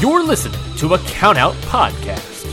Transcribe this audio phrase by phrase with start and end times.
[0.00, 2.46] You're listening to a Countout Podcast.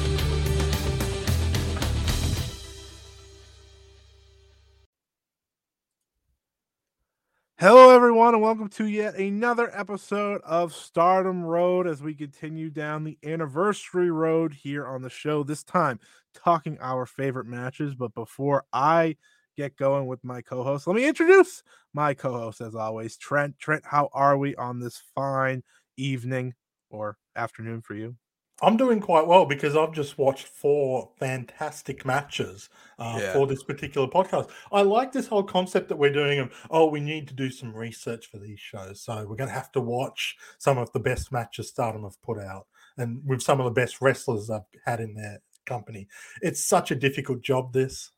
[7.60, 13.04] Hello, everyone, and welcome to yet another episode of Stardom Road as we continue down
[13.04, 15.44] the anniversary road here on the show.
[15.44, 16.00] This time,
[16.34, 17.94] talking our favorite matches.
[17.94, 19.18] But before I
[19.56, 21.62] get going with my co host, let me introduce
[21.94, 23.60] my co host, as always, Trent.
[23.60, 25.62] Trent, how are we on this fine
[25.96, 26.56] evening
[26.96, 28.16] or afternoon for you?
[28.62, 33.34] I'm doing quite well because I've just watched four fantastic matches uh, Yeah.
[33.34, 34.50] for this particular podcast.
[34.72, 37.74] I like this whole concept that we're doing of, oh, we need to do some
[37.76, 39.02] research for these shows.
[39.02, 42.40] So we're going to have to watch some of the best matches Stardom have put
[42.40, 46.08] out and with some of the best wrestlers I've had in their company.
[46.42, 48.12] It's such a difficult job, this.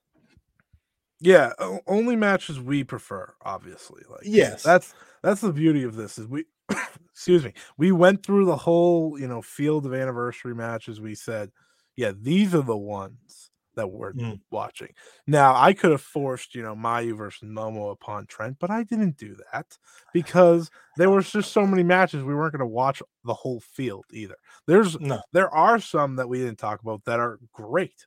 [1.20, 1.54] Yeah,
[1.88, 4.04] only matches we prefer, obviously.
[4.08, 4.62] Like, Yes.
[4.62, 6.46] that's that's the beauty of this is we
[7.18, 11.52] excuse me we went through the whole you know field of anniversary matches we said
[11.96, 14.40] yeah these are the ones that we're Mm.
[14.52, 14.94] watching
[15.26, 19.18] now i could have forced you know mayu versus momo upon trent but i didn't
[19.18, 19.78] do that
[20.14, 24.06] because there was just so many matches we weren't going to watch the whole field
[24.12, 24.36] either
[24.68, 25.20] there's no.
[25.34, 28.06] there are some that we didn't talk about that are great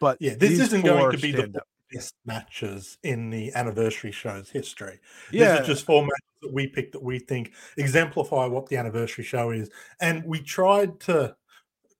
[0.00, 1.60] but Yeah, this isn't going to be the.
[1.92, 5.00] Best matches in the anniversary show's history.
[5.32, 8.76] yeah These are just four matches that we picked that we think exemplify what the
[8.76, 9.70] anniversary show is.
[10.00, 11.36] And we tried to,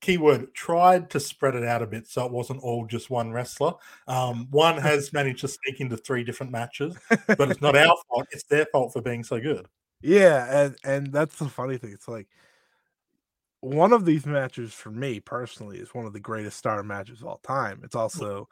[0.00, 3.74] keyword, tried to spread it out a bit so it wasn't all just one wrestler.
[4.06, 8.26] Um, one has managed to sneak into three different matches, but it's not our fault.
[8.30, 9.66] It's their fault for being so good.
[10.00, 11.90] Yeah, and and that's the funny thing.
[11.92, 12.28] It's like
[13.60, 17.26] one of these matches for me personally is one of the greatest star matches of
[17.26, 17.80] all time.
[17.82, 18.48] It's also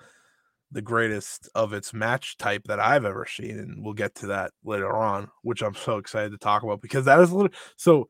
[0.73, 4.51] the greatest of its match type that I've ever seen, and we'll get to that
[4.65, 8.09] later on, which I'm so excited to talk about because that is a little so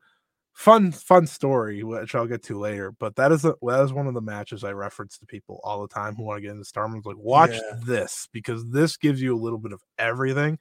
[0.53, 2.91] fun fun story which I'll get to later.
[2.91, 5.81] But that is a, that is one of the matches I reference to people all
[5.81, 6.99] the time who want to get into Stardom.
[7.05, 7.79] Like, watch Yeah.
[7.85, 10.57] this because this gives you a little bit of everything.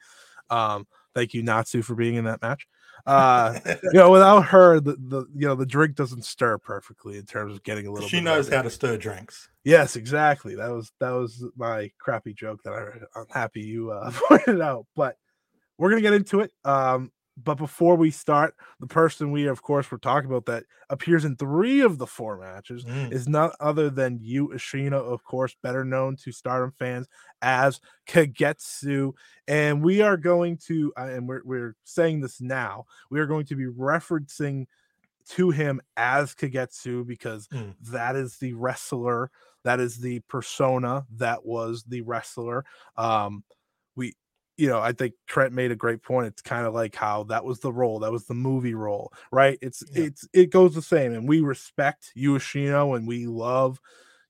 [0.50, 2.66] Um, thank you, Natsu, for being in that match.
[3.06, 7.24] Uh, you know, without her, the, the you know the drink doesn't stir perfectly in
[7.24, 8.08] terms of getting a little.
[8.08, 9.48] she knows how to stir drinks.
[9.64, 10.56] Yes, exactly.
[10.56, 14.86] That was that was my crappy joke that I, I'm happy you uh, pointed out.
[14.96, 15.16] But
[15.78, 16.52] we're gonna get into it.
[16.64, 21.24] Um, but before we start, the person we of course were talking about that appears
[21.24, 23.12] in three of the four matches Mm.
[23.12, 27.08] is none other than Yu Ashina, of course, better known to Stardom fans
[27.42, 29.12] as Kagetsu.
[29.48, 33.46] And we are going to, uh, and we're, we're saying this now, we are going
[33.46, 34.66] to be referencing
[35.28, 37.74] to him as Kagetsu because Mm.
[37.90, 39.30] that is the wrestler,
[39.64, 42.64] that is the persona that was the wrestler.
[42.96, 43.44] Um,
[44.56, 46.28] you know, I think Trent made a great point.
[46.28, 49.58] It's kind of like how that was the role, that was the movie role, right?
[49.62, 50.04] It's Yeah.
[50.04, 53.80] it's it goes the same, and we respect Uashino and we love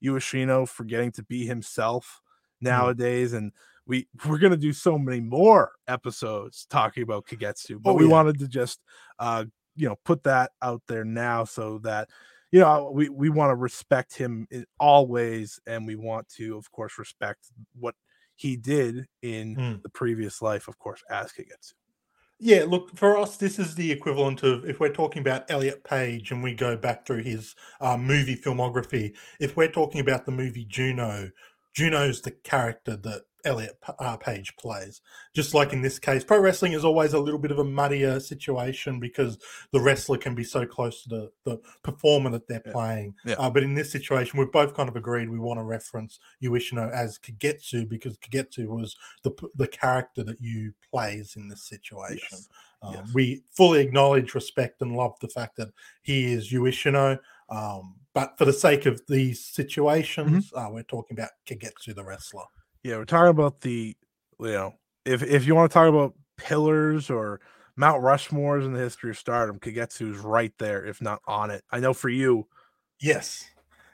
[0.05, 2.21] Uashino for getting to be himself
[2.61, 3.53] nowadays, and
[3.87, 8.07] we we're gonna do so many more episodes talking about Kagetsu, but Oh, we yeah.
[8.07, 8.81] wanted to just
[9.19, 9.45] uh
[9.75, 12.09] you know put that out there now so that
[12.51, 16.57] you know we we want to respect him in all ways and we want to
[16.57, 17.41] of course respect
[17.79, 17.95] what
[18.37, 19.83] he did in Mm.
[19.83, 21.73] the previous life of course as Kagetsu.
[22.39, 26.31] Yeah, look, for us, this is the equivalent of if we're talking about Elliot Page
[26.31, 30.67] and we go back through his uh, movie filmography, if we're talking about the movie
[30.67, 31.31] Juno,
[31.75, 35.01] Juno's the character that Elliot uh, Page plays.
[35.35, 38.21] Just like in this case, pro wrestling is always a little bit of a muddier
[38.21, 39.39] situation because
[39.73, 42.73] the wrestler can be so close to the, the performer that they're Yeah.
[42.73, 43.15] playing.
[43.25, 43.35] Yeah.
[43.39, 46.91] Uh, but in this situation, we've both kind of agreed we want to reference Uishino
[46.93, 52.19] as Kagetsu because Kagetsu was the the character that Yu plays in this situation.
[52.33, 52.49] Yes.
[52.83, 53.15] Um, Yes.
[53.15, 55.69] We fully acknowledge, respect, and love the fact that
[56.03, 57.19] he is Uishino.
[57.49, 60.59] Um, but for the sake of these situations, Mm-hmm.
[60.59, 62.45] uh, we're talking about Kagetsu, the wrestler.
[62.87, 63.97] Yeah, we're talking about the
[64.39, 64.75] you know,
[65.05, 67.41] if if you want to talk about pillars or
[67.75, 71.65] Mount Rushmores in the history of stardom, Kagetsu's right there, if not on it.
[71.73, 72.47] I know for you,
[73.01, 73.45] Yes.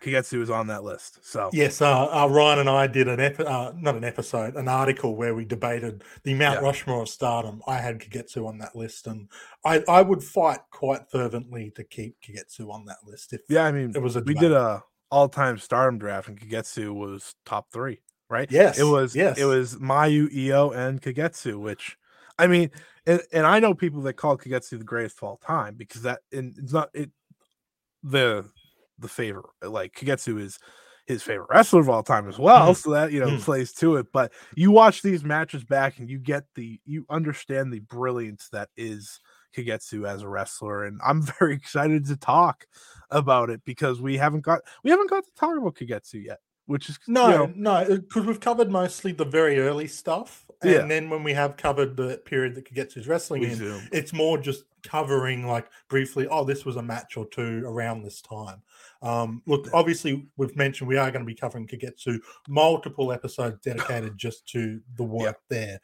[0.03, 1.25] Kagetsu is on that list.
[1.25, 4.69] So Yes, uh, uh, Ryan and I did an epi- uh, not an episode, an
[4.69, 6.67] article where we debated the Mount Yeah.
[6.67, 7.62] Rushmore of Stardom.
[7.67, 9.31] I had Kagetsu on that list, and
[9.65, 13.33] I, I would fight quite fervently to keep Kagetsu on that list.
[13.33, 14.50] If yeah, I mean, it was a we debate.
[14.50, 18.50] did a all-time Stardom draft, and Kagetsu was top three, right?
[18.50, 21.96] yes, it was yes, it was Mayu, Io, and Kagetsu, which
[22.38, 22.70] I mean,
[23.06, 26.20] and, and I know people that call Kagetsu the greatest of all time because that
[26.32, 27.11] and it's not it
[28.02, 28.49] the
[28.99, 30.58] the favorite like Kagetsu is
[31.06, 32.75] his favorite wrestler of all time as well.
[32.75, 32.76] Mhm.
[32.76, 33.43] So that you know Mhm.
[33.43, 34.12] plays to it.
[34.12, 38.70] But you watch these matches back and you get the you understand the brilliance that
[38.76, 39.20] is
[39.56, 40.84] Kagetsu as a wrestler.
[40.84, 42.67] And I'm very excited to talk
[43.11, 46.88] about it because we haven't got we haven't got to talk about Kagetsu yet, which
[46.88, 50.87] is you No, know, no, because we've covered mostly the very early stuff, and Yeah.
[50.87, 54.64] then when we have covered the period that Kagetsu's wrestling we in, it's more just
[54.85, 58.61] covering like briefly oh this was a match or two around this time.
[59.00, 62.19] Um look obviously we've mentioned we are going to be covering kagetsu
[62.49, 65.81] multiple episodes dedicated just to the work there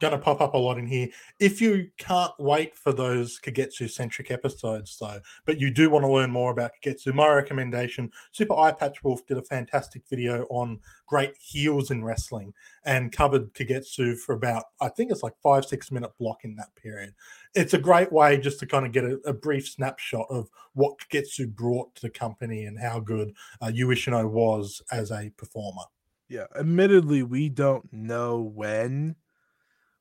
[0.00, 1.08] going to pop up a lot in here
[1.38, 6.10] if you can't wait for those kagetsu centric episodes though but you do want to
[6.10, 11.34] learn more about kagetsu my recommendation Super Eyepatch Wolf did a fantastic video on great
[11.38, 12.52] heels in wrestling
[12.84, 16.74] and covered kagetsu for about i think it's like five six minute block in that
[16.76, 17.14] period
[17.54, 20.98] it's a great way just to kind of get a, a brief snapshot of what
[20.98, 25.82] Kagetsu brought to the company and how good uh, Yu was as a performer.
[26.28, 29.16] Yeah, admittedly, we don't know when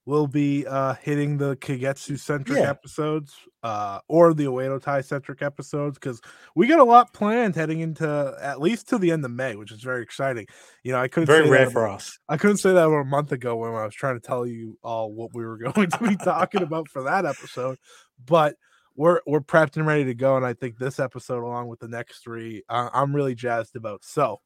[0.07, 2.69] we'll be uh hitting the Kagetsu centric Yeah.
[2.69, 6.21] episodes uh or the Oedo Tai centric episodes because
[6.55, 9.71] we got a lot planned heading into at least to the end of May, which
[9.71, 10.47] is very exciting.
[10.83, 12.17] You know, I couldn't Very say rare that for us.
[12.29, 15.11] I couldn't say that a month ago when I was trying to tell you all
[15.13, 17.77] what we were going to be talking about for that episode,
[18.25, 18.55] but
[18.95, 21.87] we're we're prepped and ready to go, and I think this episode, along with the
[21.87, 24.03] next three, uh, I'm really jazzed about.
[24.03, 24.39] So,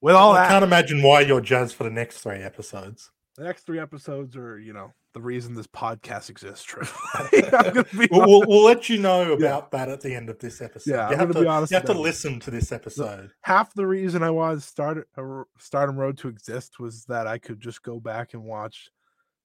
[0.00, 3.10] with all I that, can't imagine why you're jazzed for the next three episodes.
[3.36, 6.64] The next three episodes are, you know, the reason this podcast exists.
[6.64, 6.86] True.
[7.14, 10.38] I'm gonna be We'll, we'll, we'll let you know about that at the end of
[10.38, 10.90] this episode.
[10.90, 13.30] Yeah, you I'm have, gonna be honest you have to listen to this episode.
[13.42, 17.60] half the reason I wanted start r- Stardom Road to exist was that I could
[17.60, 18.90] just go back and watch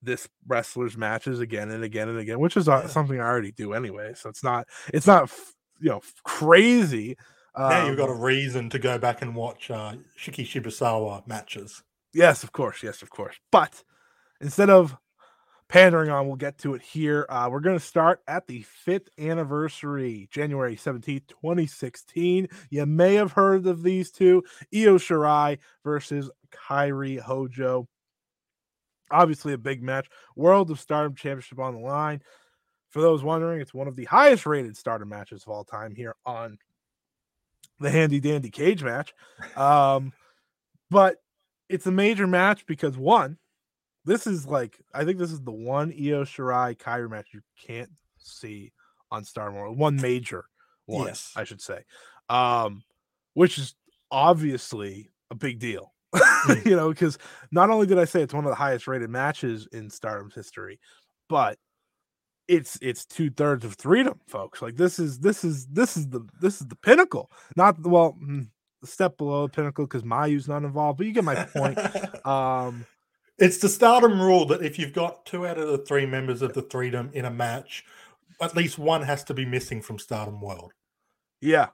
[0.02, 2.88] this wrestler's matches again and again and again, which is uh, Yeah.
[2.88, 4.14] something I already do anyway.
[4.16, 5.32] So it's not it's not
[5.80, 7.18] you know crazy.
[7.58, 11.84] now you've got a Um, reason to go back and watch uh, Shiki Shibasawa matches.
[12.14, 12.84] Yes, of course.
[12.84, 13.36] Yes, of course.
[13.52, 13.84] But
[14.42, 14.96] instead of
[15.70, 17.26] pandering on, we'll get to it here.
[17.30, 22.48] Uh, we're going to start at the fifth anniversary, January 17th, 2016.
[22.70, 24.44] You may have heard of these two
[24.74, 27.88] Io Shirai versus Kairi Hojo.
[29.12, 30.08] Obviously, a big match.
[30.36, 32.22] World of Stardom Championship on the line.
[32.90, 36.16] For those wondering, it's one of the highest rated Stardom matches of all time here
[36.26, 36.58] on
[37.80, 39.14] the Handy Dandy Cage match.
[39.56, 40.14] Um,
[40.90, 41.18] but
[41.70, 43.38] it's a major match because one,
[44.06, 47.92] this is like I think this is the one Io Shirai Kairi match you can't
[48.18, 48.72] see
[49.12, 49.78] on Star World.
[49.78, 50.46] One major
[50.86, 51.34] one, Yes.
[51.36, 51.84] I should say.
[52.30, 52.84] Um,
[53.34, 53.76] which is
[54.12, 55.94] obviously a big deal.
[56.66, 57.18] you know, because
[57.52, 60.80] not only did I say it's one of the highest rated matches in Stardom's history,
[61.28, 61.58] but
[62.48, 64.62] it's it's two thirds of freedom, folks.
[64.62, 67.30] Like this is this is this is the this is the pinnacle.
[67.56, 68.50] Not well, mm, the
[68.84, 71.78] step below the pinnacle because Mayu's not involved, but you get my point.
[72.26, 72.86] Um,
[73.38, 76.54] It's the stardom rule that if you've got two out of the three members of
[76.54, 77.86] the freedom in a match,
[78.42, 80.74] at least one has to be missing from Stardom World.
[81.42, 81.68] yeah,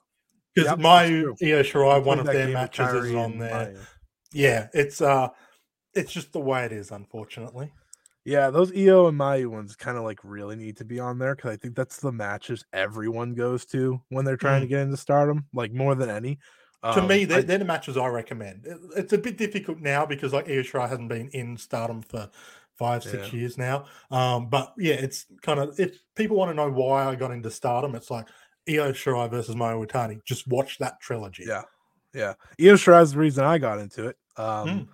[0.54, 1.36] Because Yep, true.
[1.42, 3.76] Io Shirai, I one of their matches is on there.
[4.32, 5.30] Yeah, it's uh
[5.94, 7.72] it's just the way it is, unfortunately.
[8.26, 11.36] Yeah, those Io and Mayu ones kind of like really need to be on there
[11.36, 14.96] because I think that's the matches everyone goes to when they're trying to get into
[14.98, 16.40] stardom, like more than any.
[16.84, 18.66] To Um, me, they're, they're the matches I recommend.
[18.66, 22.30] It- It's a bit difficult now because like Io Shirai hasn't been in Stardom for
[22.76, 23.40] five, six Yeah.
[23.40, 23.86] years now.
[24.12, 27.50] Um, but yeah, it's kind of if people want to know why I got into
[27.50, 28.28] Stardom, it's like
[28.70, 30.24] Io Shirai versus Mayu Iwatani.
[30.26, 31.46] Just watch that trilogy.
[31.48, 31.64] Yeah.
[32.14, 34.18] yeah, Io Shirai is the reason I got into it.
[34.36, 34.88] Um, Mm.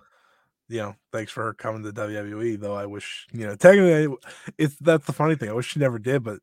[0.68, 2.54] you know, thanks for her coming to WWE.
[2.60, 4.14] Though I wish, you know, technically,
[4.58, 5.48] it's that's the funny thing.
[5.48, 6.38] I wish she never did, but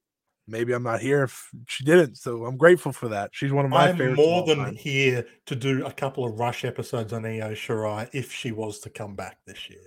[0.48, 2.16] maybe I'm not here if she didn't.
[2.16, 3.32] So I'm grateful for that.
[3.34, 4.76] She's one of my I'm more than time.
[4.76, 8.90] here to do a couple of rush episodes on Io Shirai if she was to
[8.90, 9.80] come back this year.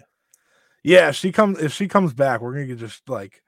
[0.83, 3.43] Yeah, she comes if she comes back, we're gonna just like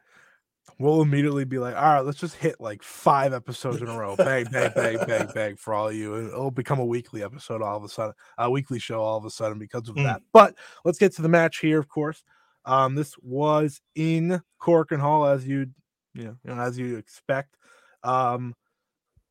[0.78, 4.16] we'll immediately be like, all right, let's just hit like five episodes in a row.
[4.16, 6.14] Bang, bang, bang, bang, bang for all you.
[6.14, 9.24] And it'll become a weekly episode all of a sudden, a weekly show all of
[9.24, 10.04] a sudden because of Mm.
[10.04, 10.22] that.
[10.32, 10.54] But
[10.84, 12.22] let's get to the match here, of course.
[12.64, 15.81] Um, this was in Korakuen Hall, as you'd you
[16.14, 17.56] know, you know, as you expect.
[18.02, 18.54] Um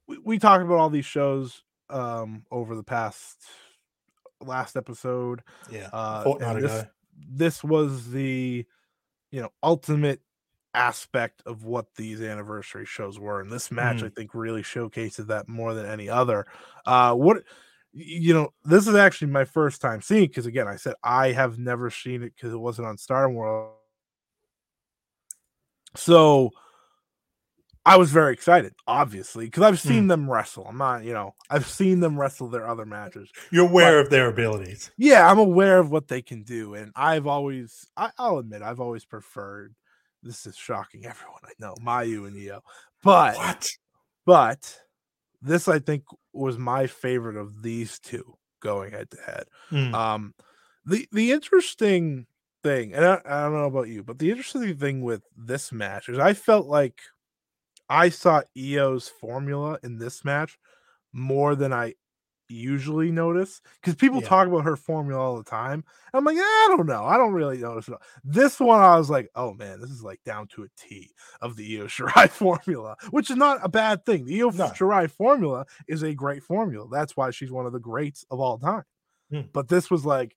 [0.08, 3.38] we, we talked about all these shows um over the past
[4.42, 5.44] last episode.
[5.70, 6.90] Yeah, Uh, fortnight this, ago.
[7.30, 8.66] this was the
[9.32, 10.22] you know ultimate
[10.74, 14.06] aspect of what these anniversary shows were and this match Mm.
[14.06, 16.46] i think really showcases that more than any other
[16.86, 17.44] uh what
[17.92, 21.60] you know this is actually my first time seeing because again i said i have
[21.60, 23.74] never seen it because it wasn't on star world
[25.96, 26.52] so
[27.86, 31.66] i was very excited obviously because i've seen them wrestle i'm not you know i've
[31.68, 34.92] seen them wrestle their other matches You're aware of their abilities.
[34.98, 38.80] yeah, I'm aware of what they can do, and I've always, I, I'll admit, I've
[38.80, 39.74] always preferred.
[40.24, 42.62] This is shocking, everyone I know, Mayu and Io,
[43.04, 43.68] but What?
[44.26, 44.80] but
[45.42, 49.44] this I think was my favorite of these two going head to head.
[49.72, 49.94] Mm.
[49.94, 50.34] Um,
[50.86, 52.28] the the interesting
[52.64, 56.10] thing, and I, I don't know about you, but the interesting thing with this match
[56.10, 57.02] is I felt like
[57.91, 60.57] I saw Io's formula in this match
[61.13, 61.95] more than I
[62.48, 64.27] usually notice because people Yeah.
[64.27, 65.83] talk about her formula all the time.
[66.13, 67.03] I'm like, I don't know.
[67.05, 67.95] I don't really notice it.
[68.24, 71.55] This one, I was like, oh man, this is like down to a T of
[71.55, 74.25] the Io Shirai formula, which is not a bad thing.
[74.25, 74.67] The Io No.
[74.67, 76.88] Shirai formula is a great formula.
[76.91, 78.83] That's why she's one of the greats of all time.
[79.29, 79.41] Hmm.
[79.53, 80.36] But this was like,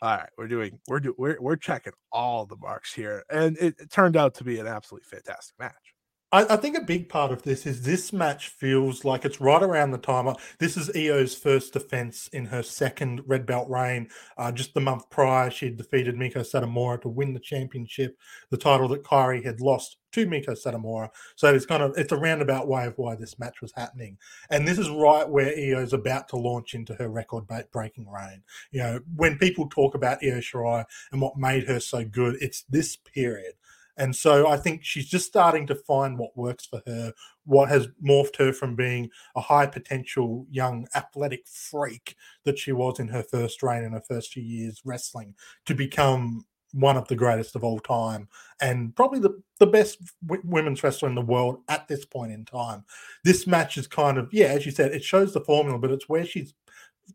[0.00, 3.74] all right, we're doing, we're doing, we're, we're checking all the marks here, and it,
[3.80, 5.94] it turned out to be an absolutely fantastic match.
[6.30, 9.62] I, I think a big part of this is this match feels like it's right
[9.62, 10.34] around the time.
[10.58, 14.08] This is Io's first defense in her second red belt reign.
[14.36, 18.18] Uh, just the month prior, she had defeated Meiko Satomura to win the championship,
[18.50, 21.08] the title that Kyrie had lost to Meiko Satomura.
[21.36, 24.18] So it's kind of it's a roundabout way of why this match was happening.
[24.50, 28.42] And this is right where Io's about to launch into her record breaking reign.
[28.70, 32.64] You know, when people talk about Io Shirai and what made her so good, it's
[32.68, 33.54] this period.
[33.98, 37.12] And so I think she's just starting to find what works for her,
[37.44, 42.14] what has morphed her from being a high potential young athletic freak
[42.44, 45.34] that she was in her first reign in her first few years wrestling
[45.66, 48.28] to become one of the greatest of all time
[48.60, 52.44] and probably the, the best w- women's wrestler in the world at this point in
[52.44, 52.84] time.
[53.24, 56.08] This match is kind of, yeah, as you said, it shows the formula, but it's
[56.08, 56.52] where she's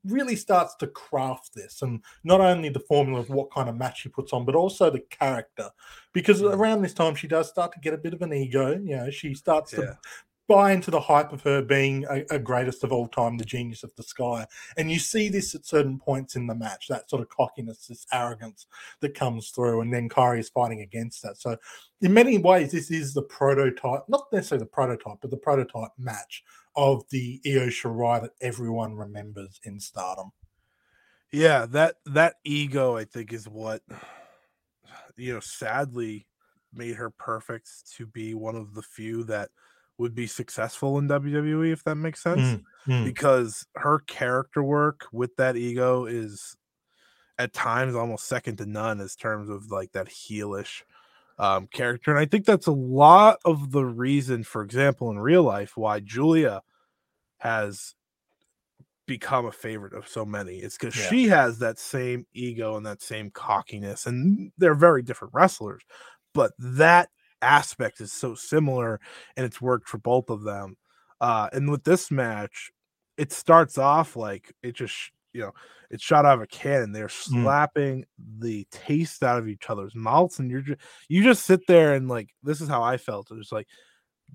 [0.05, 4.01] really starts to craft this and not only the formula of what kind of match
[4.01, 5.69] she puts on but also the character
[6.13, 6.53] because Mm.
[6.53, 9.09] around this time she does start to get a bit of an ego you know
[9.09, 9.79] she starts Yeah.
[9.79, 9.97] to
[10.47, 13.83] buy into the hype of her being a, a greatest of all time the genius
[13.83, 14.45] of the sky
[14.77, 18.05] and you see this at certain points in the match that sort of cockiness this
[18.11, 18.67] arrogance
[18.99, 21.57] that comes through and then Kyrie is fighting against that so
[22.01, 26.43] in many ways this is the prototype not necessarily the prototype but the prototype match
[26.75, 30.31] of the Io Shirai that everyone remembers in Stardom.
[31.31, 33.81] Yeah, that that ego, I think, is what
[35.15, 36.27] you know, sadly
[36.73, 39.49] made her perfect to be one of the few that
[40.03, 42.41] would be successful in WWE, if that makes sense.
[42.41, 43.05] Mm, mm.
[43.05, 46.55] Because her character work with that ego is
[47.39, 50.83] at times almost second to none as terms of like that heelish
[51.39, 52.11] um character.
[52.11, 55.99] And I think that's a lot of the reason, for example, in real life, why
[55.99, 56.61] Giulia
[57.39, 57.95] has
[59.05, 60.57] become a favorite of so many.
[60.57, 61.09] It's because Yeah.
[61.09, 65.83] she has that same ego and that same cockiness, and they're very different wrestlers,
[66.33, 67.09] but that
[67.43, 68.99] aspect is so similar
[69.37, 70.77] and it's worked for both of them.
[71.21, 72.71] Uh, and with this match,
[73.17, 75.51] it starts off like it just you know
[75.89, 76.91] it's shot out of a cannon.
[76.91, 78.05] They're slapping
[78.39, 82.09] the taste out of each other's mouths, and you're just you just sit there and
[82.09, 83.31] like this is how I felt.
[83.31, 83.67] It was like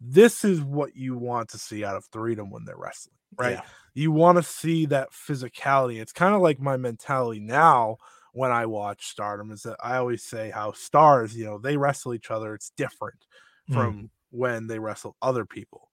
[0.00, 3.54] this is what you want to see out of Freedom when they're wrestling, right?
[3.54, 3.62] Yeah.
[3.94, 6.00] You want to see that physicality.
[6.00, 7.96] It's kind of like my mentality now
[8.38, 12.14] when I watch Stardom is that I always say how stars, you know, they wrestle
[12.14, 12.54] each other.
[12.54, 13.24] It's different
[13.68, 13.74] Mm.
[13.74, 15.90] from when they wrestle other people.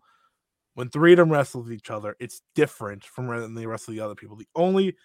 [0.76, 4.16] When three of them wrestle each other, it's different from when they wrestle the other
[4.16, 4.36] people.
[4.38, 4.96] The only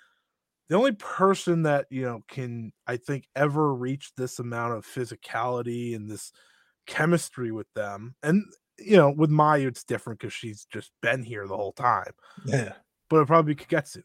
[0.69, 5.97] the only person that you know can I think ever reach this amount of physicality
[5.97, 6.33] and this
[6.87, 8.45] chemistry with them, and
[8.79, 12.13] you know, with Mayu, it's different because she's just been here the whole time.
[12.45, 12.75] Yeah.
[13.09, 14.03] But it'd probably be Kagetsu.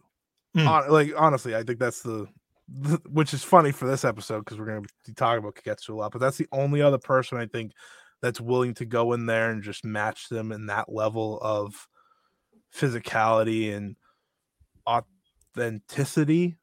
[0.55, 0.89] Mm.
[0.89, 2.27] Like honestly, I think that's the
[2.67, 6.11] which is funny for this episode because we're gonna be talking about Kagetsu a lot.
[6.11, 7.73] But that's the only other person I think
[8.21, 11.87] that's willing to go in there and just match them in that level of
[12.75, 13.95] physicality and
[14.87, 16.57] authenticity,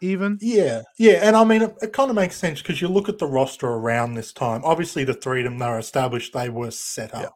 [0.00, 0.38] even.
[0.40, 3.18] Yeah, yeah, and I mean it, it kind of makes sense because you look at
[3.18, 4.62] the roster around this time.
[4.64, 7.22] Obviously, the three of them they were established; they were set up.
[7.22, 7.28] Yeah.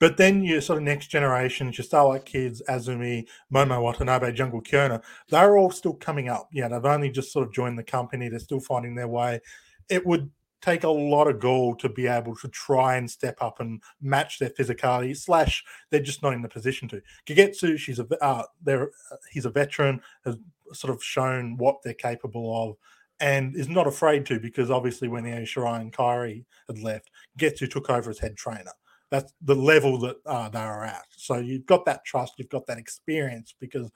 [0.00, 5.02] But then you sort of next generation, your Starlight Kids, Azumi, Momo Watanabe, Jungle Kyona,
[5.28, 6.48] they're all still coming up.
[6.52, 9.40] Yeah, they've only just sort of joined the company; they're still finding their way.
[9.88, 13.60] It would take a lot of gall to be able to try and step up
[13.60, 15.16] and match their physicality.
[15.16, 17.02] Slash, they're just not in the position to.
[17.26, 20.36] Kagetsu, she's a uh, they're uh, he's a veteran, has
[20.72, 22.76] sort of shown what they're capable of,
[23.20, 27.70] and is not afraid to because obviously when Io Shirai and Kairi had left, Getsu
[27.70, 28.72] took over as head trainer.
[29.10, 31.04] That's the level that uh, they are at.
[31.16, 33.90] So you've got that trust, you've got that experience because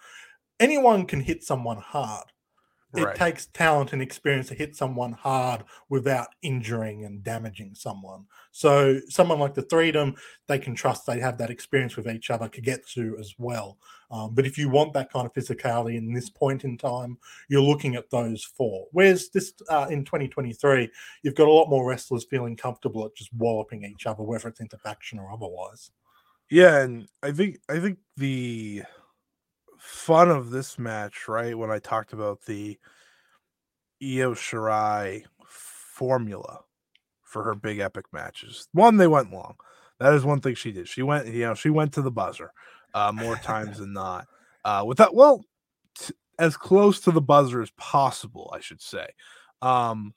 [0.59, 2.32] anyone can hit someone hard
[2.95, 8.27] it takes talent and experience to hit someone hard without injuring and damaging someone.
[8.51, 10.15] So someone like the Freedom,
[10.47, 13.79] they can trust they have that experience with each other, Kagetsu as well.
[14.11, 17.17] Um, but if you want that kind of physicality in this point in time,
[17.49, 18.87] you're looking at those four.
[18.93, 20.91] Whereas this uh, in 2023,
[21.23, 24.61] you've got a lot more wrestlers feeling comfortable at just walloping each other, whether it's
[24.61, 25.91] into faction or otherwise.
[26.51, 28.83] Yeah, and I think I think the
[29.83, 31.59] fun of this match, right?
[31.59, 32.79] When I talked about the
[34.01, 36.61] Io Shirai formula
[37.23, 38.69] for her big epic matches.
[38.73, 39.57] One, they went long.
[39.99, 40.89] That is one thing she did.
[40.89, 42.53] She went, you know, she went to the buzzer
[42.95, 44.29] uh, more times than not.
[44.65, 45.45] Uh, with that, well,
[45.99, 49.09] t- as close to the buzzer as possible, I should say.
[49.63, 50.15] Um,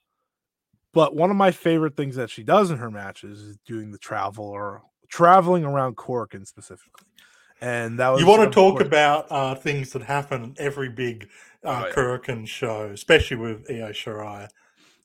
[0.93, 3.97] but one of my favorite things that she does in her matches is doing the
[3.97, 7.07] travel or traveling around Korakuen specifically
[7.61, 11.29] and that was you want to talk about uh, things that happen in every big
[11.63, 12.45] uh, oh, yeah.
[12.45, 14.47] show, especially with Io Shirai.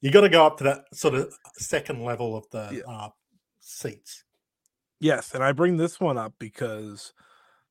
[0.00, 2.92] You got to go up to that sort of second level of the yeah.
[2.92, 3.09] uh,
[3.61, 4.25] seats.
[4.99, 7.12] Yes, and I bring this one up because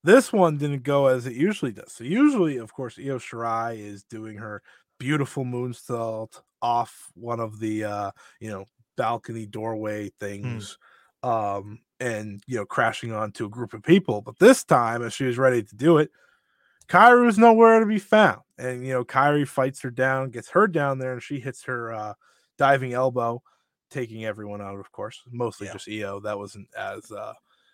[0.03, 1.91] this one didn't go as it usually does.
[1.93, 4.61] So usually, of course, Io Shirai is doing her
[4.99, 8.65] beautiful moonsault off one of the uh, you know
[8.97, 10.25] balcony doorway hmm.
[10.25, 10.73] things.
[10.73, 10.77] Mm
[11.23, 14.21] um, and you know, crashing onto a group of people.
[14.21, 16.11] But this time, as she was ready to do it,
[16.87, 18.41] Kairi was nowhere to be found.
[18.57, 21.93] And you know, Kairi fights her down, gets her down there, and she hits her
[21.93, 22.13] uh,
[22.57, 23.41] diving elbow,
[23.89, 24.79] taking everyone out.
[24.79, 25.73] Of course, mostly yeah.
[25.73, 26.19] just Io.
[26.19, 27.33] That wasn't as uh,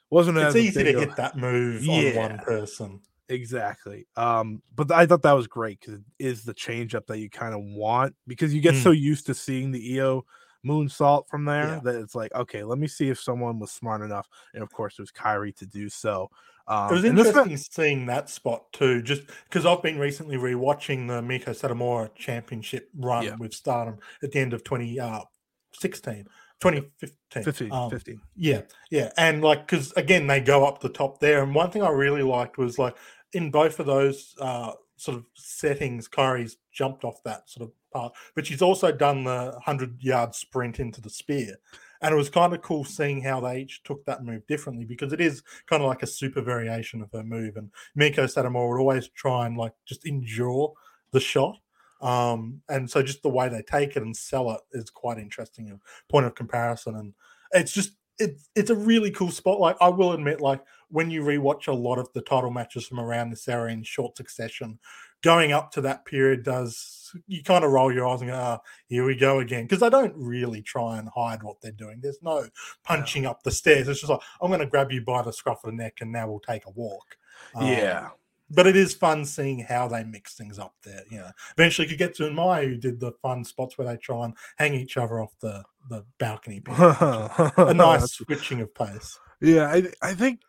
[0.09, 2.09] wasn't it's as easy to hit that move yeah.
[2.09, 3.01] on one person.
[3.27, 4.05] Exactly.
[4.15, 7.29] Um, but I thought that was great because it is the change up that you
[7.29, 8.83] kind of want because you get mm.
[8.83, 10.25] so used to seeing the Io
[10.65, 11.79] moonsault from there yeah.
[11.84, 14.27] that it's like, okay, let me see if someone was smart enough.
[14.53, 16.29] And of course, it was Kairi to do so.
[16.67, 21.22] Um, it was interesting seeing that spot too, just because I've been recently rewatching the
[21.22, 23.36] Meiko Satomura championship run yeah.
[23.36, 26.28] with Stardom at the end of 2016.
[26.62, 27.43] 2015.
[27.43, 28.21] 15, um, 15.
[28.36, 29.12] Yeah, yeah.
[29.17, 31.43] And like, because again, they go up the top there.
[31.43, 32.95] And one thing I really liked was like
[33.34, 38.13] in both of those uh, sort of settings, Kairi's jumped off that sort of part,
[38.36, 41.55] but she's also done the 100 yard sprint into the spear.
[42.01, 45.13] And it was kind of cool seeing how they each took that move differently because
[45.13, 47.55] it is kind of like a super variation of her move.
[47.55, 50.73] And Meiko Satomura would always try and like just endure
[51.12, 51.58] the shot.
[52.01, 55.69] Um, and so just the way they take it and sell it is quite interesting
[55.69, 55.79] and
[56.10, 56.95] point of comparison.
[56.95, 57.13] And
[57.53, 59.60] it's just it's it's a really cool spot.
[59.60, 62.99] Like I will admit, like when you rewatch a lot of the title matches from
[62.99, 64.79] around this era in short succession,
[65.23, 68.58] going up to that period does you kind of roll your eyes and go, oh,
[68.88, 69.63] here we go again.
[69.63, 71.99] Because they don't really try and hide what they're doing.
[72.01, 72.47] There's no
[72.84, 73.32] punching yeah.
[73.32, 73.88] up the stairs.
[73.88, 76.12] It's just like, I'm going to grab you by the scruff of the neck and
[76.12, 77.17] now we'll take a walk.
[77.56, 78.10] Um, yeah.
[78.51, 81.01] But it is fun seeing how they mix things up there.
[81.10, 84.25] You know, eventually you get to Maya who did the fun spots where they try
[84.25, 86.62] and hang each other off the, the balcony.
[86.67, 89.17] a nice switching of pace.
[89.41, 90.41] Yeah, I I think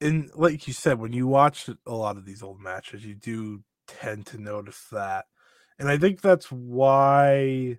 [0.00, 3.62] in like you said, when you watch a lot of these old matches, you do
[3.88, 5.26] tend to notice that.
[5.78, 7.78] And I think that's why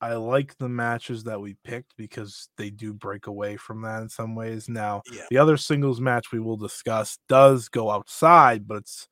[0.00, 4.08] I like the matches that we picked because they do break away from that in
[4.08, 4.68] some ways.
[4.68, 5.22] Now, yeah.
[5.30, 9.08] the other singles match we will discuss does go outside, but it's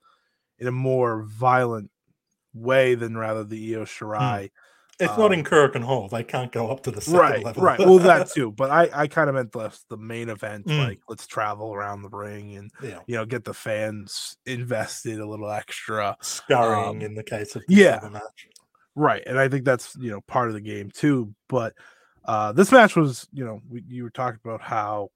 [0.58, 1.90] in a more violent
[2.52, 3.84] way than rather the Io hmm.
[3.84, 4.50] Shirai
[5.00, 6.08] it's um, not in Korakuen Hall.
[6.08, 7.62] They can't go up to the second right, level.
[7.62, 7.78] right.
[7.78, 8.52] Well, that too.
[8.52, 10.66] But I, I kind of meant the, the main event.
[10.66, 10.86] Mm.
[10.86, 13.00] Like, let's travel around the ring and yeah.
[13.06, 16.16] you know get the fans invested a little extra.
[16.20, 18.48] Scurrying um, in the case of the yeah, match.
[18.94, 19.22] right.
[19.26, 21.34] And I think that's you know part of the game too.
[21.48, 21.74] But
[22.26, 25.10] uh this match was you know we, you were talking about how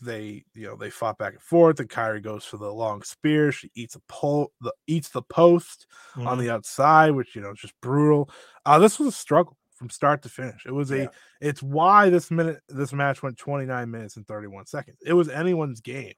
[0.00, 3.52] they you know they fought back and forth and Kairi goes for the long spear
[3.52, 6.26] she eats a pole the eats the post mm-hmm.
[6.26, 8.30] on the outside which you know is just brutal
[8.66, 11.06] uh this was a struggle from start to finish it was a yeah.
[11.40, 15.80] it's why this minute this match went 29 minutes and 31 seconds it was anyone's
[15.80, 16.14] game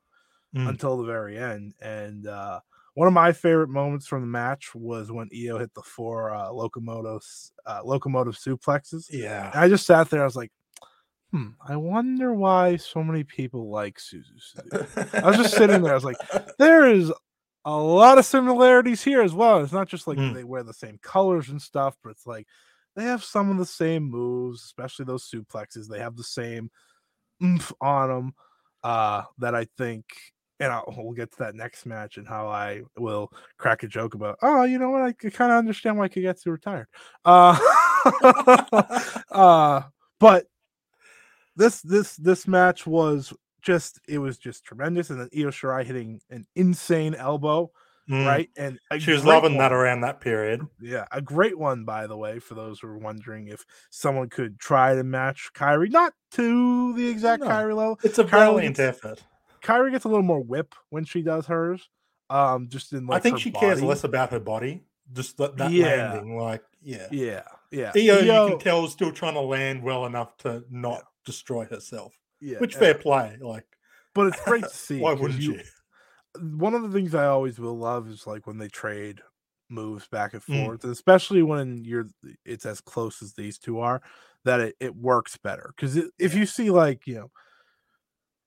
[0.55, 0.69] mm.
[0.69, 2.61] until the very end and uh
[2.95, 6.51] one of my favorite moments from the match was when Io hit the four uh,
[6.51, 9.07] locomotives, uh, locomotive suplexes.
[9.09, 10.21] Yeah, and I just sat there.
[10.21, 10.53] I was like,
[11.33, 15.25] hmm, I wonder why so many people like Suzu.
[15.25, 15.93] I was just sitting there.
[15.93, 16.19] I was like,
[16.59, 17.13] there is
[17.65, 19.61] a lot of similarities here as well.
[19.61, 20.35] It's not just like mm.
[20.35, 22.47] they wear the same colors and stuff, but it's like
[22.97, 25.89] they have some of the same moves, especially those suplexes.
[25.89, 26.71] They have the same
[27.43, 28.35] oomph on them
[28.85, 30.05] uh, that I think,
[30.61, 34.15] and I'll, we'll get to that next match and how I will crack a joke
[34.15, 34.39] about.
[34.43, 35.03] Oh, you know what?
[35.03, 36.89] I kind of understand why Kagetsu retired.
[37.25, 37.59] Uh,
[39.31, 39.83] uh,
[40.21, 40.47] but
[41.57, 46.21] this this this match was just it was just tremendous, and then Io Shirai hitting
[46.31, 47.71] an insane elbow.
[48.11, 48.27] Mm.
[48.27, 49.59] Right, and she was loving one.
[49.59, 50.67] that around that period.
[50.81, 54.59] Yeah, a great one, by the way, for those who are wondering if someone could
[54.59, 58.01] try to match Kairi, not to the exact no, Kairi level.
[58.03, 59.23] It's a valiant effort.
[59.63, 61.89] Kairi gets a little more whip when she does hers.
[62.29, 63.67] Um, just in like I think she body.
[63.67, 64.83] cares less about her body.
[65.13, 66.13] Just that, that yeah.
[66.13, 67.93] landing, like yeah, yeah, yeah.
[67.95, 71.05] Io, Io, you can tell, is still trying to land well enough to not.
[71.25, 72.15] Destroy herself.
[72.41, 73.37] Yeah, which fair play.
[73.41, 73.67] Like,
[74.15, 75.01] but it's great to see.
[75.01, 75.55] Why wouldn't you?
[75.55, 75.63] you?
[76.57, 79.21] One of the things I always will love is like when they trade
[79.69, 80.65] moves back and mm.
[80.65, 80.91] forth, mm.
[80.91, 82.09] especially when you're
[82.45, 84.03] it's as close as these two are,
[84.45, 85.73] that it, it works better.
[85.77, 87.31] Because if you see like you know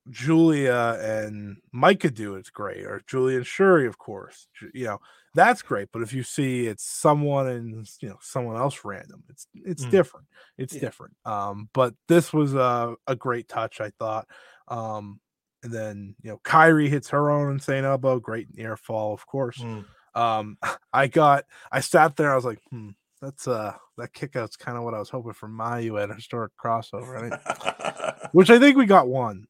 [0.09, 4.99] Giulia and Maika do it's great, or Giulia and Syuri, of course, you know
[5.33, 5.89] that's great.
[5.91, 9.91] But if you see it's someone and you know someone else random, it's it's mm.
[9.91, 10.27] different.
[10.57, 10.81] It's yeah.
[10.81, 11.15] different.
[11.25, 14.27] Um, but this was a a great touch, I thought.
[14.67, 15.19] Um,
[15.63, 19.57] and then you know Kairi hits her own insane elbow, great near fall, of course.
[19.57, 19.85] Mm.
[20.13, 20.57] Um,
[20.93, 22.91] I got I sat there, I was like, hmm,
[23.21, 26.51] that's uh that kick out's kind of what I was hoping for Mayu at historic
[26.63, 28.29] crossover, right?
[28.31, 29.47] which I think we got one.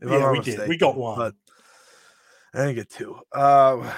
[0.00, 0.68] Yeah, we mistaken, did.
[0.68, 1.34] We got one, but
[2.54, 3.18] I didn't get two.
[3.32, 3.92] Uh,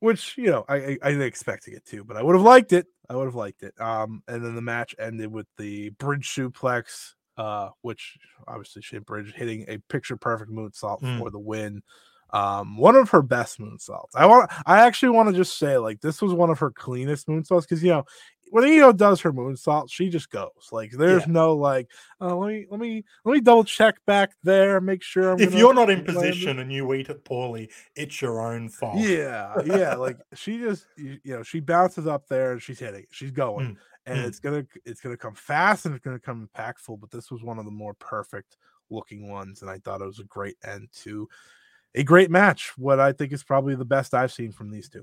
[0.00, 2.44] which you know I, I, I didn't expect to get two, but I would have
[2.44, 2.86] liked it.
[3.08, 3.78] I would have liked it.
[3.80, 9.32] Um, and then the match ended with the bridge suplex, uh, which obviously Shane Bridge
[9.34, 11.18] hitting a picture perfect moonsault mm.
[11.18, 11.82] for the win.
[12.30, 14.10] Um, one of her best moonsaults.
[14.14, 14.50] I want.
[14.66, 17.82] I actually want to just say like this was one of her cleanest moonsaults because
[17.82, 18.04] you know
[18.50, 20.68] when Io does her moonsault, she just goes.
[20.70, 21.32] Like there's yeah.
[21.32, 25.32] no like, uh, let me let me let me double check back there, make sure.
[25.32, 28.98] I'm if you're not in position and you eat it poorly, it's your own fault.
[28.98, 29.94] Yeah, yeah.
[29.94, 33.76] like she just you, know she bounces up there and she's hitting, she's going, mm.
[34.06, 34.24] and mm.
[34.24, 37.00] it's gonna it's gonna come fast and it's gonna come impactful.
[37.00, 38.56] But this was one of the more perfect
[38.90, 41.28] looking ones, and I thought it was a great end to
[41.94, 42.72] a great match.
[42.76, 45.02] What I think is probably the best I've seen from these two.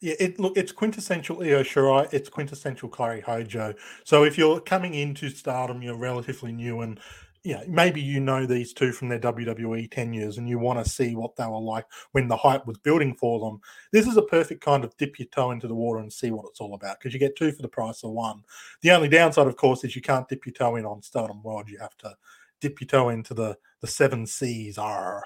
[0.00, 3.74] Yeah, it look it's quintessential Io Shirai, it's quintessential Kairi Hojo.
[4.04, 6.98] So if you're coming into Stardom, you're relatively new, and
[7.42, 11.14] yeah, maybe you know these two from their WWE tenures, and you want to see
[11.14, 13.60] what they were like when the hype was building for them.
[13.92, 16.46] This is a perfect kind of dip your toe into the water and see what
[16.48, 18.42] it's all about because you get two for the price of one.
[18.80, 21.68] The only downside, of course, is you can't dip your toe in on Stardom World.
[21.68, 22.14] You have to
[22.60, 24.78] dip your toe into the the seven seas.
[24.78, 25.24] Are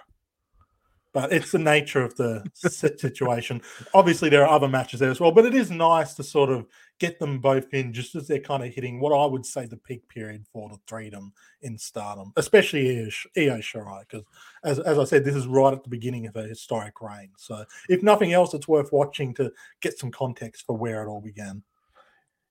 [1.15, 3.63] but it's the nature of the situation.
[3.95, 6.67] Obviously, there are other matches there as well, but it is nice to sort of
[6.99, 9.77] get them both in just as they're kind of hitting what I would say the
[9.77, 14.25] peak period for the freedom in stardom, especially Io, Io Shirai, because
[14.65, 17.31] as, as I said, this is right at the beginning of a historic reign.
[17.37, 21.21] So, if nothing else, it's worth watching to get some context for where it all
[21.21, 21.63] began.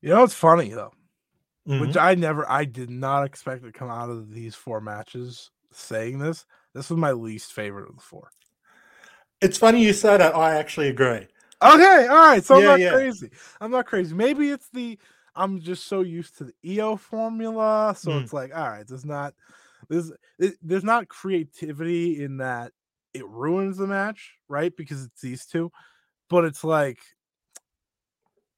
[0.01, 0.93] You know, it's funny though,
[1.67, 1.81] mm-hmm.
[1.81, 6.19] which I never, I did not expect to come out of these four matches saying
[6.19, 6.45] this.
[6.73, 8.29] This was my least favorite of the four.
[9.43, 10.35] It's funny you say that.
[10.35, 11.27] I actually agree.
[11.61, 12.43] Okay, all right.
[12.43, 12.91] So yeah, I'm not yeah.
[12.91, 13.29] crazy.
[13.61, 14.15] I'm not crazy.
[14.15, 14.97] Maybe it's the
[15.35, 18.21] I'm just so used to the Io formula, so mm.
[18.21, 19.33] it's like, all right, there's not
[19.89, 20.11] there's
[20.61, 22.71] there's not creativity in that
[23.13, 24.75] it ruins the match, right?
[24.75, 25.71] Because it's these two,
[26.29, 26.99] but it's like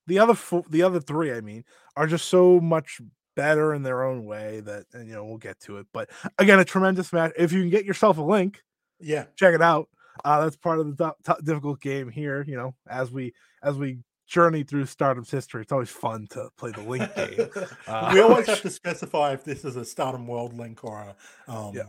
[0.08, 1.64] the other four, the other three, I mean,
[1.96, 3.02] are just so much
[3.36, 5.88] better in their own way that, and you know, we'll get to it.
[5.94, 7.34] But again, a tremendous match.
[7.38, 8.62] If you can get yourself a link,
[9.00, 9.90] yeah, check it out.
[10.24, 12.44] Uh, that's part of the t- t- difficult game here.
[12.48, 16.72] You know, as we as we journey through Stardom's history, it's always fun to play
[16.72, 17.50] the link game.
[17.88, 21.00] Uh, we always have to specify if this is a Stardom World link or
[21.48, 21.84] a um, yeah.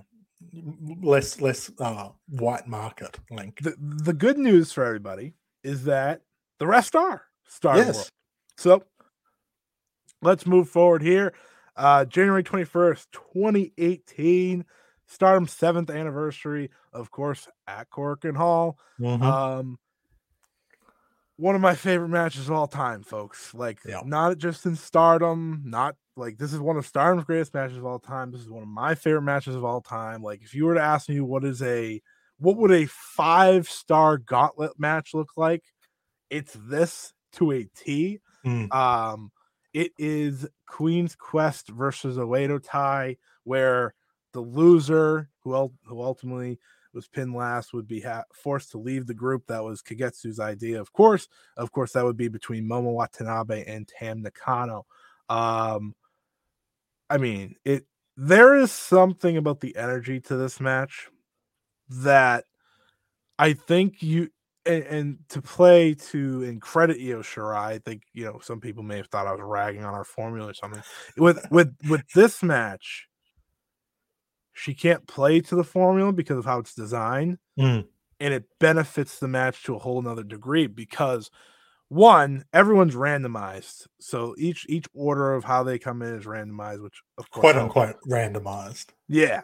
[1.02, 3.60] less less uh, white market link.
[3.62, 6.22] The, the good news for everybody is that
[6.58, 7.96] the rest are Stardom yes.
[7.96, 8.10] World.
[8.58, 8.82] So
[10.22, 11.32] let's move forward here.
[11.76, 14.64] Uh, January 21st, 2018.
[15.06, 18.78] Stardom's seventh anniversary, of course, at Korakuen Hall.
[19.00, 19.22] Mm-hmm.
[19.22, 19.78] Um,
[21.36, 23.54] one of my favorite matches of all time, folks.
[23.54, 24.00] Like, yeah.
[24.04, 27.98] not just in Stardom, not like this is one of Stardom's greatest matches of all
[27.98, 28.32] time.
[28.32, 30.22] This is one of my favorite matches of all time.
[30.22, 32.00] Like, if you were to ask me what is a
[32.38, 35.64] what would a five star gauntlet match look like,
[36.30, 38.20] it's this to a T.
[38.44, 38.74] Mm.
[38.74, 39.30] Um,
[39.74, 43.94] it is Queen's Quest versus Oedo Tai, where
[44.36, 46.58] the loser who who ultimately
[46.92, 49.46] was pinned last would be ha- forced to leave the group.
[49.46, 51.26] That was Kagetsu's idea, of course.
[51.56, 54.84] Of course, that would be between Momo Watanabe and Tam Nakano.
[55.30, 55.94] Um,
[57.08, 57.86] I mean, it
[58.18, 61.08] there is something about the energy to this match
[61.88, 62.44] that
[63.38, 64.28] I think you
[64.66, 68.82] and, and to play to and credit Io Shirai, I think you know some people
[68.82, 70.82] may have thought I was ragging on our formula or something.
[71.16, 73.06] With with with this match,
[74.58, 77.86] she can't play to the formula because of how it's designed, Mm.
[78.20, 81.30] and it benefits the match to a whole nother degree because
[81.88, 87.00] one, everyone's randomized, so each each order of how they come in is randomized, which
[87.18, 88.86] of course quite unquote randomized.
[89.08, 89.42] Yeah,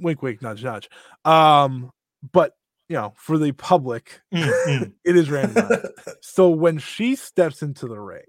[0.00, 0.88] wink, wink, nudge, nudge.
[1.24, 1.92] Um,
[2.32, 2.56] but
[2.88, 4.92] you know, for the public, Mm, mm.
[5.04, 5.90] it is randomized.
[6.22, 8.24] so when she steps into the ring,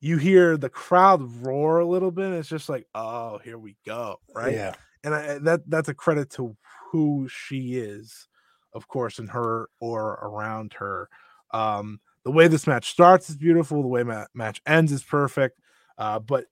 [0.00, 2.26] you hear the crowd roar a little bit.
[2.26, 4.52] And it's just like, oh, here we go, right?
[4.54, 4.74] Yeah.
[5.04, 6.56] And I, that that's a credit to
[6.90, 8.28] who she is,
[8.72, 11.08] of course, in her or around her.
[11.52, 13.82] Um, the way this match starts is beautiful.
[13.82, 15.60] The way ma- match ends is perfect.
[15.98, 16.46] Uh, but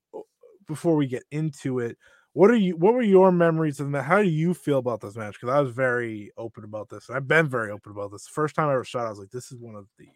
[0.66, 1.98] before we get into it,
[2.32, 2.76] what are you?
[2.76, 4.02] What were your memories of that?
[4.04, 5.34] How do you feel about this match?
[5.34, 7.08] Because I was very open about this.
[7.08, 8.26] and I've been very open about this.
[8.26, 10.08] First time I ever shot, I was like, "This is one of the,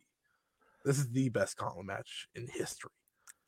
[0.85, 2.91] this is the best gauntlet match in history."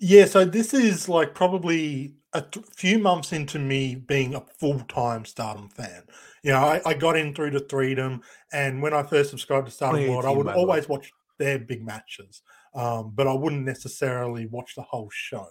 [0.01, 4.81] Yeah, so this is like probably a t- few months into me being a full
[4.81, 6.05] time Stardom fan.
[6.43, 9.73] You know, I, I got in through the Freedom, and when I first subscribed to
[9.73, 10.63] Stardom World, I would by the way.
[10.63, 12.41] always watch their big matches,
[12.75, 15.47] um, but I wouldn't necessarily watch the whole show.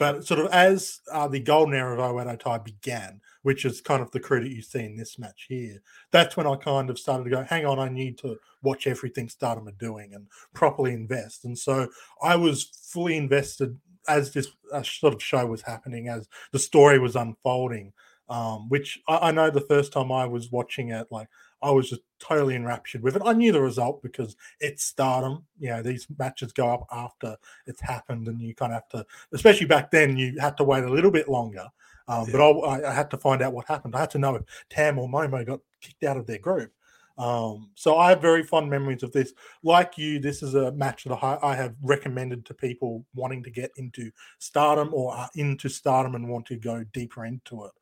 [0.00, 4.00] But sort of as uh, the golden era of Oedo Tai began, which is kind
[4.00, 6.98] of the crew that you see in this match here, that's when I kind of
[6.98, 10.94] started to go, hang on, I need to watch everything Stardom are doing and properly
[10.94, 11.44] invest.
[11.44, 11.88] And so
[12.22, 16.98] I was fully invested as this uh, sort of show was happening, as the story
[16.98, 17.92] was unfolding.
[18.30, 21.28] Um, which I, I know the first time I was watching it, like
[21.62, 23.22] I was just totally enraptured with it.
[23.24, 25.44] I knew the result because it's Stardom.
[25.58, 29.06] You know, these matches go up after it's happened, and you kind of have to,
[29.32, 31.66] especially back then, you had to wait a little bit longer.
[32.08, 33.94] Um, But I, I had to find out what happened.
[33.94, 36.72] I had to know if Tam or Momo got kicked out of their group.
[37.18, 39.34] Um, so I have very fond memories of this.
[39.62, 43.50] Like you, this is a match that I, I have recommended to people wanting to
[43.50, 47.72] get into Stardom or are into Stardom and want to go deeper into it.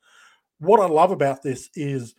[0.59, 2.17] What I love about this is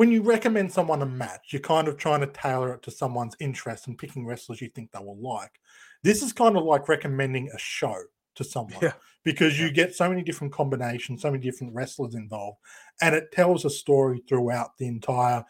[0.00, 3.36] when you recommend someone a match, you're kind of trying to tailor it to someone's
[3.38, 5.60] interest and picking wrestlers you think they will like.
[6.02, 7.96] This is kind of like recommending a show
[8.36, 8.94] to someone Yeah.
[9.24, 12.56] because you get so many different combinations, so many different wrestlers involved,
[13.02, 15.44] and it tells a story throughout the entire.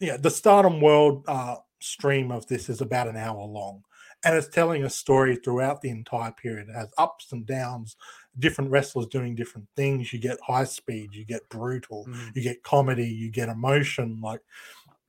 [0.00, 3.84] Yeah, the Stardom World uh, stream of this is about an hour long,
[4.24, 6.68] and it's telling a story throughout the entire period.
[6.68, 7.96] It has ups and downs,
[8.38, 10.12] different wrestlers doing different things.
[10.12, 12.36] You get high speed, you get brutal, Mhm.
[12.36, 14.20] you get comedy, you get emotion.
[14.20, 14.40] Like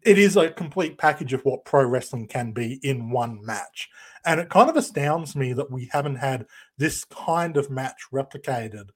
[0.01, 3.89] it is a complete package of what pro wrestling can be in one match.
[4.25, 6.47] And it kind of astounds me that we haven't had
[6.77, 8.89] this kind of match replicated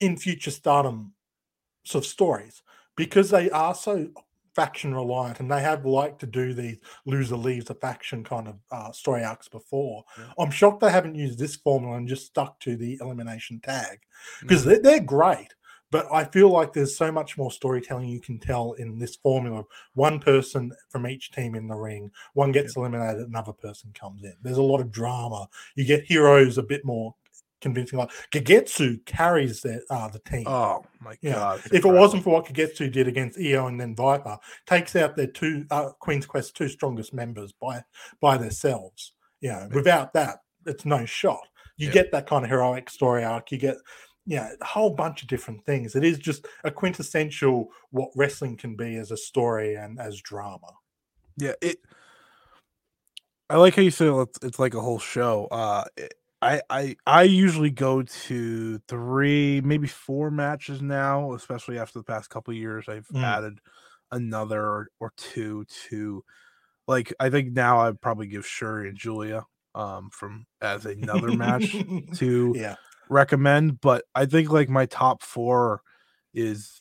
[0.00, 1.14] in future stardom
[1.84, 2.62] sort of stories
[2.96, 4.10] because they are so
[4.54, 8.54] faction reliant and they have liked to do these loser leaves a faction kind of
[8.70, 10.04] uh, story arcs before.
[10.18, 10.24] Yeah.
[10.38, 13.98] I'm shocked they haven't used this formula and just stuck to the elimination tag
[14.40, 14.66] because Mhm.
[14.66, 15.54] they're, they're great.
[15.90, 19.62] But I feel like there's so much more storytelling you can tell in this formula.
[19.94, 24.34] One person from each team in the ring, one gets eliminated, another person comes in.
[24.42, 25.48] There's a lot of drama.
[25.76, 27.14] You get heroes a bit more
[27.64, 27.98] convincing.
[27.98, 30.44] Like Kagetsu carries the, uh, the team.
[30.46, 31.34] Oh my Yeah.
[31.34, 31.60] god!
[31.72, 35.26] if it wasn't for what Kagetsu did against Io and then Viper, takes out their
[35.26, 37.82] two uh, Queen's Quest two strongest members by
[38.20, 39.12] by themselves.
[39.40, 41.46] You know, without that, it's no shot.
[41.76, 41.94] You Yeah.
[41.94, 43.50] get that kind of heroic story arc.
[43.50, 43.76] You get
[44.26, 45.94] you know, a whole bunch of different things.
[45.96, 50.68] It is just a quintessential what wrestling can be as a story and as drama.
[51.36, 51.78] Yeah, it.
[53.50, 55.46] I like how you said it's, it's like a whole show.
[55.50, 61.98] Uh, it- I I I usually go to three, maybe four matches now, especially after
[61.98, 62.88] the past couple years.
[62.88, 63.22] I've Mm.
[63.24, 63.58] added
[64.12, 66.22] another or, two to,
[66.86, 71.72] like I think now I'd probably give Syuri and Giulia um from as another match
[72.16, 72.76] to yeah.
[73.08, 75.80] recommend, but I think like my top four
[76.34, 76.80] is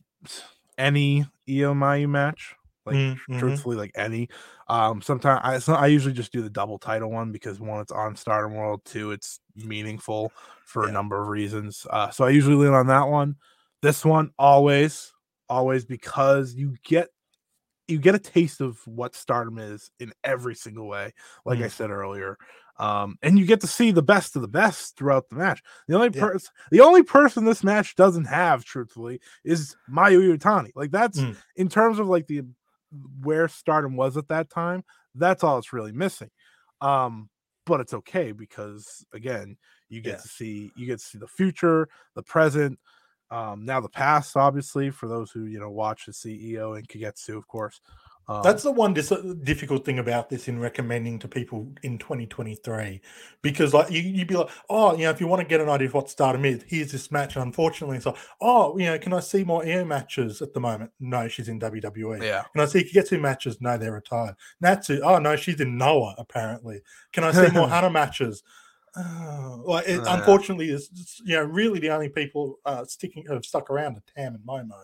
[0.78, 2.56] any Io Mayu match.
[2.86, 3.39] Like mm-hmm.
[3.39, 4.28] truthfully, like any.
[4.67, 7.93] Um, sometimes I so I usually just do the double title one because one, it's
[7.93, 10.31] on Stardom World, two, it's meaningful
[10.65, 11.85] for a number of reasons.
[11.89, 13.35] Uh, so I usually lean on that one.
[13.81, 15.13] This one always,
[15.49, 17.09] always because you get
[17.87, 21.11] you get a taste of what stardom is in every single way
[21.45, 21.71] like i Mm.
[21.71, 22.37] said earlier
[22.79, 25.95] um and you get to see the best of the best throughout the match the
[25.95, 26.21] only Yeah.
[26.21, 30.71] person the only person this match doesn't have truthfully is mayu Iwatani.
[30.75, 31.35] like that's Mm.
[31.57, 32.43] in terms of like the
[33.21, 34.83] where stardom was at that time
[35.15, 36.29] that's all it's really missing
[36.79, 37.29] um
[37.65, 39.58] but it's okay because again,
[39.89, 40.17] you get Yeah.
[40.19, 42.80] to see you get to see the future, the present,
[43.32, 47.38] um, now the past, obviously, for those who you know watch the CEO and Kagetsu,
[47.38, 47.82] of course.
[48.27, 49.12] Um, That's the one dis-
[49.43, 53.01] difficult thing about this in recommending to people in 2023,
[53.41, 55.67] because like you, you'd be like, oh, you know, if you want to get an
[55.67, 57.36] idea of what Stardom is, here's this match.
[57.36, 60.59] And unfortunately, it's like, oh, you know, can I see more Io matches at the
[60.62, 60.91] moment?
[61.01, 62.21] No, she's in WWE.
[62.23, 62.43] yeah.
[62.53, 63.59] Can I see Kagetsu matches?
[63.59, 64.36] No, they're retired.
[64.62, 66.81] Natsu, oh no, she's in Noah apparently.
[67.12, 68.41] Can I see more Hana matches?
[68.95, 70.17] Oh, like it, Yeah.
[70.17, 73.97] unfortunately, is it's, you know really the only people uh, sticking who have stuck around
[73.97, 74.79] are Tam and Momo.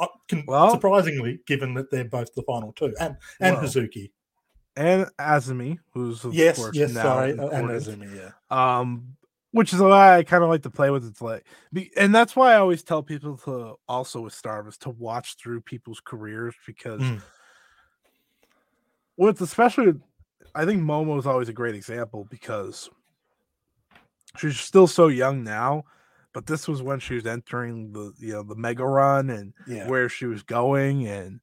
[0.00, 0.06] Uh,
[0.46, 4.10] Well- surprisingly, given that they're both the final two, and and Well, Hazuki.
[4.76, 7.68] and Azumi, who's of Yes, course yes, now sorry, uh, and.
[7.68, 8.14] Azumi.
[8.16, 8.30] Yeah,
[8.80, 9.16] um
[9.52, 11.20] which is why i kind of like to play with it.
[11.22, 11.46] like
[11.96, 15.60] and that's why i always tell people to also with Stardom is to watch through
[15.60, 17.22] people's careers because Mm.
[19.16, 19.94] with especially
[20.56, 22.90] i think momo is always a great example because
[24.38, 25.84] she's still so young now
[26.34, 29.90] but this was when she was entering the you know the mega run and yeah.
[29.90, 31.40] where she was going and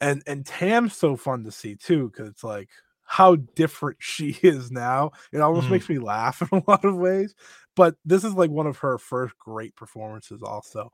[0.00, 2.70] and and Tam's so fun to see too because it's like
[3.04, 5.12] how different she is now.
[5.32, 5.70] It almost Mhm.
[5.70, 7.34] makes me laugh in a lot of ways.
[7.76, 10.42] But this is like one of her first great performances.
[10.42, 10.92] Also,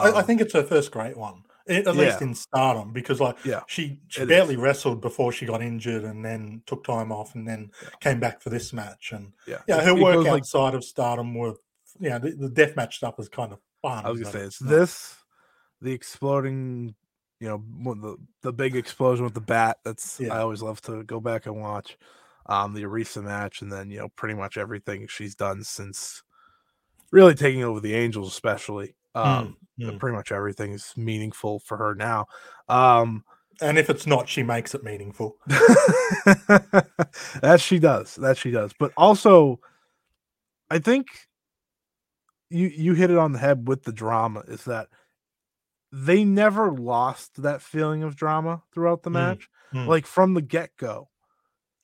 [0.00, 3.20] I, I Um, think it's her first great one, at at least in Stardom, because
[3.20, 4.56] like Yeah, she she barely is.
[4.56, 7.90] wrestled before she got injured, and then took time off, and then Yeah.
[8.00, 10.84] came back for this match, and yeah, yeah, her it work goes, like outside of
[10.84, 11.54] Stardom were,
[12.00, 14.04] yeah, the, the deathmatch stuff was kind of fun.
[14.04, 15.14] I was gonna say it's not- this,
[15.80, 16.94] the exploding,
[17.40, 17.62] you know,
[17.94, 19.78] the the big explosion with the bat.
[19.84, 20.34] That's Yeah.
[20.34, 21.96] I always love to go back and watch.
[22.46, 26.22] Um, the Arisa match, and then you know, pretty much everything she's done since
[27.12, 28.96] really taking over the Angels, especially.
[29.14, 29.98] Um, Mm, mm.
[30.00, 32.26] pretty much everything is meaningful for her now.
[32.68, 33.24] Um,
[33.60, 35.36] And if it's not, she makes it meaningful.
[35.46, 36.86] that
[37.58, 38.16] she does.
[38.16, 38.72] That she does.
[38.78, 39.60] But also,
[40.70, 41.06] I think
[42.52, 44.40] you you hit it on the head with the drama.
[44.48, 44.88] Is that
[45.90, 49.48] they never lost that feeling of drama throughout the Mm, match.
[49.72, 49.94] mm.
[49.94, 51.10] Like from the get go,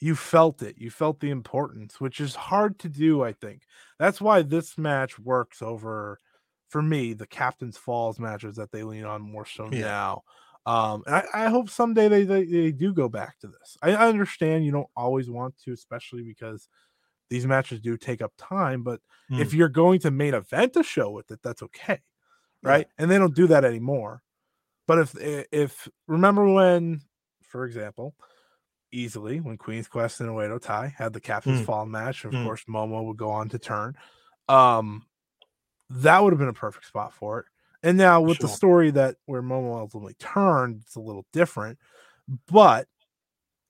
[0.01, 0.79] you felt it.
[0.79, 3.23] You felt the importance, which is hard to do.
[3.23, 3.65] I think
[3.99, 6.21] that's why this match works over,
[6.69, 9.93] for me, the Captain's Falls matches that they lean on more so Yeah.
[9.93, 10.23] now.
[10.67, 13.77] Um, and I, I hope someday they, they they do go back to this.
[13.83, 16.69] I, I understand you don't always want to, especially because
[17.31, 18.83] these matches do take up time.
[18.83, 19.01] But
[19.39, 22.01] if you're going to main event a show with it, that's okay,
[22.63, 22.71] Yeah.
[22.71, 22.89] right?
[22.99, 24.23] And they don't do that anymore.
[24.87, 25.15] But if
[25.53, 27.03] if remember when,
[27.43, 28.17] for example,
[28.93, 31.67] easily when Queen's Quest and Oedo Tai had the Captain's Mm.
[31.67, 32.37] Fall match, of Mm.
[32.39, 33.97] course Momo would go on to turn.
[34.49, 35.07] Um,
[35.91, 37.47] that would have been a perfect spot for it.
[37.83, 41.79] And now with the story that where Momo ultimately turned, it's a little different,
[42.49, 42.89] but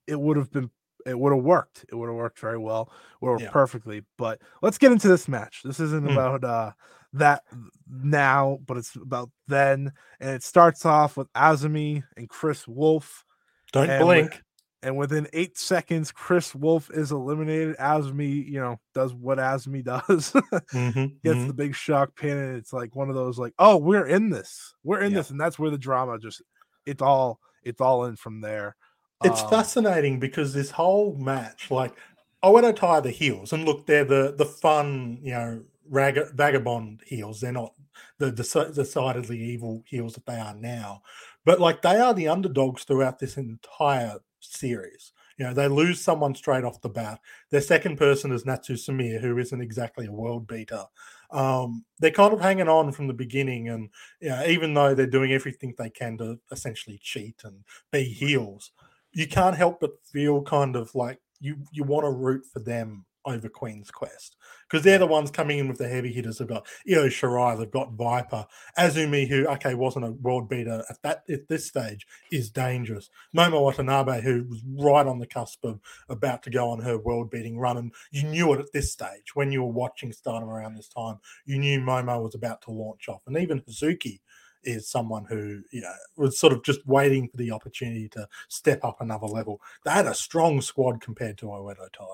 [0.07, 0.71] it would have been
[1.06, 1.84] it would have worked.
[1.88, 3.50] It would have worked very well, or Yeah.
[3.50, 4.04] perfectly.
[4.16, 5.62] But let's get into this match.
[5.64, 6.12] This isn't Mm.
[6.12, 6.72] about uh
[7.14, 7.42] that
[7.90, 9.92] now, but it's about then.
[10.20, 13.24] And it starts off with Azumi and Chris Wolf.
[13.72, 14.42] Don't and blink.
[14.82, 17.76] And within eight seconds, Chris Wolf is eliminated.
[17.78, 20.32] Azumi, you know, does what Azumi does.
[20.72, 21.46] Mhm, Gets mhm.
[21.48, 24.74] the big shock pin, and it's like one of those like, oh, we're in this.
[24.84, 25.18] We're in Yeah.
[25.18, 26.42] this, and that's where the drama just
[26.87, 28.76] it's all it's all in from there.
[29.22, 31.96] It's Um, fascinating because this whole match, like,
[32.42, 36.33] I want to tie the heels, and look, they're the the fun, you know, rag-
[36.35, 37.40] vagabond heels.
[37.40, 37.74] They're not
[38.18, 41.02] the deci- decidedly evil heels that they are now,
[41.44, 45.12] but like they are the underdogs throughout this entire series.
[45.37, 47.20] You know, they lose someone straight off the bat.
[47.50, 50.85] Their second person is Natsu Sumire, who isn't exactly a world beater.
[51.31, 55.07] Um, they're kind of hanging on from the beginning, and you know, even though they're
[55.07, 58.70] doing everything they can to essentially cheat and be heels,
[59.18, 63.04] you can't help but feel kind of like you you want to root for them
[63.24, 66.38] over Queen's Quest because they're the ones coming in with the heavy hitters.
[66.38, 68.46] They've got Io Shirai, they've got Viper,
[68.78, 73.11] Azumi, who okay wasn't a world beater at that at this stage, is dangerous.
[73.37, 77.28] Momo Watanabe, who was right on the cusp of about to go on her world
[77.28, 80.76] beating run, and you knew it at this stage when you were watching Stardom around
[80.76, 81.18] this time.
[81.44, 84.20] You knew Momo was about to launch off, and even Hazuki
[84.68, 88.85] is someone who you know was sort of just waiting for the opportunity to step
[88.85, 89.61] up another level.
[89.85, 92.07] They had a strong squad compared to Oedo Tai.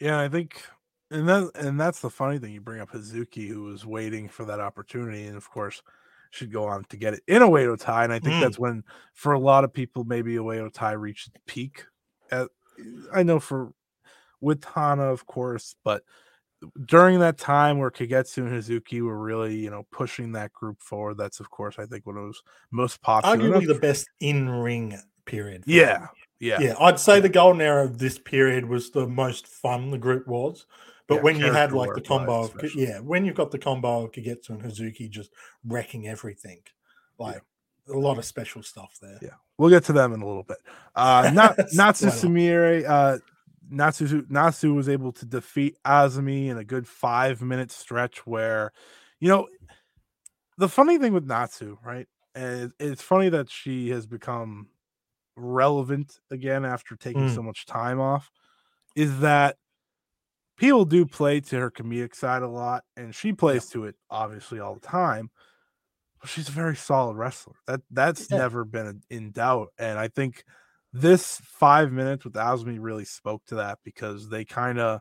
[0.00, 0.62] Yeah, I think,
[1.10, 2.52] and that and that's the funny thing.
[2.52, 5.82] You bring up Hazuki, who was waiting for that opportunity, and of course,
[6.30, 8.04] should go on to get it in Oedo Tai.
[8.04, 8.40] And I think Mm.
[8.40, 8.82] that's when,
[9.14, 11.84] for a lot of people, maybe Oedo Tai reached peak.
[12.30, 12.48] At,
[13.12, 13.72] I know for
[14.40, 16.02] with Hana, of course, but
[16.86, 21.16] during that time where Kagetsu and Hazuki were really, you know, pushing that group forward,
[21.16, 23.36] that's of course I think one of was most popular.
[23.36, 25.64] Arguably the best in ring period.
[25.66, 26.08] Yeah,
[26.40, 26.48] me.
[26.48, 26.74] yeah, yeah.
[26.80, 30.66] I'd say the golden era of this period was the most fun the group was.
[31.06, 32.86] But Yeah, when you had like the combo of especially.
[32.86, 35.30] yeah, when you've got the combo of Kagetsu and Hazuki just
[35.66, 36.60] wrecking everything,
[37.18, 37.42] like
[37.88, 39.18] a lot of special stuff there.
[39.20, 39.30] Yeah.
[39.58, 40.58] We'll get to them in a little bit.
[40.96, 41.94] Uh, not not?
[41.94, 42.88] Sumire.
[42.88, 43.18] Uh,
[43.70, 48.72] Natsu Natsu was able to defeat Azumi in a good five minute stretch where,
[49.20, 49.48] you know,
[50.56, 52.08] the funny thing with Natsu, right?
[52.34, 54.68] And it's funny that she has become
[55.36, 57.28] relevant again after taking Mm.
[57.28, 58.30] so much time off,
[58.96, 59.56] is that
[60.56, 64.60] people do play to her comedic side a lot, and she plays to it obviously
[64.60, 65.30] all the time.
[66.20, 67.56] But she's a very solid wrestler.
[67.66, 68.38] That that's Yeah.
[68.38, 70.44] never been in doubt, and I think
[70.94, 75.00] this five minutes with Azumi really spoke to that because they kind of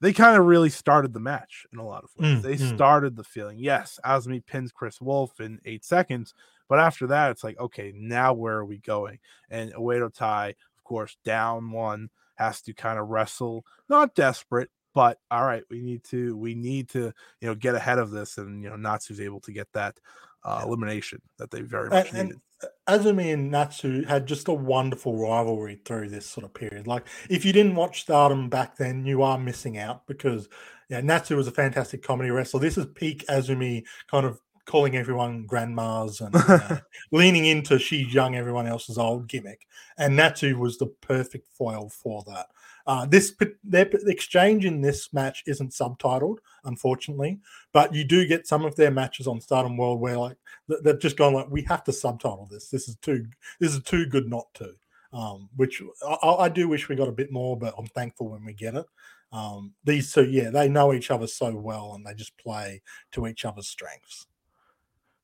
[0.00, 2.38] they kind of really started the match in a lot of ways.
[2.38, 2.74] Mm, they mm.
[2.74, 3.58] started the feeling.
[3.58, 6.32] Yes, Azumi pins Chris Wolf in eight seconds,
[6.68, 9.18] but after that, it's like, okay, now where are we going?
[9.50, 15.18] And Oedo Tai, of course, down one, has to kind of wrestle, not desperate, but
[15.30, 18.62] all right, we need to we need to you know get ahead of this, and
[18.62, 19.98] you know Natsu's able to get that
[20.44, 22.32] uh, elimination that they very much And, needed.
[22.32, 22.40] and
[22.88, 26.86] Azumi and Natsu had just a wonderful rivalry through this sort of period.
[26.86, 30.48] Like, if you didn't watch Stardom back then, you are missing out because
[30.88, 32.60] yeah, Natsu was a fantastic comedy wrestler.
[32.60, 36.78] This is peak Azumi, kind of calling everyone grandmas and know,
[37.12, 39.66] leaning into she's young, everyone else's old gimmick.
[39.96, 42.46] And Natsu was the perfect foil for that.
[42.86, 47.40] Uh, this their exchange in this match isn't subtitled, unfortunately,
[47.72, 50.36] but you do get some of their matches on Stardom World where like
[50.82, 52.68] they've just gone like we have to subtitle this.
[52.68, 53.26] This is too
[53.60, 54.74] this is too good not to.
[55.12, 58.46] Um, which I, I do wish we got a bit more, but I'm thankful when
[58.46, 58.86] we get it.
[59.30, 63.26] Um, these two, yeah, they know each other so well and they just play to
[63.26, 64.26] each other's strengths.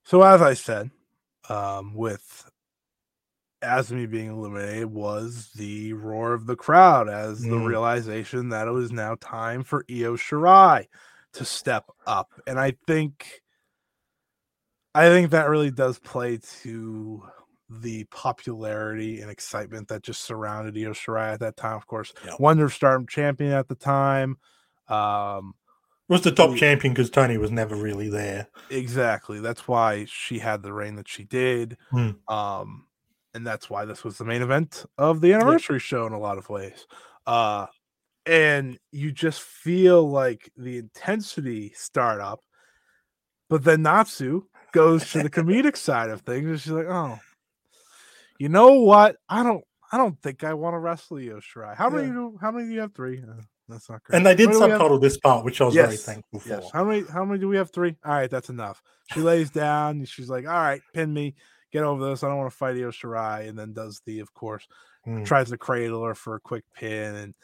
[0.05, 0.91] So as I said,
[1.49, 2.51] um, with
[3.63, 7.67] Azumi being eliminated was the roar of the crowd as the Mm.
[7.67, 10.87] realization that it was now time for Io Shirai
[11.33, 12.31] to step up.
[12.47, 13.43] And I think
[14.95, 17.23] I think that really does play to
[17.69, 21.77] the popularity and excitement that just surrounded Io Shirai at that time.
[21.77, 22.13] Of course.
[22.39, 24.39] Wonder Stardom champion at the time.
[24.89, 25.55] Um,
[26.09, 26.57] Was the top Mm.
[26.57, 28.49] champion because Toni was never really there.
[28.71, 29.41] Exactly.
[29.41, 31.77] That's why she had the reign that she did.
[31.91, 32.13] Hmm.
[32.27, 32.88] Um,
[33.35, 36.39] and that's why this was the main event of the anniversary show in a lot
[36.39, 36.87] of ways.
[37.27, 37.67] Uh,
[38.27, 42.41] and you just feel like the intensity start up,
[43.49, 47.19] but then Natsu goes to the comedic side of things, and she's like, "Oh,
[48.39, 49.17] you know what?
[49.29, 51.75] I don't, I don't think I want to wrestle you, Shirai.
[51.77, 52.09] How many?
[52.09, 52.15] Yeah.
[52.15, 52.93] do How many do you have?
[52.95, 53.19] Three?
[53.19, 54.17] Uh, that's not great.
[54.17, 54.79] And they did How many do we have?
[54.79, 56.49] subtitle this part, which I was very Yes, thankful for.
[56.49, 56.71] Yes.
[56.73, 57.05] How many?
[57.11, 57.71] How many do we have?
[57.71, 57.97] Three.
[58.05, 58.83] All right, that's enough.
[59.13, 60.05] She lays down.
[60.05, 61.35] She's like, "All right, pin me.
[61.73, 62.23] Get over this.
[62.23, 64.67] I don't want to fight Io Shirai." And then does the, of course,
[65.07, 65.25] Mm.
[65.25, 67.35] tries to cradle her for a quick pin and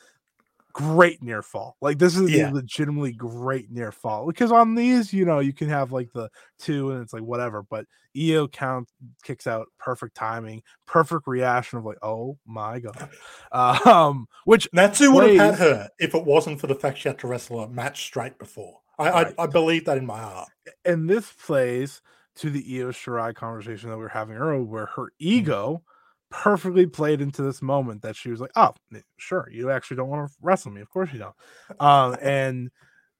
[0.72, 1.76] great near fall.
[1.80, 2.50] Like this is Yeah.
[2.50, 6.28] a legitimately great near fall because on these, you know, you can have like the
[6.58, 8.88] two and it's like whatever, but Io count
[9.22, 13.08] kicks out perfect timing, perfect reaction of like, oh my god,
[13.86, 17.18] um, which Natsu would have had her if it wasn't for the fact she had
[17.20, 18.80] to wrestle a match straight before.
[18.98, 19.34] I, Right.
[19.38, 20.48] I, I believe that in my heart.
[20.84, 22.02] and this plays
[22.36, 25.82] to the Io Shirai conversation that we were having earlier, where her ego
[26.30, 28.74] perfectly played into this moment that she was like, "Oh,
[29.16, 32.70] sure, you actually don't want to wrestle me, of course you don't." Um, and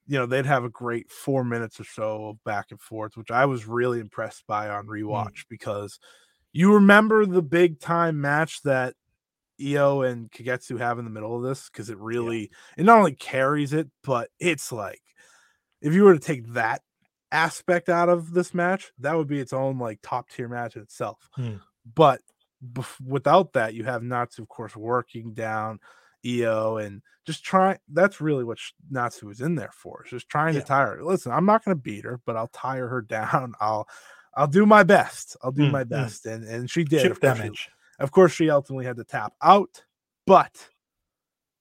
[0.07, 3.31] you know they'd have a great four minutes or so of back and forth, which
[3.31, 5.99] I was really impressed by on rewatch because
[6.53, 8.95] you remember the big time match that
[9.61, 13.15] Io and Kagetsu have in the middle of this because it really it not only
[13.15, 15.01] carries it, but it's like
[15.81, 16.83] if you were to take that
[17.35, 20.83] aspect out of this match, that would be its own like top tier match in
[20.83, 21.29] itself.
[21.35, 21.57] Hmm.
[21.95, 22.21] But
[22.73, 25.81] bef- without that, you have Natsu, of course, working down
[26.27, 27.79] Io and just trying.
[27.93, 28.59] That's really what
[28.91, 30.05] Natsu was in there for.
[30.09, 30.61] Just trying Yeah.
[30.61, 31.05] to tire her.
[31.05, 33.55] Listen, I'm not going to beat her, but I'll tire her down.
[33.61, 33.87] I'll
[34.37, 35.37] I'll do my best.
[35.43, 35.89] I'll do Hmm, my hmm.
[35.91, 37.03] best, and and she did.
[37.03, 37.69] Chip Of course she- damage.
[37.99, 39.85] of course, she ultimately had to tap out,
[40.27, 40.69] but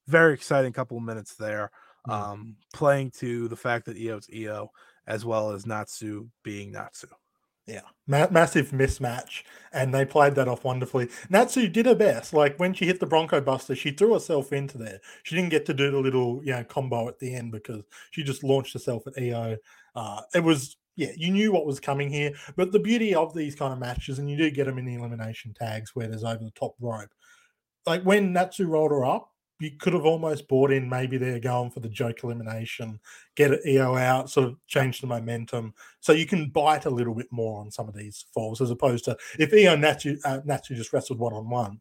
[0.07, 1.71] very exciting couple of minutes there.
[2.07, 2.13] Mm.
[2.13, 4.69] Um, playing to the fact that Io's Io
[5.07, 7.07] as well as Natsu being Natsu.
[7.65, 11.07] Yeah, Ma- massive mismatch, and they played that off wonderfully.
[11.29, 12.33] Natsu did her best.
[12.33, 14.99] Like when she hit the Bronco Buster, she threw herself into there.
[15.23, 18.21] She didn't get to do the little, you know, combo at the end because she
[18.23, 19.55] just launched herself at Io.
[19.95, 22.33] Uh, it was, yeah, you knew what was coming here.
[22.57, 24.95] But the beauty of these kind of matches, and you do get them in the
[24.95, 27.11] elimination tags where there's over the top rope.
[27.85, 31.71] Like when Natsu rolled her up, you could have almost bought in maybe they're going
[31.71, 32.99] for the joke elimination,
[33.35, 37.27] get Io out, sort of change the momentum so you can bite a little bit
[37.31, 40.91] more on some of these falls as opposed to if Io Natsu uh, Natsu just
[40.93, 41.79] wrestled one on one,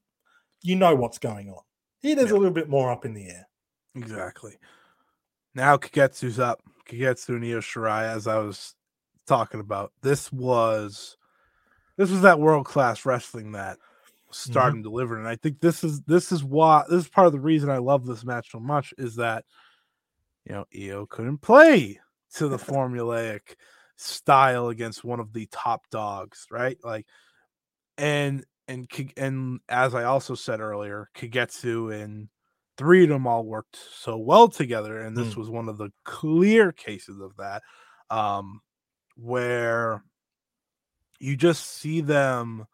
[0.62, 1.62] you know what's going on.
[2.00, 2.36] Here, there's Yeah.
[2.36, 3.48] a little bit more up in the air.
[3.94, 4.56] Exactly.
[5.54, 6.62] Now Kagetsu's up.
[6.88, 8.74] Kagetsu and Io Shirai, as I was
[9.26, 9.92] talking about.
[10.02, 11.16] This was
[11.96, 13.78] this was that world class wrestling that
[14.32, 15.20] starting delivering.
[15.20, 17.78] And I think this is this is why this is part of the reason I
[17.78, 19.44] love this match so much is that
[20.44, 22.00] you know Io couldn't play
[22.34, 23.56] to the formulaic
[23.96, 26.78] style against one of the top dogs, right?
[26.82, 27.06] Like
[27.98, 32.28] and and and as I also said earlier, Kagetsu and
[32.78, 35.36] three of them all worked so well together, and this Mm.
[35.36, 37.62] was one of the clear cases of that,
[38.10, 38.60] um,
[39.16, 40.02] where
[41.20, 42.66] you just see them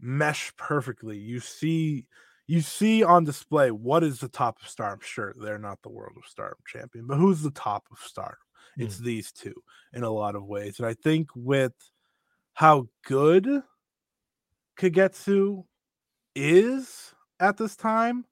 [0.00, 1.18] mesh perfectly.
[1.18, 2.06] You see,
[2.46, 5.00] you see on display what is the top of Stardom.
[5.02, 8.38] Sure, they're not the World of Stardom champion, but who's the top of Stardom?
[8.76, 9.04] It's mm.
[9.04, 9.54] these two
[9.92, 11.72] in a lot of ways, and I think with
[12.54, 13.62] how good
[14.78, 15.64] Kagetsu
[16.34, 18.24] is at this time,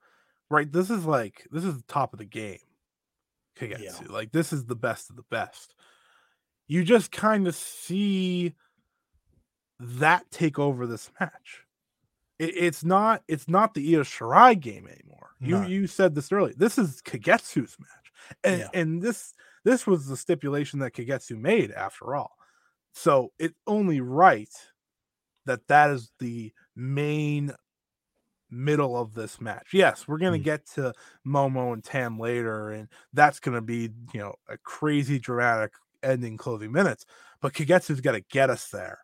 [0.51, 0.71] right?
[0.71, 2.59] This is like this is the top of the game.
[3.59, 4.11] Kagetsu.
[4.11, 5.75] Like this is the best of the best.
[6.69, 8.55] You just kind of see
[9.81, 11.65] that take over this match.
[12.39, 15.31] It, it's not it's not the Io Shirai game anymore.
[15.41, 16.55] You you said this earlier.
[16.57, 18.13] This is Kagetsu's match.
[18.45, 18.69] And Yeah.
[18.73, 22.37] and this this was the stipulation that Kagetsu made after all.
[22.93, 24.49] So it's only right
[25.45, 27.53] that that is the main
[28.51, 29.69] middle of this match.
[29.73, 30.45] Yes, we're going to Mm.
[30.45, 30.93] get to
[31.27, 35.73] Momo and Tam later and that's going to be, you know, a crazy dramatic
[36.03, 37.05] ending closing minutes,
[37.41, 38.99] but Kagetsu's got to get us there.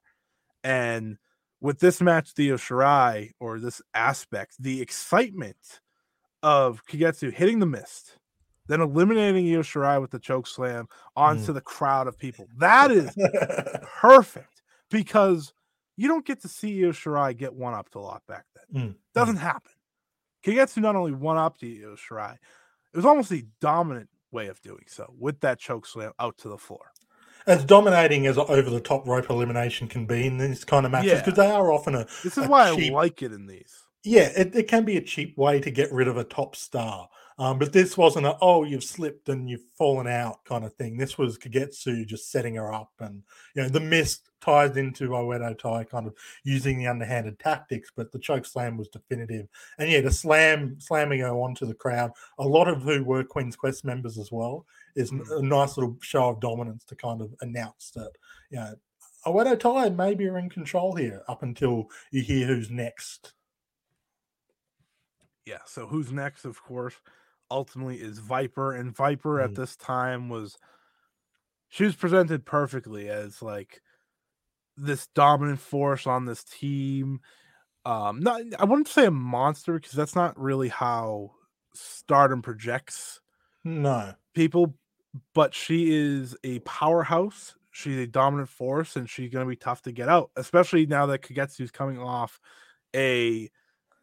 [0.65, 1.19] And
[1.61, 5.81] with this match, Dio Shirai, or this aspect, the excitement
[6.43, 8.17] of Kagetsu hitting the mist,
[8.67, 10.87] then eliminating Io Shirai with the choke slam
[11.17, 12.47] onto the crowd of people.
[12.59, 13.15] That is
[14.01, 15.53] perfect because
[15.97, 18.83] you don't get to see Io Shirai get one up to a lot back then.
[18.91, 19.73] Mm, Doesn't happen.
[20.45, 24.61] Kagetsu not only one up to Io Shirai, it was almost a dominant way of
[24.63, 26.91] doing so with that choke slam out to the floor.
[27.47, 31.13] As dominating as over the top rope elimination can be in these kind of matches
[31.13, 31.19] Yeah.
[31.23, 33.83] because they are often a This is a why cheap- I like it in these.
[34.05, 37.09] yeah it, it can be a cheap way to get rid of a top star
[37.39, 40.97] um, but this wasn't a oh you've slipped and you've fallen out kind of thing
[40.97, 43.23] this was kagetsu just setting her up and
[43.55, 46.15] you know the mist ties into Oedo Tai kind of
[46.45, 49.47] using the underhanded tactics but the choke slam was definitive
[49.79, 53.57] and yeah the slam slamming her onto the crowd a lot of who were Queen's
[53.57, 54.67] Quest members as well
[54.97, 55.39] is Mm.
[55.39, 58.11] a nice little show of dominance to kind of announce that
[58.51, 58.75] you know
[59.27, 63.33] Oedo Tai maybe are in control here up until you hear who's next
[65.45, 65.59] Yeah.
[65.67, 66.45] So who's next?
[66.45, 66.95] Of course,
[67.53, 69.57] ultimately is Viper, and Viper at Mm.
[69.57, 70.59] this time was
[71.69, 73.81] she was presented perfectly as like
[74.77, 77.21] this dominant force on this team.
[77.85, 81.33] Um, not I wouldn't say a monster because that's not really how
[81.75, 83.21] Stardom projects
[83.65, 84.77] no people,
[85.35, 87.57] but she is a powerhouse.
[87.71, 91.07] She's a dominant force, and she's going to be tough to get out, especially now
[91.07, 92.39] that Kagetsu's coming off
[92.95, 93.51] a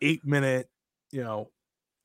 [0.02, 0.70] eight minute,
[1.12, 1.52] you know,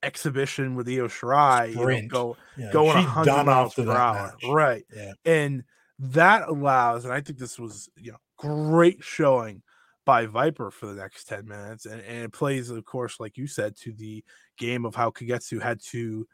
[0.05, 4.33] exhibition with Io Shirai, you know, go Yeah, going she's 100 done miles per hour,
[4.33, 4.43] match.
[4.43, 4.85] right?
[4.93, 5.13] Yeah.
[5.25, 5.63] And
[5.99, 9.63] that allows, and I think this was, you know, great showing
[10.05, 11.85] by Viper for the next 10 minutes.
[11.85, 14.23] And, and it plays, of course, like you said, to the
[14.57, 16.27] game of how Kagetsu had to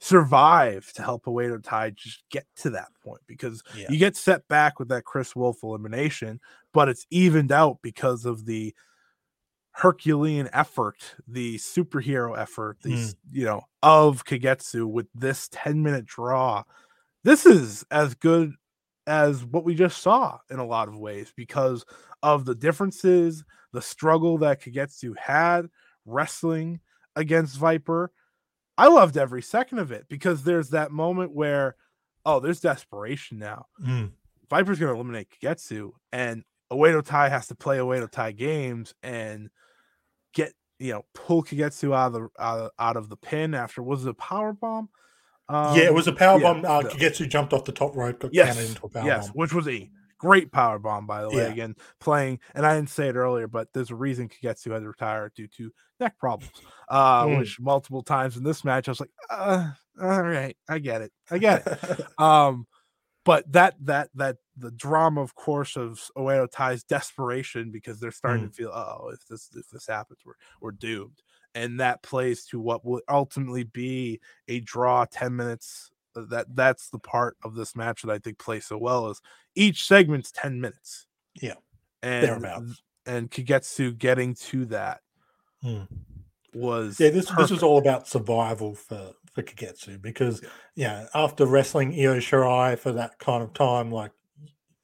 [0.00, 3.88] survive to help Oedo Tai just get to that point because Yeah.
[3.90, 6.40] you get set back with that Chris Wolf elimination,
[6.72, 8.74] but it's evened out because of the
[9.78, 16.64] Herculean effort, the superhero effort, these you know of Kagetsu with this 10 minute draw.
[17.22, 18.54] This is as good
[19.06, 21.84] as what we just saw in a lot of ways because
[22.24, 25.68] of the differences, the struggle that Kagetsu had
[26.04, 26.80] wrestling
[27.14, 28.10] against Viper.
[28.76, 31.76] I loved every second of it because there's that moment where,
[32.26, 33.66] oh, there's desperation now.
[33.80, 34.10] Mm.
[34.50, 39.50] Viper's going to eliminate Kagetsu, and Oedo Tai has to play Oedo Tai games and
[40.34, 43.82] get you know pull Kagetsu out of the out of, out of the pin after
[43.82, 44.88] was it a power bomb?
[45.48, 46.64] Um, yeah, it was a power yeah, bomb.
[46.64, 49.26] Uh, the- Kagetsu jumped off the top rope, got yes, counted into a power yes,
[49.28, 49.32] bomb.
[49.34, 51.36] which was a great power bomb by the way.
[51.36, 51.52] Yeah.
[51.52, 54.88] Again, playing, and I didn't say it earlier, but there's a reason Kagetsu had to
[54.88, 55.70] retire due to
[56.00, 56.52] neck problems,
[56.88, 57.38] uh, Mm.
[57.38, 59.70] which multiple times in this match I was like, uh,
[60.00, 62.06] all right, I get it, I get it.
[62.18, 62.66] um
[63.28, 68.46] but that that that the drama of course of Oedo Tai's desperation because they're starting
[68.46, 68.48] Mm.
[68.48, 71.20] to feel oh if this if this happens we're we're doomed
[71.54, 74.18] and that plays to what will ultimately be
[74.48, 78.38] a draw 10 minutes Uh, that that's the part of this match that I think
[78.38, 79.20] plays so well is
[79.54, 81.56] each segment's 10 minutes Yeah,
[82.02, 82.82] and thereabouts.
[83.04, 85.00] and Kagetsu getting to that
[85.62, 85.86] Mm.
[86.54, 90.42] was Yeah, this this was all about survival for for Kagetsu because
[90.74, 94.10] yeah, after wrestling Io Shirai for that kind of time, like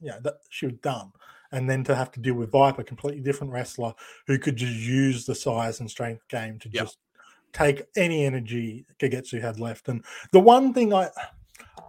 [0.00, 1.10] yeah, that she was done.
[1.50, 3.94] And then to have to deal with Viper, completely different wrestler
[4.26, 6.82] who could just use the size and strength game to Yeah.
[6.82, 6.98] just
[7.52, 9.88] take any energy Kagetsu had left.
[9.88, 11.10] And the one thing I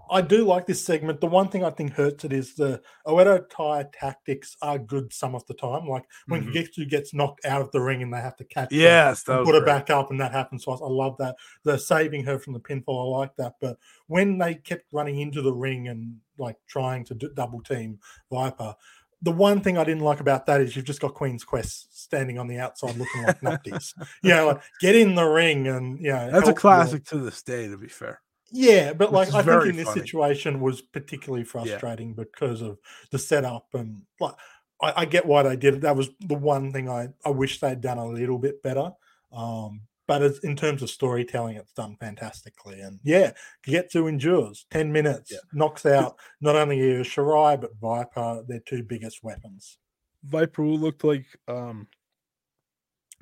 [0.10, 1.20] I do like this segment.
[1.22, 5.36] The one thing I think hurts it is the Oedo Tai tactics are good some
[5.36, 5.88] of the time.
[5.88, 6.44] Like when.
[6.44, 6.52] Mm-hmm.
[6.52, 9.46] Kagetsu gets knocked out of the ring and they have to catch her Yes, was
[9.46, 9.66] put her great.
[9.66, 10.80] back up, and that happens twice.
[10.82, 11.36] I love that.
[11.64, 13.56] The saving her from the pinfall, I like that.
[13.60, 13.78] But
[14.08, 18.00] when they kept running into the ring and like trying to d- double team
[18.32, 18.76] Viper,
[19.22, 22.38] the one thing I didn't like about that is you've just got Queen's Quest standing
[22.38, 23.94] on the outside looking like nutties.
[24.22, 27.06] you know, like get in the ring and you know That's a help your- classic
[27.06, 28.22] to this day, to be fair.
[28.56, 30.02] Yeah, but Which like I think in this funny.
[30.02, 32.80] situation was particularly frustrating because of
[33.12, 34.36] the setup and like
[34.82, 35.82] I, I get why they did it.
[35.82, 38.92] That was the one thing I I wish they'd done a little bit better.
[39.32, 42.80] Um, but as, in terms of storytelling, it's done fantastically.
[42.80, 43.34] And yeah,
[43.66, 45.40] Getsu endures ten minutes, Yeah.
[45.52, 49.80] knocks out not only Shirai but Viper, their two biggest weapons.
[50.24, 51.88] Viper looked like um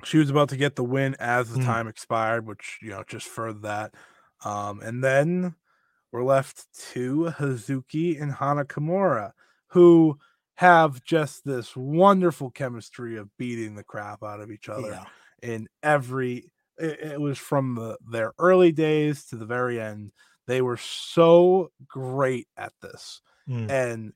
[0.04, 1.64] she was about to get the win as the Mm.
[1.64, 3.94] time expired, which you know just further that.
[4.44, 5.54] Um, and then
[6.12, 9.32] we're left to Hazuki and Hana Kimura,
[9.68, 10.18] who
[10.56, 15.04] have just this wonderful chemistry of beating the crap out of each other Yeah,
[15.42, 20.12] in every it, it was from the their early days to the very end
[20.46, 23.68] they were so great at this Mm.
[23.68, 24.12] and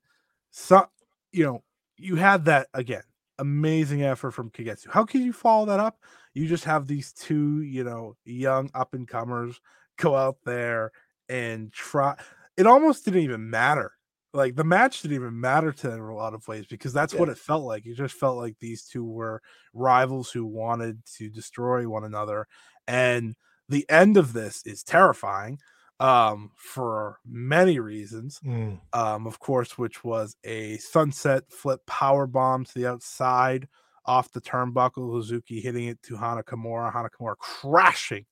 [0.50, 0.86] so
[1.32, 1.62] you know
[1.96, 3.02] you had that again
[3.40, 4.88] amazing effort from Kagetsu.
[4.90, 6.02] How can you follow that up?
[6.34, 9.60] You just have these two, you know, young up and comers
[9.98, 10.92] go out there
[11.28, 12.16] and try.
[12.56, 13.92] It almost didn't even matter.
[14.34, 17.14] Like the match didn't even matter to them in a lot of ways because that's
[17.14, 17.86] what it felt like.
[17.86, 19.40] It just felt like these two were
[19.72, 22.46] rivals who wanted to destroy one another.
[22.86, 23.34] And
[23.68, 25.58] the end of this is terrifying
[26.00, 28.78] um for many reasons Mm.
[28.92, 33.66] um, of course, which was a sunset flip power bomb to the outside
[34.06, 35.10] off the turnbuckle.
[35.12, 36.92] Hazuki hitting it to Hana Kimura.
[36.92, 38.26] Hana Kimura crashing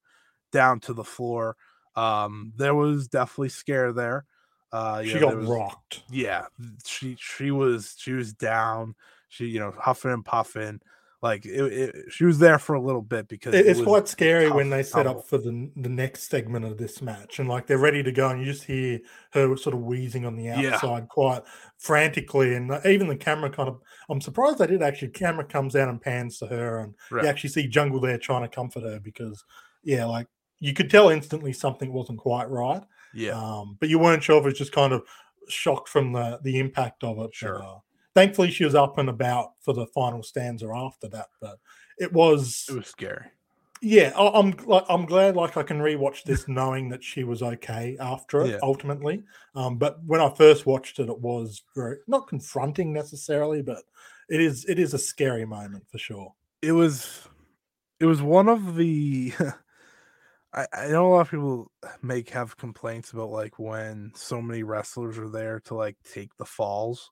[0.53, 1.57] down to the floor.
[1.95, 4.25] Um, there was definitely scare there.
[4.73, 6.03] Uh, she know, got was- rocked.
[6.11, 6.47] Yeah,
[6.85, 8.95] she she was she was down.
[9.29, 10.81] She you know huffing and puffing.
[11.23, 14.07] Like it, it, she was there for a little bit because It- it it's quite
[14.07, 15.21] scary when they set tumble.
[15.23, 18.29] up for the the next segment of this match, and like they're ready to go,
[18.29, 19.01] and you just hear
[19.33, 20.75] her sort of wheezing on the Yeah.
[20.75, 21.43] outside quite
[21.79, 23.81] frantically, and uh, even the camera kind of.
[24.09, 25.09] I'm surprised they did actually.
[25.09, 27.25] Camera comes out and pans to her, and Right.
[27.25, 29.43] you actually see Jungle there trying to comfort her because,
[29.83, 30.27] yeah, like
[30.61, 32.83] you could tell instantly something wasn't quite right.
[33.15, 35.03] Yeah, Um, but you weren't sure if it was just kind of
[35.49, 37.23] shocked from the the impact of it.
[37.23, 37.63] but, Sure.
[37.63, 37.79] uh,
[38.15, 41.59] thankfully, she was up and about for the final stanza after that, but
[41.99, 43.27] it was it was scary.
[43.81, 47.43] yeah, I- I'm like I'm glad like I can rewatch this knowing that she was
[47.43, 48.59] okay after it Yeah.
[48.63, 49.23] ultimately.
[49.55, 53.83] Um, but when I first watched it, it was very not confronting necessarily, but
[54.29, 56.35] it is it is a scary moment for sure.
[56.63, 57.29] it was
[58.01, 59.33] it was one of the
[60.57, 61.71] I, I know a lot of people
[62.03, 66.45] make have complaints about like when so many wrestlers are there to like take the
[66.47, 67.11] falls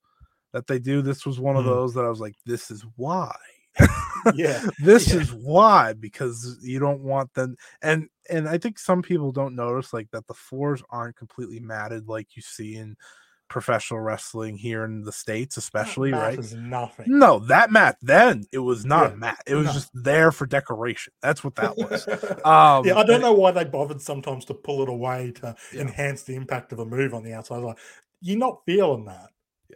[0.53, 1.03] that they do.
[1.03, 1.69] This was one of Mm.
[1.69, 3.35] those that I was like, this is why.
[4.35, 5.21] Yeah, this yeah.
[5.21, 9.93] is why because you don't want them and and I think some people don't notice
[9.93, 12.97] like that the floors aren't completely matted like you see in
[13.49, 16.39] professional wrestling here in the states, especially right.
[16.55, 17.07] Nothing.
[17.07, 19.39] No, that mat then it was not Yeah, a mat.
[19.47, 19.73] It was no.
[19.73, 21.13] just there for decoration.
[21.23, 22.07] That's what that was.
[22.45, 25.83] Um, yeah, I don't know why they bothered sometimes to pull it away to Yeah.
[25.83, 27.59] enhance the impact of a move on the outside.
[27.63, 27.79] Like,
[28.21, 29.29] you're not feeling that.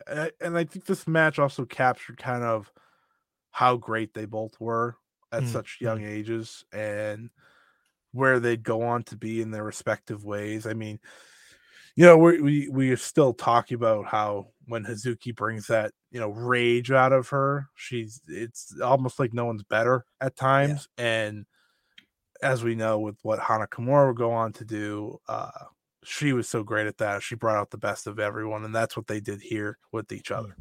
[0.07, 2.73] and I, and I think this match also captured kind of
[3.51, 4.97] how great they both were
[5.33, 7.31] at Mm, such young ages and
[8.13, 10.67] where they'd go on to be in their respective ways.
[10.67, 10.99] I mean,
[11.99, 16.21] you know, we we we are still talking about how when Hazuki brings that you
[16.21, 20.89] know rage out of her, she's it's almost like no one's better at times.
[20.97, 21.45] And
[22.41, 25.51] as we know, with what Hana Kimura would go on to do, uh,
[26.05, 27.25] she was so great at that.
[27.25, 30.31] She brought out the best of everyone, and that's what they did here with each
[30.31, 30.55] other.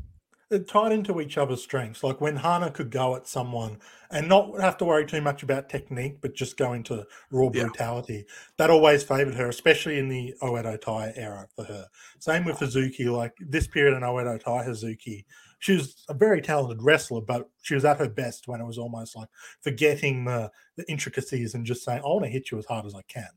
[0.50, 2.04] They're tied into each other's strengths.
[2.04, 3.80] Like when Hana could go at someone
[4.12, 7.64] and not have to worry too much about technique, but just go into raw Yeah.
[7.64, 8.26] brutality,
[8.58, 11.86] that always favored her, especially in the Oedo Tai era for her.
[12.20, 13.12] Same with Hazuki.
[13.12, 15.26] Like this period in Oedo Tai Hazuki,
[15.60, 18.78] she was a very talented wrestler, but she was at her best when it was
[18.78, 19.28] almost like
[19.60, 22.96] forgetting the, the intricacies and just saying, I want to hit you as hard as
[22.96, 23.28] I can.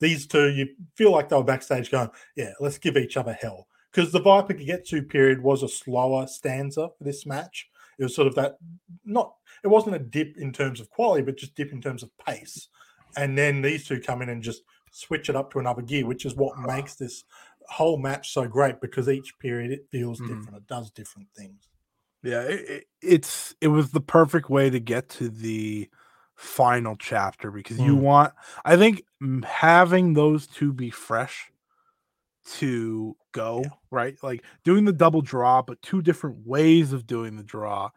[0.00, 3.66] These two, you feel like they were backstage going, Yeah, let's give each other hell
[3.94, 7.68] because the Viper Kagetsu period was a slower stanza for this match.
[7.98, 8.56] It was sort of that
[9.04, 12.10] not it wasn't a dip in terms of quality, but just dip in terms of
[12.18, 12.68] pace.
[13.16, 16.24] and then these two come in and just switch it up to another gear, which
[16.26, 17.24] is what makes this
[17.68, 20.26] whole match so great because each period it feels Mhm.
[20.26, 20.56] different.
[20.58, 21.68] It does different things.
[22.22, 25.88] Yeah, it, it, it's it was the perfect way to get to the
[26.34, 28.00] final chapter because you Mm.
[28.00, 28.32] want
[28.64, 31.52] I think mm, having those two be fresh
[32.56, 33.70] to go, Yeah.
[33.90, 34.16] right?
[34.22, 37.90] Like doing the double draw but two different ways of doing the draw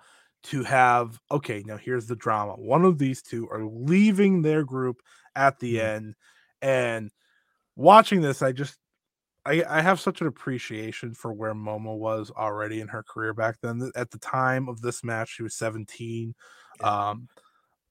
[0.43, 2.55] to have okay, now here's the drama.
[2.55, 4.97] One of these two are leaving their group
[5.35, 5.83] at the Mm.
[5.95, 6.15] end
[6.61, 7.11] and
[7.77, 8.77] watching this I just
[9.45, 13.55] I, I have such an appreciation for where Momo was already in her career back
[13.61, 13.91] then.
[13.95, 16.35] At the time of this match, she was 17.
[16.81, 17.09] Yeah.
[17.09, 17.29] Um,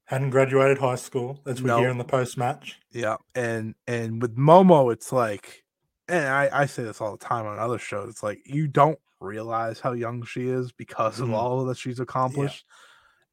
[0.05, 1.79] Hadn't graduated high school, as we No.
[1.79, 2.79] hear in the post match.
[2.93, 5.65] yeah, and and with Momo, it's like,
[6.09, 8.11] and I, I say this all the time on other shows.
[8.11, 11.33] It's like you don't realize how young she is because of Mhm.
[11.33, 12.67] all that she's accomplished,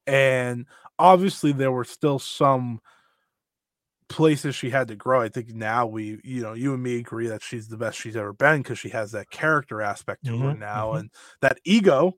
[0.08, 0.68] and
[1.00, 2.82] obviously there were still some
[4.10, 5.22] places she had to grow.
[5.22, 8.16] I think now we, you know, you and me agree that she's the best she's
[8.16, 10.96] ever been because she has that character aspect to her Mhm, now mhm.
[10.96, 11.10] and
[11.42, 12.14] that ego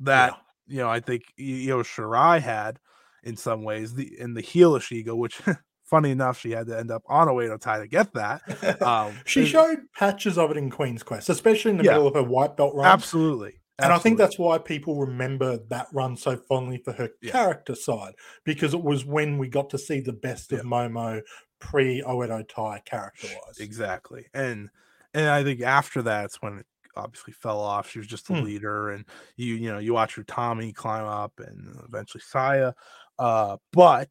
[0.00, 0.44] that Yeah.
[0.66, 2.80] you know I think Io Shirai had
[3.24, 5.40] in some ways the in the heelish ego, which
[5.84, 8.42] funny enough she had to end up on Oedo Tai to get that.
[8.82, 11.90] Um, she showed patches of it in Queen's Quest, especially in the Yeah.
[11.92, 13.02] middle of her white belt run.
[13.02, 17.32] Absolutely, And I think that's why people remember that run so fondly for her Yeah.
[17.32, 18.14] character side,
[18.44, 21.22] because it was when we got to see the best of Momo
[21.60, 23.56] pre Oedo Tai character wise.
[23.58, 24.68] exactly and
[25.14, 26.66] and i think after that's when it
[26.96, 28.44] obviously fell off she was just a Hmm.
[28.44, 29.04] leader and
[29.36, 32.72] you you know you watch her tommy climb up and eventually saya
[33.18, 34.08] uh but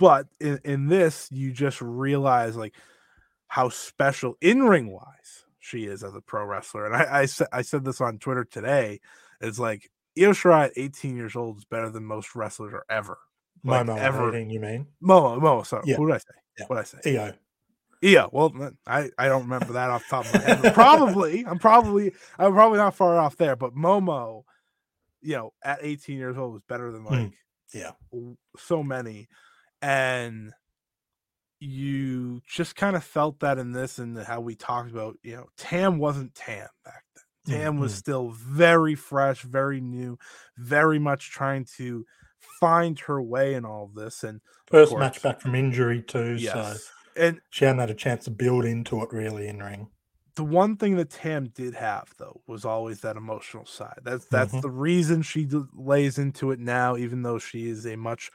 [0.00, 2.74] but in, in this you just realize like
[3.46, 7.46] how special in ring wise she is as a pro wrestler and i i said
[7.52, 8.98] i said this on twitter today
[9.40, 9.88] it's like
[10.18, 13.16] Io Shirai at 18 years old is better than most wrestlers are ever.
[13.64, 14.86] Like, Momo, ever- 18, you mean?
[15.00, 15.84] Momo, Momo, sorry.
[15.86, 15.98] Yeah.
[15.98, 16.24] What did I say?
[16.58, 16.64] Yeah.
[16.66, 17.18] What did I say?
[17.18, 17.32] Io.
[18.02, 20.74] Yeah, well, I I don't remember that off the top of my head.
[20.74, 23.54] probably, I'm probably I'm probably not far off there.
[23.56, 24.42] But Momo,
[25.22, 27.32] you know, at 18 years old was better than Mm, like
[27.72, 27.92] yeah.
[28.58, 29.28] so many,
[29.82, 30.52] and
[31.60, 35.18] you just kind of felt that in this and how we talked about.
[35.22, 37.24] You know, Tam wasn't Tam back then.
[37.44, 37.94] Tam was Mhm.
[37.94, 40.16] still very fresh, very new,
[40.56, 42.06] very much trying to
[42.38, 44.24] find her way in all of this.
[44.24, 44.96] And First course.
[44.96, 46.38] match back from injury, too.
[46.38, 49.90] So yes, and she hadn't had a chance to build into it really in ring.
[50.36, 54.00] the one thing that Tam did have though was always that emotional side.
[54.02, 54.60] That's that's Mhm.
[54.60, 58.30] the reason she lays into it now, even though she is a much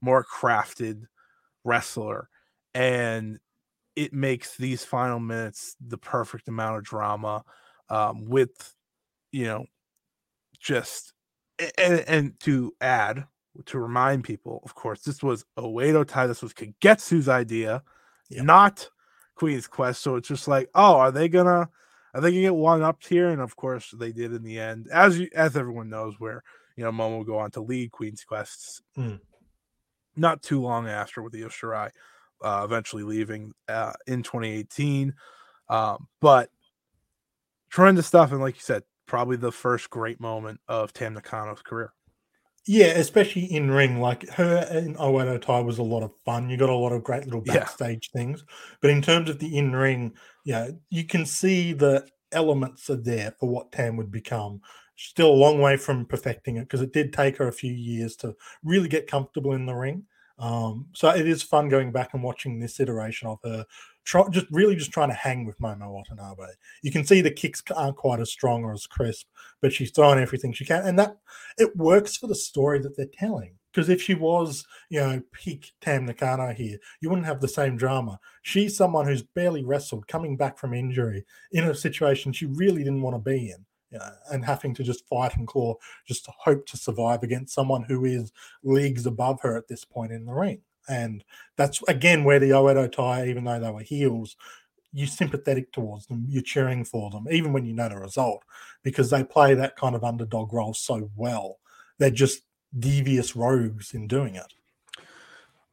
[0.00, 1.04] more crafted
[1.64, 2.28] wrestler,
[2.74, 3.38] and
[3.96, 7.44] it makes these final minutes the perfect amount of drama,
[7.88, 8.74] um, with
[9.32, 9.64] you know,
[10.58, 11.12] just
[11.78, 13.26] and, and to add
[13.66, 16.26] to remind people, of course, this was Oedo Tai.
[16.28, 17.82] This was Kagetsu's idea,
[18.28, 18.42] Yeah.
[18.42, 18.88] not
[19.34, 20.02] Queen's Quest.
[20.02, 21.68] So it's just like, oh, are they gonna
[22.14, 23.28] are they gonna get one up here?
[23.28, 26.42] And of course they did in the end, as you as everyone knows, where
[26.76, 29.20] you know Momo will go on to lead Queen's Quests Mm.
[30.16, 31.90] Not too long after with the Shirai,
[32.42, 35.14] uh, eventually leaving uh, in 2018.
[35.68, 36.50] Um, but
[37.70, 41.92] tremendous stuff, and like you said, probably the first great moment of Tam Nakano's career.
[42.66, 46.50] Yeah, especially in ring, like her and Oedo Tai was a lot of fun.
[46.50, 47.54] You got a lot of great little Yeah.
[47.60, 48.44] backstage things.
[48.80, 50.12] But in terms of the in ring,
[50.44, 54.60] yeah, you can see the elements are there for what Tam would become.
[55.02, 58.16] Still a long way from perfecting it because it did take her a few years
[58.16, 60.04] to really get comfortable in the ring.
[60.38, 63.64] Um, so it is fun going back and watching this iteration of her,
[64.04, 66.52] try, just really just trying to hang with Momo Watanabe.
[66.82, 69.26] You can see the kicks aren't quite as strong or as crisp,
[69.62, 71.16] but she's throwing everything she can, and that
[71.58, 73.52] it works for the story that they're telling.
[73.72, 77.76] Because if she was, you know, peak Tam Nakano here, you wouldn't have the same
[77.76, 78.18] drama.
[78.42, 83.02] She's someone who's barely wrestled, coming back from injury in a situation she really didn't
[83.02, 83.64] want to be in,
[83.98, 85.74] know, and having to just fight and claw,
[86.06, 88.32] just to hope to survive against someone who is
[88.62, 90.60] leagues above her at this point in the ring.
[90.88, 91.24] And
[91.56, 94.36] that's again where the Oedo Tai, even though they were heels,
[94.92, 98.42] you're sympathetic towards them, you're cheering for them, even when you know the result,
[98.82, 101.58] because they play that kind of underdog role so well.
[101.98, 102.42] They're just
[102.78, 104.52] devious rogues in doing it.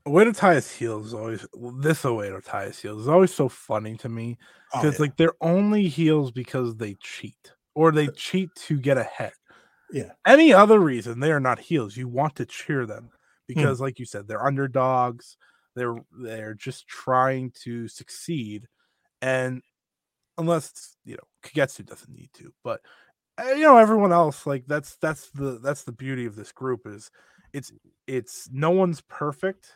[0.07, 1.45] Oedo Tai's heels is always
[1.79, 4.37] this Oedo Tai's heels is always so funny to me
[4.73, 5.01] Oh, because yeah.
[5.01, 9.33] like they're only heels because they cheat or they cheat to get ahead.
[9.89, 11.95] yeah, Any other reason they are not heels.
[11.97, 13.11] You want to cheer them
[13.55, 13.71] Hmm.
[13.71, 15.37] because, like you said, they're underdogs.
[15.75, 18.67] They're they're just trying to succeed,
[19.21, 19.63] and
[20.37, 22.81] unless you know Kagetsu doesn't need to, but
[23.39, 26.87] uh, you know everyone else like that's that's the that's the beauty of this group
[26.87, 27.11] is
[27.53, 27.71] it's
[28.07, 29.75] it's no one's perfect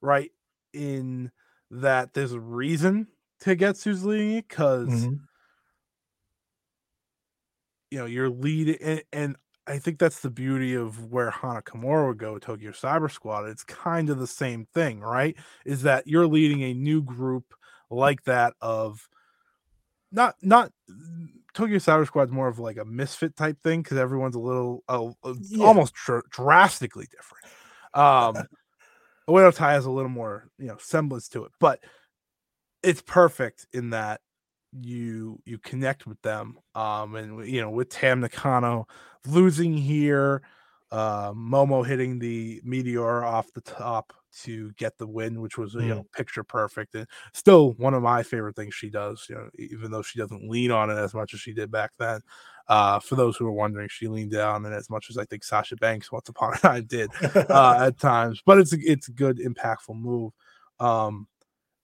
[0.00, 0.30] right
[0.72, 1.30] in
[1.70, 3.08] that there's a reason
[3.42, 5.27] Kagetsu's leading it because Mhm.
[7.90, 9.36] You know you're leading and, and
[9.68, 13.48] I think that's the beauty of where Hana Kimura would go, Tokyo Cyber Squad.
[13.48, 15.36] It's kind of the same thing, right?
[15.66, 17.44] Is that you're leading a new group
[17.90, 19.06] like that of
[20.10, 20.72] not not
[21.52, 25.10] Tokyo Cyber Squad's more of like a misfit type thing because everyone's a little uh,
[25.22, 25.66] uh, Yeah.
[25.66, 27.44] almost dr- drastically different.
[27.92, 28.46] Um,
[29.28, 31.80] Oedo Tai has a little more you know semblance to it, but
[32.82, 34.22] it's perfect in that
[34.72, 38.86] you you connect with them um and you know with tam nakano
[39.26, 40.42] losing here
[40.90, 45.80] uh momo hitting the meteor off the top to get the win which was you
[45.80, 49.90] know picture perfect and still one of my favorite things she does you know even
[49.90, 52.20] though she doesn't lean on it as much as she did back then
[52.68, 55.42] uh for those who are wondering she leaned down and as much as i think
[55.42, 57.10] sasha banks once upon a time did
[57.50, 60.32] uh, at times, but it's it's a good impactful move.
[60.80, 61.26] Um,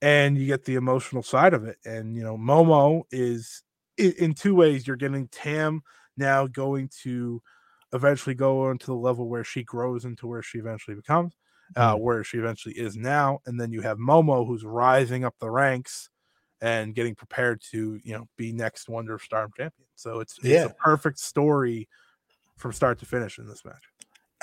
[0.05, 1.79] and you get the emotional side of it.
[1.87, 3.63] And you know, Momo is
[3.97, 4.87] in, two ways.
[4.87, 5.81] You're getting Tam
[6.19, 7.41] now going to
[7.95, 11.33] eventually go into the level where she grows into where she eventually becomes,
[11.77, 13.39] uh, where she eventually is now.
[13.47, 16.11] And then you have Momo who's rising up the ranks
[16.61, 19.89] and getting prepared to you know be next Wonder of Star champion.
[19.95, 20.67] So it's, it's Yeah.
[20.67, 21.89] a perfect story
[22.59, 23.85] from start to finish in this match.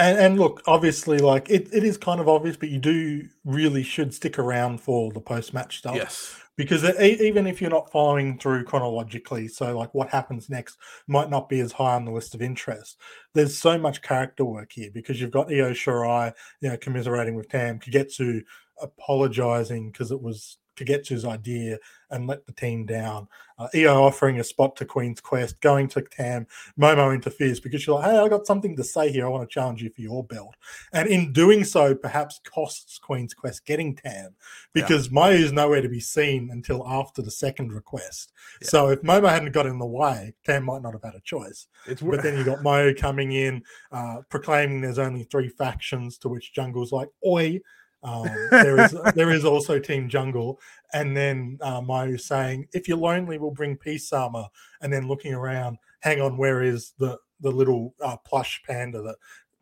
[0.01, 3.83] And, and look, obviously, like it, it is kind of obvious, but you do really
[3.83, 5.95] should stick around for the post match stuff.
[5.95, 6.35] Yes.
[6.57, 10.77] Because e- even if you're not following through chronologically, so like what happens next
[11.07, 12.97] might not be as high on the list of interest.
[13.35, 17.49] There's so much character work here because you've got Io Shirai, you know, commiserating with
[17.49, 18.41] Tam, Kagetsu
[18.81, 21.77] apologizing because it was Kagetsu's idea
[22.09, 23.27] and let the team down.
[23.57, 26.47] Uh, Io offering a spot to Queen's Quest, going to Tam.
[26.79, 29.25] Momo interferes because she's like, hey, I got something to say here.
[29.25, 30.55] I want to challenge you for your belt.
[30.93, 34.35] And in doing so, perhaps costs Queen's Quest getting Tam
[34.73, 38.33] because Mayu is nowhere to be seen until after the second request.
[38.61, 38.67] Yeah.
[38.67, 41.67] So if Momo hadn't got in the way, Tam might not have had a choice.
[41.87, 46.29] It's But then you got Mayu coming in, uh, proclaiming there's only three factions, to
[46.29, 47.59] which Jungle's like, oi.
[48.03, 50.59] Um, there is there is also Team Jungle,
[50.93, 54.47] and then uh, Mayu saying, "If you're lonely, we'll bring peace armor."
[54.81, 59.15] And then looking around, hang on, where is the the little uh, plush panda that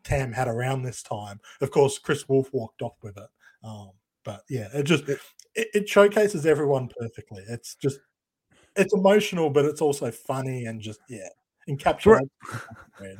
[0.04, 1.40] Tam had around this time?
[1.60, 3.28] Of course, Chris Wolf walked off with it.
[3.62, 3.90] Um,
[4.24, 5.20] but yeah, it just it,
[5.54, 7.42] it showcases everyone perfectly.
[7.48, 8.00] It's just
[8.76, 11.28] it's emotional, but it's also funny and just yeah,
[11.68, 12.30] encapsulates.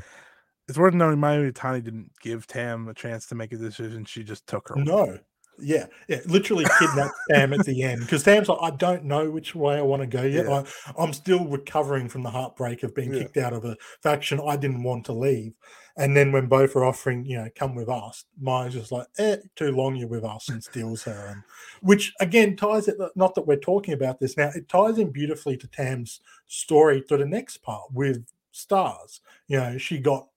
[0.71, 4.05] it's worth noting Mayu Iwatani didn't give Tam a chance to make a decision.
[4.05, 4.77] She just took her.
[4.77, 5.19] No.
[5.63, 9.55] Yeah, yeah, literally kidnapped Tam at the end because Tam's like, I don't know which
[9.55, 10.47] way I want to go yet.
[10.47, 10.63] Yeah.
[10.87, 13.25] I, I'm still recovering from the heartbreak of being Yeah.
[13.25, 15.53] kicked out of a faction I didn't want to leave.
[15.99, 19.37] And then when both are offering, you know, come with us, Mayu's just like, eh,
[19.55, 21.27] too long you're with us and steals her.
[21.31, 21.43] And
[21.83, 25.59] which again ties it, not that we're talking about this now, it ties in beautifully
[25.59, 29.21] to Tam's story to the next part with stars.
[29.47, 30.29] You know, she got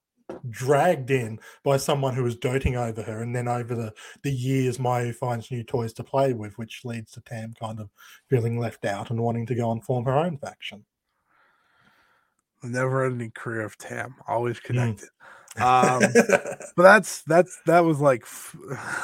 [0.49, 4.77] dragged in by someone who was doting over her and then over the the years
[4.77, 7.89] Mayu finds new toys to play with which leads to Tam kind of
[8.29, 10.85] feeling left out and wanting to go and form her own faction
[12.61, 14.63] The never-ending career of Tam, always Mm.
[14.63, 15.09] connected.
[15.55, 15.99] Um,
[16.75, 18.55] but that's that's that was like f-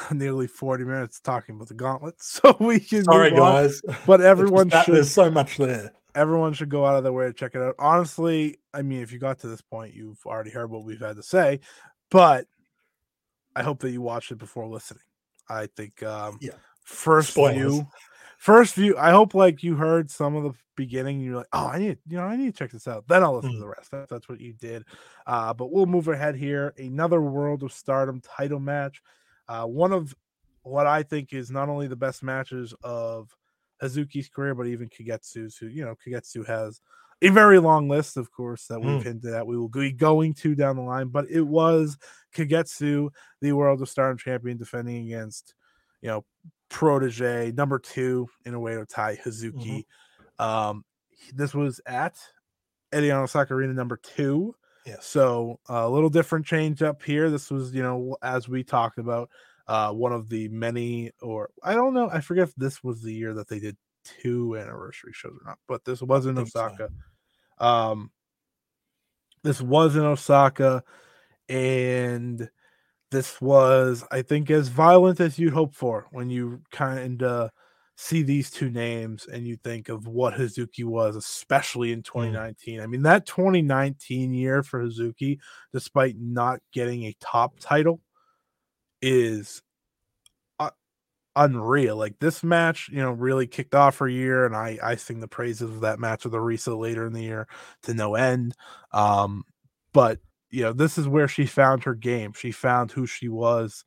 [0.12, 3.04] nearly forty minutes talking about the gauntlet, so we can.
[3.04, 3.52] sorry move on.
[3.68, 7.14] guys but everyone that- should there's so much there everyone should go out of their
[7.14, 7.76] way to check it out.
[7.80, 11.16] Honestly, I mean, if you got to this point, you've already heard what we've had
[11.18, 11.60] to say,
[12.12, 12.48] but
[13.56, 15.04] I hope that you watched it before listening.
[15.50, 16.54] I think um Yeah.
[16.84, 17.56] first Spoilers.
[17.56, 17.88] view
[18.40, 21.68] first view, I hope like you heard some of the beginning, and you're like, oh,
[21.68, 23.06] I need, you know, I need to check this out.
[23.08, 23.62] Then I'll listen to Mm.
[23.62, 23.92] the rest.
[23.92, 24.86] That, that's what you did.
[25.28, 26.74] Uh, but we'll move ahead here.
[26.78, 29.02] Another World of Stardom title match.
[29.50, 30.16] Uh, one of
[30.64, 33.36] what I think is not only the best matches of
[33.82, 36.82] Hazuki's career, but even Kagetsu's, who, you know, Kagetsu has
[37.22, 39.04] a very long list, of course, that we've Mm.
[39.04, 39.46] hinted at.
[39.48, 41.98] We will be going to down the line, but it was
[42.34, 43.10] Kagetsu,
[43.42, 45.54] the World of Stardom champion, defending against,
[46.02, 46.26] you know,
[46.70, 49.86] protege number two in Oedo Tai Hazuki.
[50.38, 50.86] Um,
[51.34, 52.18] this was at
[52.94, 54.56] Edion Osaka Arena number two.
[54.86, 54.96] Yeah.
[55.02, 57.30] So a little different change up here.
[57.30, 59.30] This was, you know, as we talked about,
[59.70, 63.14] uh, one of the many, or I don't know, I forget if this was the
[63.14, 66.66] year that they did two anniversary shows or not, but this was in think so.
[66.66, 66.90] Osaka.
[67.60, 68.10] Um,
[69.44, 70.84] this was in Osaka,
[71.48, 72.50] and
[73.12, 77.52] this was, I think, as violent as you'd hope for when you kind of
[77.96, 82.80] see these two names and you think of what Hazuki was, especially in 2019.
[82.82, 85.38] I mean, that 2019 year for Hazuki,
[85.72, 88.02] despite not getting a top title,
[89.02, 89.62] is
[90.60, 90.72] uh,
[91.36, 91.98] unreal.
[91.98, 95.28] Like this match, you know, really kicked off her year, and I I sing the
[95.28, 97.48] praises of that match with Arisa later in the year
[97.84, 98.56] to no end.
[98.94, 99.44] Um,
[99.94, 100.20] but
[100.52, 102.34] you know, this is where she found her game.
[102.34, 103.86] She found who she was,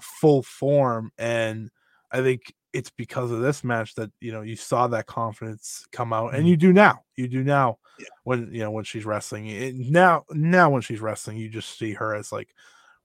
[0.00, 1.70] full form, and
[2.10, 6.12] I think it's because of this match that you know you saw that confidence come
[6.12, 6.48] out, and Mhm.
[6.48, 7.04] you do now.
[7.16, 8.06] You do now Yeah.
[8.24, 9.46] when you know when she's wrestling.
[9.46, 12.54] It, now, now when she's wrestling, you just see her as like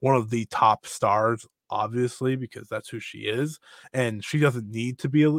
[0.02, 3.60] one of the top stars, obviously, because that's who she is,
[3.92, 5.30] and she doesn't need to be a.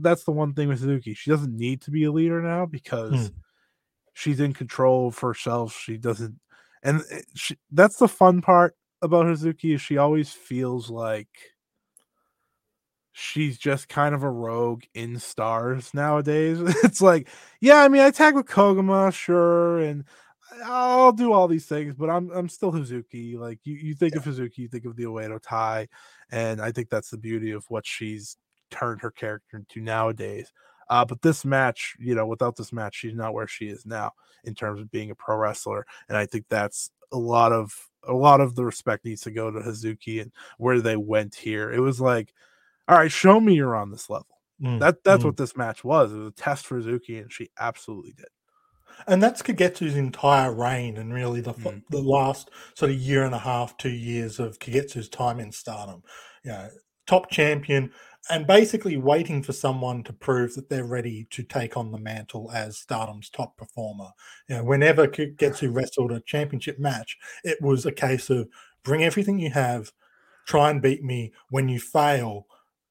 [0.00, 1.16] That's the one thing with Hazuki.
[1.16, 3.38] She doesn't need to be a leader now because hmm.
[4.14, 5.72] she's in control of herself.
[5.72, 6.34] She doesn't,
[6.82, 11.28] and eh, she, that's the fun part about Hazuki is she always feels like
[13.12, 16.58] she's just kind of a rogue in stars nowadays.
[16.82, 17.28] It's like,
[17.60, 20.04] yeah, I mean, I tag with Koguma, sure, and
[20.64, 23.38] I'll do all these things, but I'm I'm still Hazuki.
[23.38, 25.88] Like you, you think of Hazuki, you think of the Oedo Tai,
[26.30, 28.36] and I think that's the beauty of what she's
[28.70, 30.52] turned her character into nowadays.
[30.90, 34.12] Uh, but this match, you know, without this match, she's not where she is now
[34.44, 38.14] in terms of being a pro wrestler, and I think that's a lot of a
[38.14, 41.70] lot of the respect needs to go to Hazuki and where they went here.
[41.72, 42.32] It was like,
[42.86, 44.38] all right, show me you're on this level.
[44.62, 45.26] Mm, That that's mm.
[45.26, 46.12] what this match was.
[46.12, 48.28] It was a test for Hazuki, and she absolutely did.
[49.06, 51.82] And that's Kagetsu's entire reign, and really the Mm.
[51.90, 56.02] the last sort of year and a half, two years of Kagetsu's time in Stardom.
[56.44, 56.70] You know,
[57.06, 57.92] top champion,
[58.30, 62.50] and basically waiting for someone to prove that they're ready to take on the mantle
[62.52, 64.10] as Stardom's top performer.
[64.48, 68.48] You know, whenever Kagetsu wrestled a championship match, it was a case of
[68.82, 69.92] bring everything you have,
[70.46, 71.32] try and beat me.
[71.50, 72.46] When you fail,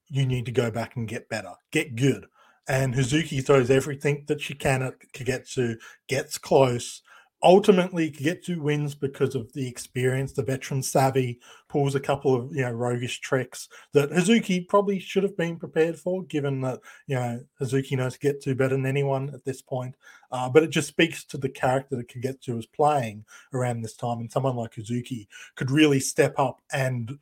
[0.10, 2.26] you need to go back and get better, get good.
[2.68, 7.02] And Hazuki throws everything that she can at Kagetsu, gets close.
[7.44, 11.40] Ultimately, Kagetsu wins because of the experience, the veteran savvy,
[11.70, 16.00] pulls a couple of you know roguish tricks that Hazuki probably should have been prepared
[16.00, 19.96] for, given that you know Hazuki knows Kagetsu better than anyone at this point.
[20.32, 24.18] Uh, but it just speaks to the character that Kagetsu was playing around this time,
[24.20, 27.20] and someone like Hazuki could really step up and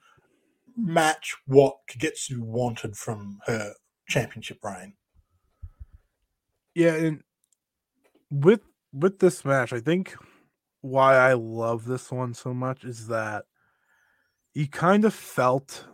[0.77, 3.73] match what Kagetsu wanted from her
[4.07, 4.93] championship reign.
[6.75, 7.23] Yeah, and
[8.29, 8.61] with
[8.93, 10.15] with this match, I think
[10.81, 13.45] why I love this one so much is that
[14.53, 15.85] you kind of felt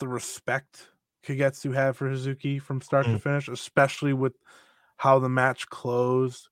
[0.00, 0.90] the respect
[1.26, 3.22] Kagetsu had for Hazuki from start to Mm.
[3.22, 4.34] finish, especially with
[4.98, 6.48] how the match closed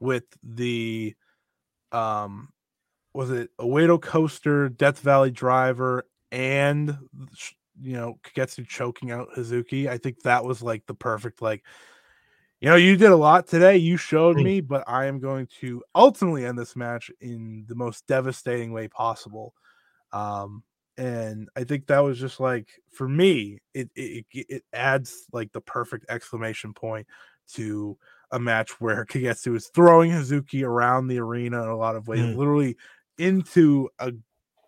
[0.00, 1.14] with the
[1.92, 2.50] um
[3.14, 6.98] was it a Oedo coaster, Death Valley driver, and
[7.80, 9.88] you know Kagetsu choking out Hazuki.
[9.88, 11.64] I think that was like the perfect like
[12.60, 13.76] you know, you did a lot today.
[13.76, 18.06] You showed me, but I am going to ultimately end this match in the most
[18.06, 19.54] devastating way possible.
[20.12, 20.64] Um,
[20.96, 25.52] and I think that was just like for me, it it, it it adds like
[25.52, 27.06] the perfect exclamation point
[27.54, 27.96] to
[28.32, 32.20] a match where Kagetsu is throwing Hazuki around the arena in a lot of ways,
[32.22, 32.36] Mm.
[32.36, 32.76] literally
[33.18, 34.12] into a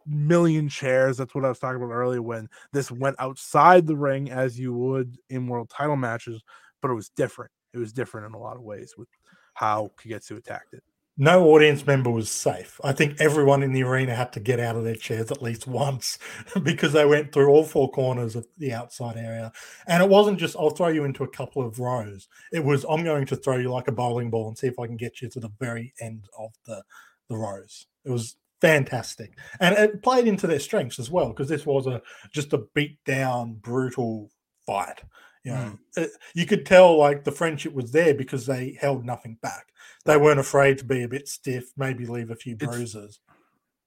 [0.07, 1.17] million chairs.
[1.17, 4.73] That's what I was talking about earlier when this went outside the ring as you
[4.73, 6.43] would in world title matches,
[6.81, 7.51] but it was different.
[7.73, 9.09] It was different in a lot of ways with
[9.55, 10.83] how Kagetsu attacked it.
[11.23, 12.81] No audience member was safe.
[12.83, 15.67] I think everyone in the arena had to get out of their chairs at least
[15.67, 16.19] once
[16.63, 19.53] because they went through all four corners of the outside area.
[19.87, 22.29] And it wasn't just, I'll throw you into a couple of rows.
[22.53, 24.87] It was, I'm going to throw you like a bowling ball and see if I
[24.87, 26.83] can get you to the very end of the,
[27.29, 27.87] the rows.
[28.07, 29.37] It was fantastic.
[29.61, 32.01] And it played into their strengths as well because this was a
[32.33, 34.31] just a beat down, brutal
[34.67, 35.03] fight.
[35.45, 39.39] You know, it- you could tell like the friendship was there because they held nothing
[39.41, 39.73] back.
[40.05, 43.21] They weren't afraid to be a bit stiff, maybe leave a few It's- bruises.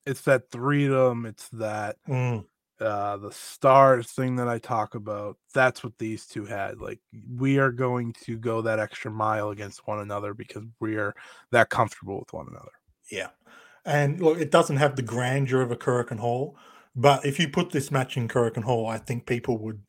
[0.06, 2.46] It's that freedom, it's that Mm,
[2.82, 5.38] uh the stars thing that I talk about.
[5.54, 6.80] That's what these two had.
[6.82, 7.00] Like
[7.38, 11.16] we are going to go that extra mile against one another because we are
[11.52, 12.72] that comfortable with one another.
[13.12, 13.30] yeah.
[13.86, 16.58] And look, it doesn't have the grandeur of a Korakuen Hall,
[16.96, 19.84] but if you put this match in Korakuen Hall, I think people would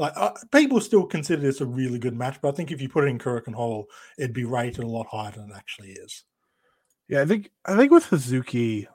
[0.00, 2.40] like uh, people still consider this a really good match.
[2.40, 3.86] But I think if you put it in Korakuen Hall,
[4.18, 6.24] it'd be rated a lot higher than it actually is.
[7.06, 8.86] Yeah, I think I think with Hazuki,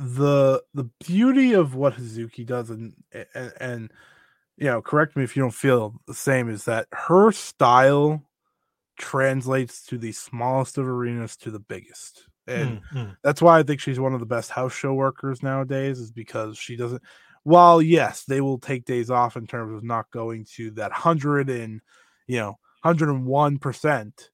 [0.00, 3.92] the the beauty of what Hazuki does, and and, and
[4.56, 8.22] you know, correct me if you don't feel the same, is that her style
[8.98, 13.16] translates to the smallest of arenas to the biggest, and Mm, mm.
[13.22, 16.58] that's why I think she's one of the best house show workers nowadays, is because
[16.58, 17.02] she doesn't.
[17.44, 21.48] While yes, they will take days off in terms of not going to that hundred
[21.50, 21.80] and
[22.26, 24.30] you know hundred and one percent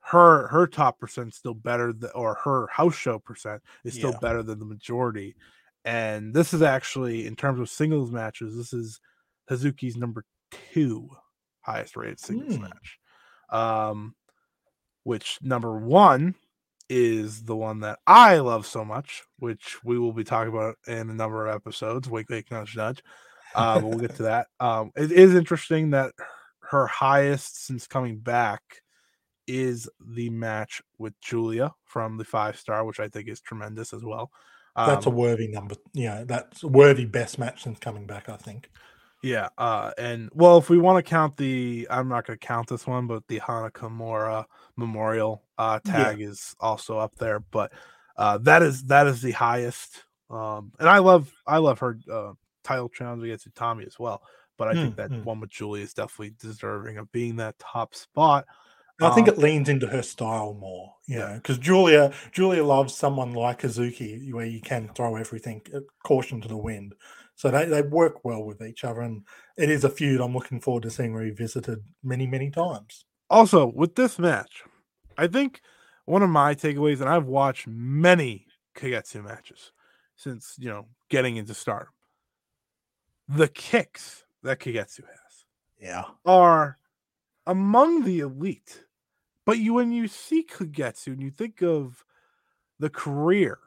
[0.00, 4.18] her her top percent still better than, or her house show percent is still Yeah.
[4.20, 5.36] better than the majority
[5.84, 9.00] and this is actually in terms of singles matches, this is
[9.50, 11.08] Hazuki's number two
[11.60, 12.62] highest rated singles Hmm.
[12.62, 12.98] match.
[13.50, 14.14] Um,
[15.04, 16.34] which number one
[16.94, 21.08] is the one that I love so much, which we will be talking about in
[21.08, 22.06] a number of episodes.
[22.10, 23.02] Wake, wake, nudge, nudge.
[23.54, 24.48] Uh, but we'll get to that.
[24.60, 26.12] Um, it is interesting that
[26.60, 28.82] her highest since coming back
[29.46, 34.04] is the match with Giulia from the five star, which I think is tremendous as
[34.04, 34.30] well.
[34.76, 35.76] That's a Um, worthy number.
[35.94, 38.28] Yeah, that's a worthy best match since coming back.
[38.28, 38.70] I think.
[39.22, 42.68] Yeah, uh, and well, if we want to count the, I'm not going to count
[42.68, 44.44] this one, but the Hana Kimura
[44.76, 46.10] Memorial uh, Yeah.
[46.10, 47.38] tag is also up there.
[47.38, 47.72] But
[48.16, 52.32] uh, that is that is the highest, um, and I love I love her uh,
[52.64, 54.22] title challenge against Utami as well.
[54.58, 55.24] But I think Mm, that mm.
[55.24, 58.44] one with Giulia is definitely deserving of being that top spot.
[59.00, 61.34] I think Um, it leans into her style more, you Yeah.
[61.34, 66.48] because Giulia Giulia loves someone like Hazuki, where you can throw everything, uh, caution to
[66.48, 66.94] the wind.
[67.34, 69.24] So they, they work well with each other, and
[69.56, 73.04] it is a feud I'm looking forward to seeing revisited many many times.
[73.30, 74.62] Also, with this match,
[75.16, 75.62] I think
[76.04, 79.72] one of my takeaways, and I've watched many Kagetsu matches
[80.16, 81.92] since you know getting into Stardom.
[83.28, 85.44] The kicks that Kagetsu has
[85.78, 86.78] Yeah, are
[87.46, 88.84] among the elite,
[89.46, 92.04] but you when you see Kagetsu and you think of
[92.78, 93.58] the career,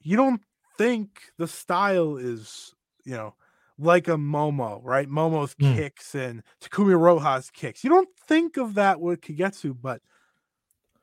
[0.00, 0.42] you don't
[0.78, 2.74] think the style is
[3.04, 3.34] you know
[3.78, 5.08] like a Momo, right?
[5.08, 5.76] Momo's Mm.
[5.76, 7.84] kicks and Takumi Iroha's kicks.
[7.84, 10.00] You don't think of that with Kagetsu, but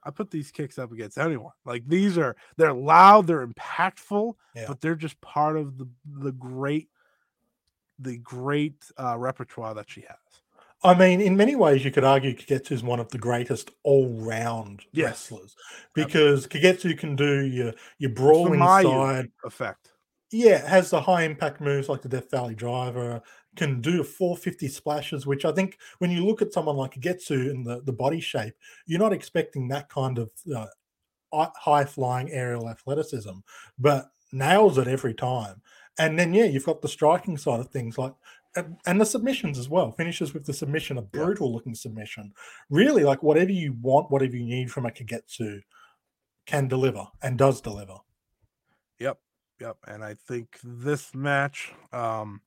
[0.04, 1.54] I put these kicks up against anyone.
[1.66, 4.66] Like these are they're loud, they're impactful, Yeah.
[4.68, 6.90] but they're just part of the the great
[8.00, 10.42] the great uh, repertoire that she has.
[10.84, 14.84] I mean, in many ways, you could argue Kagetsu is one of the greatest all-round
[14.92, 15.32] Yes.
[15.32, 15.56] wrestlers
[15.94, 19.30] because Kagetsu can do your your brawling side.
[19.46, 19.92] Effect.
[20.32, 23.22] Yeah, has the high impact moves like the Death Valley Driver,
[23.56, 27.64] can do 450 splashes, which I think when you look at someone like Getsu in
[27.64, 28.56] the, the body shape,
[28.88, 30.66] you're not expecting that kind of uh,
[31.32, 33.38] high flying aerial athleticism,
[33.78, 35.62] but nails it every time.
[36.00, 38.14] And then, yeah, you've got the striking side of things like,
[38.56, 39.92] and, and the submissions as well.
[39.92, 41.08] Finishes with the submission, a Yeah.
[41.12, 42.34] brutal looking submission.
[42.70, 45.62] Really, like whatever you want, whatever you need from a Kagetsu
[46.46, 47.98] can deliver and does deliver.
[49.00, 49.20] Yep.
[49.60, 49.78] Yep.
[49.88, 52.42] And I think this match, um,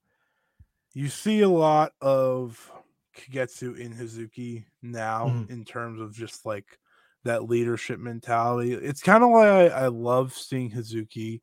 [0.93, 2.71] you see a lot of
[3.17, 5.51] Kagetsu in Hazuki now Mhm.
[5.51, 6.79] in terms of just like
[7.25, 8.73] that leadership mentality.
[8.73, 11.41] It's kind of why I, I love seeing Hazuki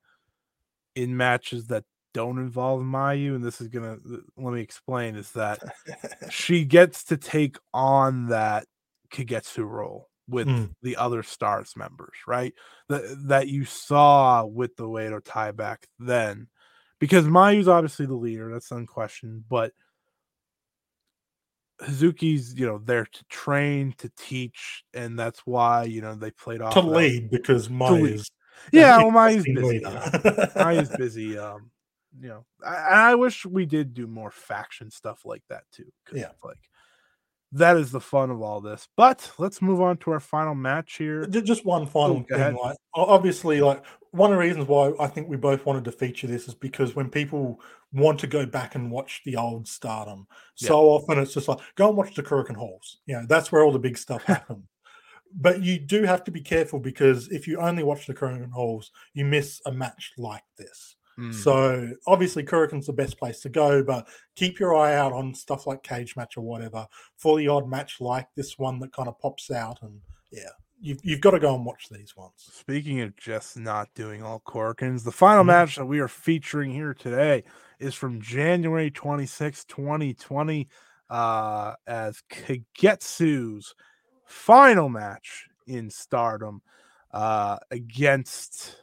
[0.95, 1.83] in matches that
[2.13, 3.35] don't involve Mayu.
[3.35, 3.97] And this is gonna
[4.37, 5.59] let me explain is that
[6.29, 8.65] she gets to take on that
[9.11, 10.73] Kagetsu role with Mm.
[10.81, 12.53] the other stars members, right?
[12.89, 16.47] That that you saw with the Oedo Tai back then.
[16.99, 19.73] Because Mayu's obviously the leader, that's unquestioned, but
[21.81, 26.61] Hazuki's, you know, there to train, to teach, and that's why, you know, they played
[26.61, 27.67] off to lead because.
[27.67, 28.31] Mayu's
[28.71, 29.81] Yeah, well, Mayu's busy.
[30.55, 31.37] Mayu's busy.
[31.37, 31.71] Um,
[32.19, 35.91] you know, I, I wish we did do more faction stuff like that too.
[36.13, 36.31] Yeah.
[36.43, 36.57] like
[37.53, 38.87] that is the fun of all this.
[38.97, 41.25] But let's move on to our final match here.
[41.27, 44.91] Just one oh, final Oh, go thing, like obviously, like one of the reasons why
[44.99, 47.61] I think we both wanted to feature this is because when people
[47.93, 50.69] want to go back and watch the old Stardom, Yeah.
[50.69, 52.99] so often it's just like go and watch the Korakuen Halls.
[53.05, 54.65] You know, that's where all the big stuff happens.
[55.35, 58.91] But you do have to be careful because if you only watch the Korakuen Halls,
[59.13, 60.95] you miss a match like this.
[61.19, 65.33] Mm, So obviously, Korakuen's the best place to go, but keep your eye out on
[65.33, 66.87] stuff like cage match or whatever
[67.17, 69.81] for the odd match like this one that kind of pops out.
[69.81, 70.49] And yeah,
[70.81, 72.33] you've, you've got to go and watch these ones.
[72.37, 75.47] Speaking of just not doing all Korakuens, the final Mhm.
[75.47, 77.43] match that we are featuring here today
[77.79, 80.67] is from January 26, 2020,
[81.09, 83.75] uh, as Kagetsu's
[84.25, 86.61] final match in stardom
[87.11, 88.82] uh, against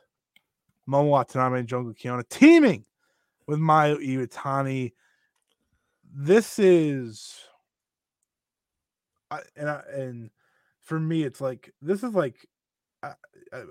[0.91, 2.85] Momo Watanabe and Jungle Kyona, teaming
[3.47, 4.93] with Mayu Iwatani.
[6.13, 7.39] This is,
[9.31, 10.31] I, and I, and
[10.81, 12.49] for me, it's like this is like
[13.03, 13.13] I,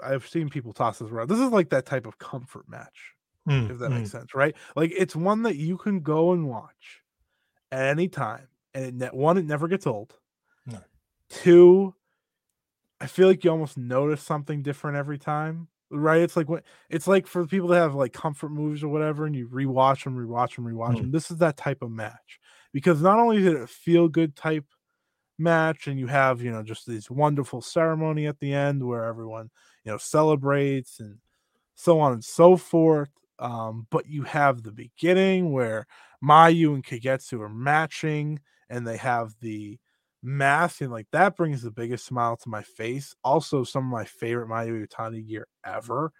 [0.03, 1.29] I've seen people toss this around.
[1.29, 3.13] This is like that type of comfort match,
[3.47, 3.99] Mm, if that mm.
[3.99, 4.55] makes sense, right?
[4.75, 7.01] Like it's one that you can go and watch
[7.71, 10.13] at any time, and it, ne- one, it never gets old.
[10.65, 10.79] No.
[11.29, 11.95] Two,
[13.01, 16.21] I feel like you almost notice something different every time, right?
[16.21, 19.35] It's like what it's like for people that have like comfort moves or whatever, and
[19.35, 21.01] you rewatch them, rewatch them, rewatch Mm.
[21.01, 21.11] them.
[21.11, 22.39] This is that type of match
[22.73, 24.65] because not only is it a feel good type
[25.37, 29.49] match, and you have you know just this wonderful ceremony at the end where everyone
[29.85, 31.17] you know celebrates and
[31.75, 33.09] so on and so forth.
[33.39, 35.87] Um, but you have the beginning where
[36.23, 38.39] Mayu and Kagetsu are matching
[38.69, 39.79] and they have the
[40.21, 43.15] mask, and like that brings the biggest smile to my face.
[43.23, 46.11] Also, some of my favorite Mayu Iwatani gear ever.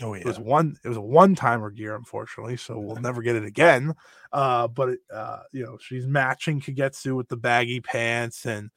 [0.00, 0.76] Oh It was one.
[0.84, 3.94] It was a one-timer gear, unfortunately, so we'll never get it again.
[4.32, 8.70] Uh, but it, uh, you know, she's matching Kagetsu with the baggy pants, and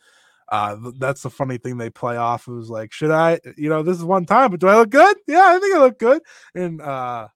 [0.50, 2.48] uh, that's the funny thing they play off.
[2.48, 3.40] It was like, should I?
[3.56, 5.16] You know, this is one time, but do I look good?
[5.28, 6.24] Yeah, I think I look good.
[6.56, 7.28] And uh,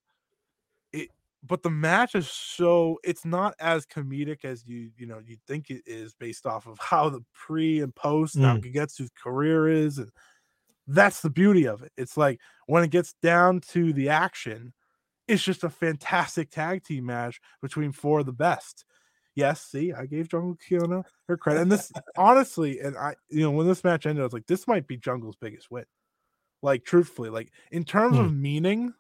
[1.46, 5.70] but the match is so it's not as comedic as you you know you think
[5.70, 9.24] it is based off of how the pre and post now Kagetsu's mm.
[9.24, 10.10] career is, and
[10.88, 11.92] that's the beauty of it.
[11.98, 14.74] It's like when it gets down to the action,
[15.28, 18.86] it's just a fantastic tag team match between four of the best.
[19.36, 21.62] Yes, see, I gave Jungle Kyona her credit.
[21.62, 24.68] And this honestly, and I you know, when this match ended, I was like, this
[24.68, 25.86] might be Jungle's biggest win.
[26.62, 28.40] Like, truthfully, like in terms of mm.
[28.40, 28.94] meaning,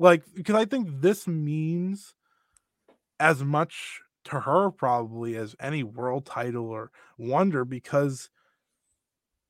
[0.00, 2.14] like because I think this means
[3.20, 8.30] as much to her probably as any world title or wonder because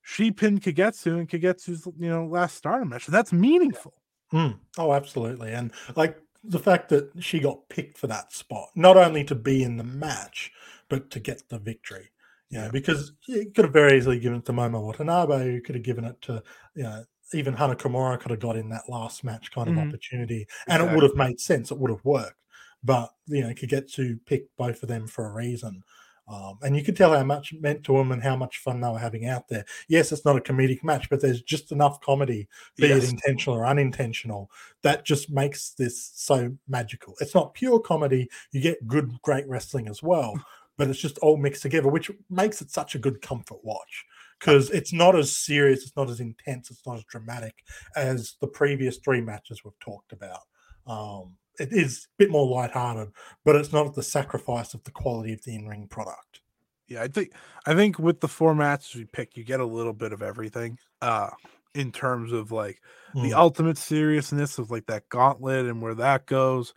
[0.02, 3.04] she pinned Kagetsu and Kagetsu's you know last starter match.
[3.06, 3.94] So that's meaningful.
[4.32, 4.58] Mm.
[4.76, 5.52] Oh, absolutely.
[5.52, 9.62] And like the fact that she got picked for that spot, not only to be
[9.62, 10.52] in the match,
[10.88, 12.10] but to get the victory.
[12.48, 12.70] You know, Yeah.
[12.72, 16.04] because it could have very easily given it to Momo Watanabe, you could have given
[16.04, 16.42] it to,
[16.74, 17.04] you know,
[17.34, 19.88] even Hana Kimura could have got in that last match kind of Mhm.
[19.88, 21.70] opportunity, and it would have made sense.
[21.70, 22.36] It would have worked.
[22.82, 25.82] But you know, Kagetsu picked both of them for a reason.
[26.28, 28.80] Um, and you could tell how much it meant to them and how much fun
[28.80, 29.64] they were having out there.
[29.88, 33.02] Yes, it's not a comedic match, but there's just enough comedy, be Yes.
[33.02, 34.48] it intentional or unintentional,
[34.82, 37.16] that just makes this so magical.
[37.20, 38.30] It's not pure comedy.
[38.52, 40.34] You get good, great wrestling as well,
[40.76, 44.04] but it's just all mixed together, which makes it such a good comfort watch
[44.40, 47.62] because it's not as serious, it's not as intense, it's not as dramatic
[47.96, 50.40] as the previous three matches we've talked about.
[50.86, 53.12] Um, it is a bit more lighthearted,
[53.44, 56.40] but it's not at the sacrifice of the quality of the in-ring product.
[56.88, 57.32] Yeah, I think
[57.66, 60.78] I think with the four matches we pick, you get a little bit of everything.
[61.00, 61.30] Uh
[61.74, 62.82] in terms of like
[63.20, 63.32] the Mm.
[63.32, 66.74] ultimate seriousness of like that gauntlet and where that goes.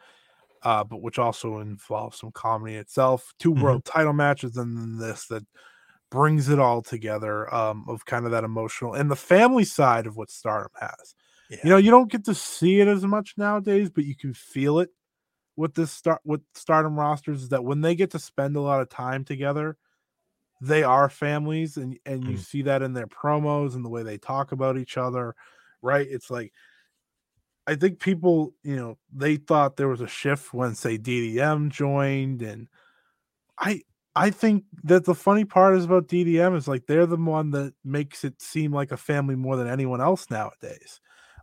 [0.63, 3.33] Uh, but which also involves some comedy itself.
[3.39, 3.79] 2 Mhm.
[3.79, 5.45] world title matches, and then this that
[6.13, 7.51] brings it all together.
[7.53, 11.15] Um, of kind of that emotional and the family side of what Stardom has.
[11.49, 11.57] Yeah.
[11.63, 14.79] You know, you don't get to see it as much nowadays, but you can feel
[14.79, 14.89] it
[15.55, 17.43] with this start with Stardom rosters.
[17.43, 19.77] Is that when they get to spend a lot of time together,
[20.61, 22.45] they are families, and and you Mm.
[22.45, 25.35] see that in their promos and the way they talk about each other.
[25.81, 26.07] Right?
[26.09, 26.53] It's like
[27.65, 32.41] I think people, you know, they thought there was a shift when say DDM joined,
[32.41, 32.67] and
[33.59, 33.81] I
[34.15, 37.73] I think that the funny part is about DDM is like they're the one that
[37.83, 40.99] makes it seem like a family more than anyone else nowadays.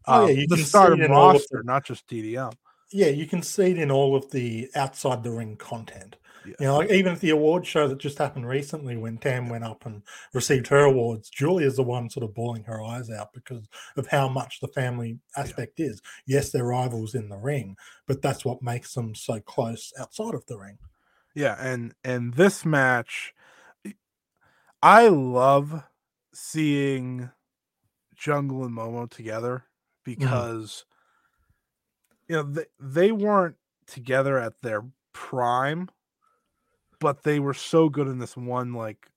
[0.07, 1.85] Oh, yeah, Um, you the can see it Stardom in all of roster, the- not
[1.85, 2.53] just DDM.
[2.93, 6.17] yeah, you can see it in all of the outside the ring content.
[6.47, 6.55] Yeah.
[6.59, 9.63] You know, like even at the award show that just happened recently when Tam went
[9.65, 10.03] up and
[10.33, 13.69] received her awards, Giulia's the one sort of bawling her eyes out because
[13.99, 16.01] of how much the family aspect is.
[16.27, 17.77] Yes, they're rivals in the ring,
[18.07, 20.79] but that's what makes them so close outside of the ring.
[21.35, 23.35] Yeah, and and this match,
[24.82, 25.85] I love
[26.32, 27.31] seeing
[28.16, 29.66] Jungle and Momo together
[30.19, 30.40] mm-hmm.
[30.40, 30.86] because
[32.28, 35.89] you know they, they weren't together at their prime,
[36.98, 39.09] but they were so good in this one like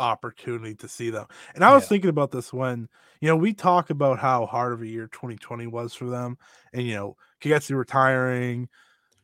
[0.00, 1.26] opportunity to see them.
[1.54, 1.88] And I was Yeah.
[1.88, 2.88] thinking about this when
[3.20, 6.38] you know we talk about how hard of a year 2020 was for them,
[6.72, 8.68] and you know Kagetsu retiring,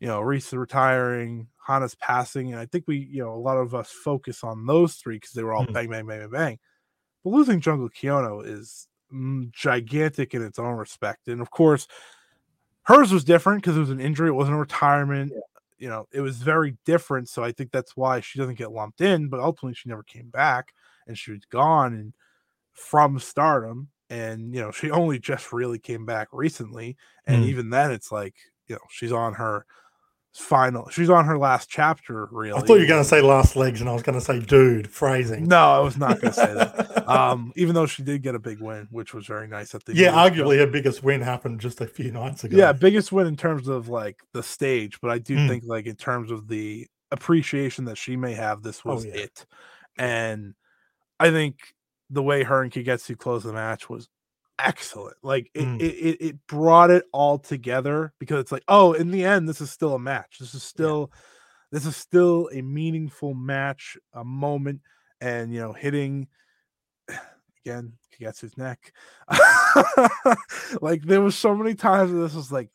[0.04, 3.74] you know Risa retiring, Hana's passing, and I think we you know a lot of
[3.74, 5.72] us focus on those three because they were all Mhm.
[5.74, 6.60] bang bang bang bang bang.
[7.24, 11.88] But losing Jungle Kyona is mm, gigantic in its own respect, and of course
[12.84, 15.32] hers was different because it was an injury, it wasn't a retirement.
[15.78, 17.28] You know, it was very different.
[17.28, 20.30] So I think that's why she doesn't get lumped in, but ultimately she never came
[20.30, 20.72] back
[21.06, 22.14] and she was gone and
[22.72, 23.90] from stardom.
[24.10, 26.96] And you know, she only just really came back recently.
[27.26, 27.48] And Mm.
[27.48, 28.36] even then it's like,
[28.68, 29.66] you know, she's on her
[30.36, 32.58] final she's on her last chapter, really.
[32.58, 34.40] I thought you were going to say last legs, and I was going to say,
[34.40, 35.46] dude, phrasing.
[35.46, 37.08] No, I was not gonna say that.
[37.08, 39.94] um, even though she did get a big win, which was very nice at the
[39.94, 40.30] yeah, show.
[40.30, 42.56] arguably her biggest win happened just a few nights ago.
[42.56, 45.48] Yeah, biggest win in terms of like the stage, but I do Mm.
[45.48, 49.14] think like in terms of the appreciation that she may have, this Oh, was yeah.
[49.14, 49.46] it.
[49.96, 50.54] And
[51.20, 51.58] I think
[52.10, 54.08] the way her and Kagetsu closed the match was
[54.58, 55.16] excellent.
[55.22, 55.80] Like it, Mm.
[55.80, 59.60] it, it, it brought it all together because it's like, oh, in the end, this
[59.60, 60.36] is still a match.
[60.40, 61.10] This is still
[61.72, 64.80] this is still a meaningful match, a moment,
[65.20, 66.28] and you know, hitting
[67.66, 68.92] again Kagetsu's neck.
[70.80, 72.68] like there was so many times this was like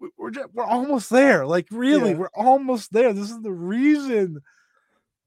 [0.00, 1.46] we- we're just, we're almost there.
[1.46, 2.16] Like really, Yeah.
[2.16, 3.12] we're almost there.
[3.12, 4.40] This is the reason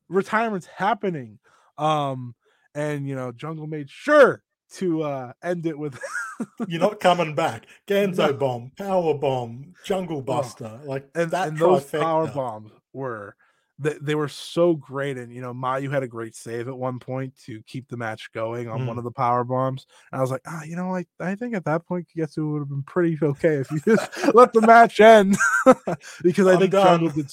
[0.09, 1.39] retirement's happening.
[1.77, 2.35] Um,
[2.73, 4.41] and you know, Jungle made sure
[4.73, 5.99] to uh end it with
[6.67, 7.65] You're not coming back.
[7.87, 8.33] Ganso No.
[8.33, 11.99] bomb, power bomb, jungle buster, like and, that and those trifecta.
[12.01, 13.35] power bombs were
[13.77, 16.97] they, they were so great and you know mayu had a great save at one
[16.97, 18.99] point to keep the match going on one Mm.
[18.99, 21.65] of the power bombs and i was like ah you know like i think at
[21.65, 25.35] that point Kagetsu would have been pretty okay if you just let the match end
[26.23, 27.29] because i think jungle did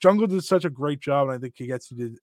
[0.00, 2.18] jungle did such a great job and i think Kagetsu did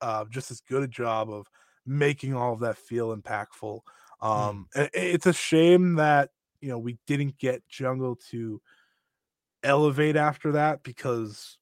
[0.00, 1.46] uh, just as good a job of
[1.90, 3.80] making all of that feel impactful
[4.20, 6.30] um and it- it's a shame that
[6.60, 8.62] you know we didn't get jungle to
[9.62, 11.58] elevate after that because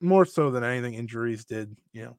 [0.00, 2.18] more so than anything injuries did you know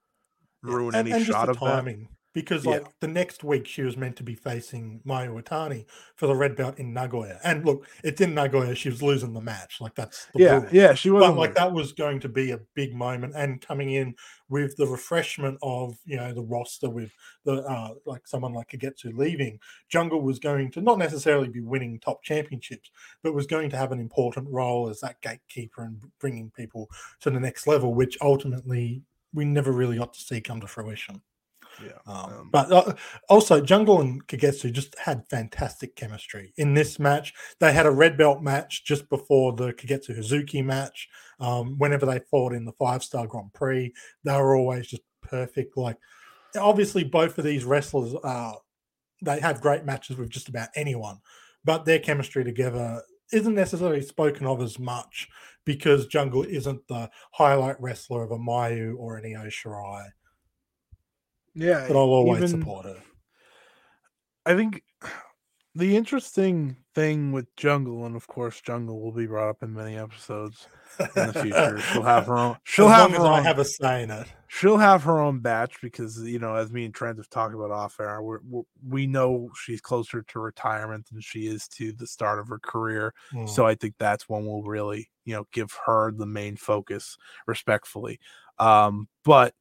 [0.64, 1.86] ruin and, any and shot of that
[2.34, 2.72] because Yeah.
[2.72, 5.86] like the next week she was meant to be facing Mayu Iwatani
[6.16, 8.76] for the red belt in Nagoya, and look, it's in Nagoya.
[8.76, 11.72] She was losing the match, like that's the yeah yeah she wasn't like like that
[11.72, 14.16] was going to be a big moment, and coming in
[14.50, 17.12] with the refreshment of you know the roster with
[17.46, 22.00] the uh like someone like Kagetsu leaving, Jungle was going to not necessarily be winning
[22.00, 22.90] top championships,
[23.22, 26.90] but was going to have an important role as that gatekeeper and bringing people
[27.22, 29.04] to the next level, which ultimately
[29.34, 31.22] we never really got to see come to fruition.
[31.82, 32.94] Yeah Um, um, but uh,
[33.30, 37.34] also, Jungle and Kagetsu just had fantastic chemistry in this match.
[37.60, 41.08] They had a red belt match just before the Kagetsu Hazuki match.
[41.40, 43.94] Um, whenever they fought in the five star Grand Prix,
[44.24, 45.78] they were always just perfect.
[45.78, 45.98] Like,
[46.58, 48.58] obviously, both of these wrestlers are
[49.22, 51.20] they have great matches with just about anyone,
[51.64, 53.02] but their chemistry together
[53.32, 55.28] isn't necessarily spoken of as much
[55.66, 60.08] because Jungle isn't the highlight wrestler of a Mayu or an Io Shirai.
[61.56, 62.98] Yeah But I'll always even- support her.
[64.46, 64.84] I think
[65.76, 69.98] the interesting thing with Jungle, and of course, Jungle will be brought up in many
[69.98, 70.68] episodes
[71.00, 71.80] in the future.
[71.80, 72.58] She'll have her own.
[72.64, 73.44] She'll as have her as I own.
[73.46, 74.28] have a say in it.
[74.48, 77.72] she'll have her own batch because you know, as me and Trent have talked about
[77.72, 82.06] off air, we're, we're, we know she's closer to retirement than she is to the
[82.06, 83.12] start of her career.
[83.34, 83.50] Mm.
[83.50, 87.18] So I think that's when we'll really, you know, give her the main focus
[87.48, 88.20] respectfully.
[88.60, 89.56] Um, but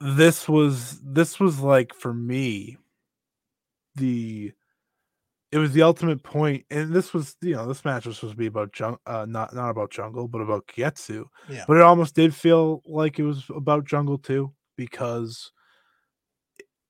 [0.00, 2.78] this was this was like for me
[3.96, 4.52] the
[5.52, 8.38] it was the ultimate point and this was you know this match was supposed to
[8.38, 12.14] be about jung uh not not about jungle but about Kagetsu yeah, but it almost
[12.14, 15.52] did feel like it was about jungle too because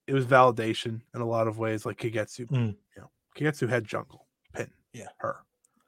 [0.07, 2.77] it- was validation in a lot of ways like Kagetsu Mm.
[2.97, 5.09] you know Kagetsu had jungle pin Yeah.
[5.19, 5.37] her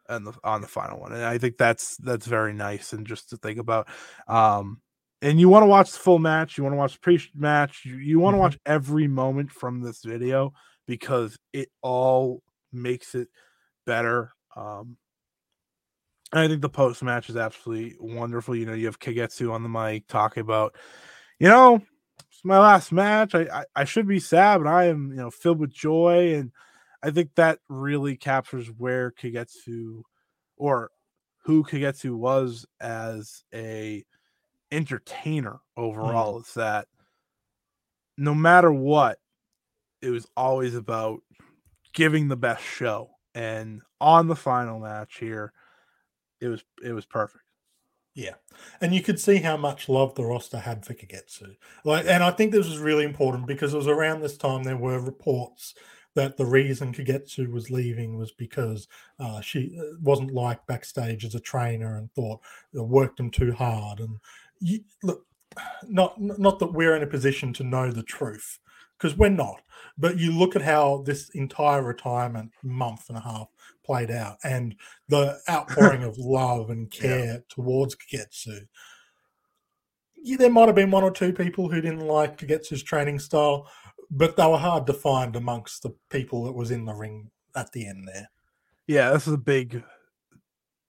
[0.08, 3.30] and the on the final one and I think that's that's very nice and just
[3.30, 3.88] to think about
[4.28, 4.80] um
[5.22, 7.96] and you want to watch the full match you want to watch the pre-match you,
[7.96, 8.42] you want to Mhm.
[8.42, 10.52] watch every moment from this video
[10.86, 12.42] because it all
[12.72, 13.28] makes it
[13.86, 14.96] better um
[16.32, 18.56] I think the post match is absolutely wonderful.
[18.56, 20.74] You know, you have Kagetsu on the mic talking about,
[21.38, 21.82] you know,
[22.20, 23.34] it's my last match.
[23.34, 26.50] I, I I should be sad, but I am you know filled with joy, and
[27.02, 30.02] I think that really captures where Kagetsu,
[30.56, 30.90] or
[31.44, 34.04] who Kagetsu was as a
[34.72, 36.40] entertainer overall.
[36.40, 36.88] Is that
[38.18, 39.18] no matter what,
[40.00, 41.20] it was always about
[41.94, 45.52] giving the best show, and on the final match here
[46.40, 47.44] it was it was perfect.
[48.14, 48.34] yeah,
[48.80, 51.56] and you could see how much love the roster had for Kagetsu.
[51.84, 54.76] Like, and I think this was really important because it was around this time there
[54.76, 55.74] were reports
[56.14, 58.86] that the reason Kagetsu was leaving was because
[59.18, 62.40] uh, she uh, wasn't liked backstage as a trainer and thought
[62.74, 64.00] worked him too hard.
[64.00, 64.18] And
[64.62, 65.26] you, look,
[65.86, 68.58] not not that we're in a position to know the truth
[68.98, 69.60] because we're not.
[69.98, 73.48] But you look at how this entire retirement month and a half
[73.84, 74.74] played out, and
[75.08, 78.60] the outpouring of love and care towards Kagetsu.
[80.24, 83.68] Yeah, there might have been one or two people who didn't like Kagetsu's training style,
[84.10, 87.72] but they were hard to find amongst the people that was in the ring at
[87.72, 88.30] the end there.
[88.86, 89.82] Yeah, this is a big,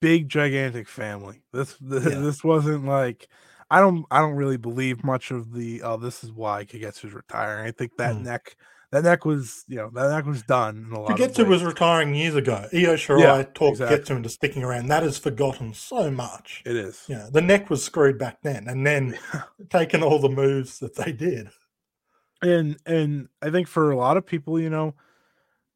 [0.01, 1.41] big, gigantic family.
[1.51, 2.19] This this, Yeah.
[2.19, 3.27] this wasn't like
[3.73, 7.65] I don't I don't really believe much of the oh this is why Kagetsu's retiring.
[7.67, 8.23] I think that Hmm.
[8.23, 8.55] neck
[8.91, 11.63] that neck was you know that neck was done in a lot of Kagetsu was
[11.63, 12.67] retiring years ago.
[12.71, 13.97] Io Shirai Yeah, talked exactly.
[13.97, 14.87] Kagetsu into sticking around.
[14.89, 16.61] That is forgotten so much.
[16.67, 17.03] It is.
[17.07, 19.17] Yeah, the neck was screwed back then, and then
[19.71, 21.49] taking all the moves that they did.
[22.43, 24.93] and and I think for a lot of people, you know,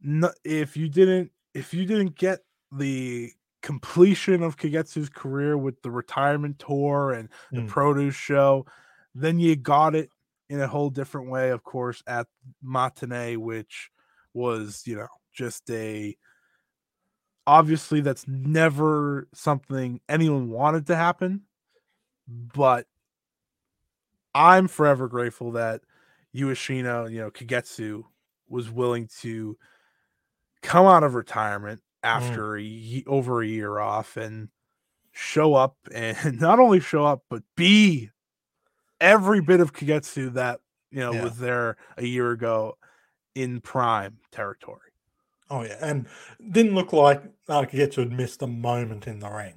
[0.02, 2.42] no, if you didn't if you didn't get
[2.72, 3.32] the
[3.68, 7.68] completion of Kagetsu's career with the retirement tour and the Mm.
[7.68, 8.66] produce show,
[9.14, 10.10] then you got it
[10.50, 12.28] in a whole different way, of course, at
[12.62, 13.92] Matinee, which
[14.34, 16.16] was, you know, just a
[17.46, 21.42] obviously that's never something anyone wanted to happen,
[22.26, 22.88] but
[24.34, 25.82] I'm forever grateful that
[26.34, 28.04] Ueshino, you know, Kagetsu
[28.48, 29.58] was willing to
[30.62, 32.10] come out of retirement Mm.
[32.10, 34.50] after a ye- over a year off and
[35.12, 38.10] show up and not only show up but be
[39.02, 40.60] every bit of Kagetsu that
[40.92, 41.24] you know Yeah.
[41.24, 42.78] was there a year ago
[43.36, 44.82] in prime territory.
[45.50, 46.08] Oh yeah, and
[46.52, 49.56] didn't look like Nakagetsu had missed a moment in the ring.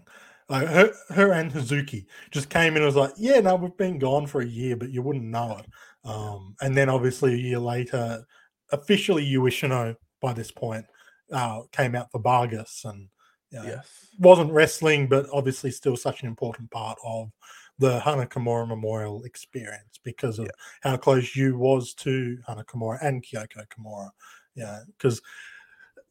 [0.48, 3.98] Like her, her and Hazuki just came in and was like, "Yeah, no, we've been
[3.98, 5.66] gone for a year, but you wouldn't know it."
[6.08, 8.24] Um, and then obviously a year later,
[8.72, 10.86] officially Ueshino by this point
[11.32, 13.08] uh, came out for Vargas and
[13.50, 14.08] you know, Yes.
[14.18, 17.30] wasn't wrestling, but obviously still such an important part of
[17.78, 20.48] the Hana Kimura Memorial experience because of
[20.82, 24.10] how close you was to Hana Kimura and Kyoko Kimura.
[24.54, 25.20] Yeah, because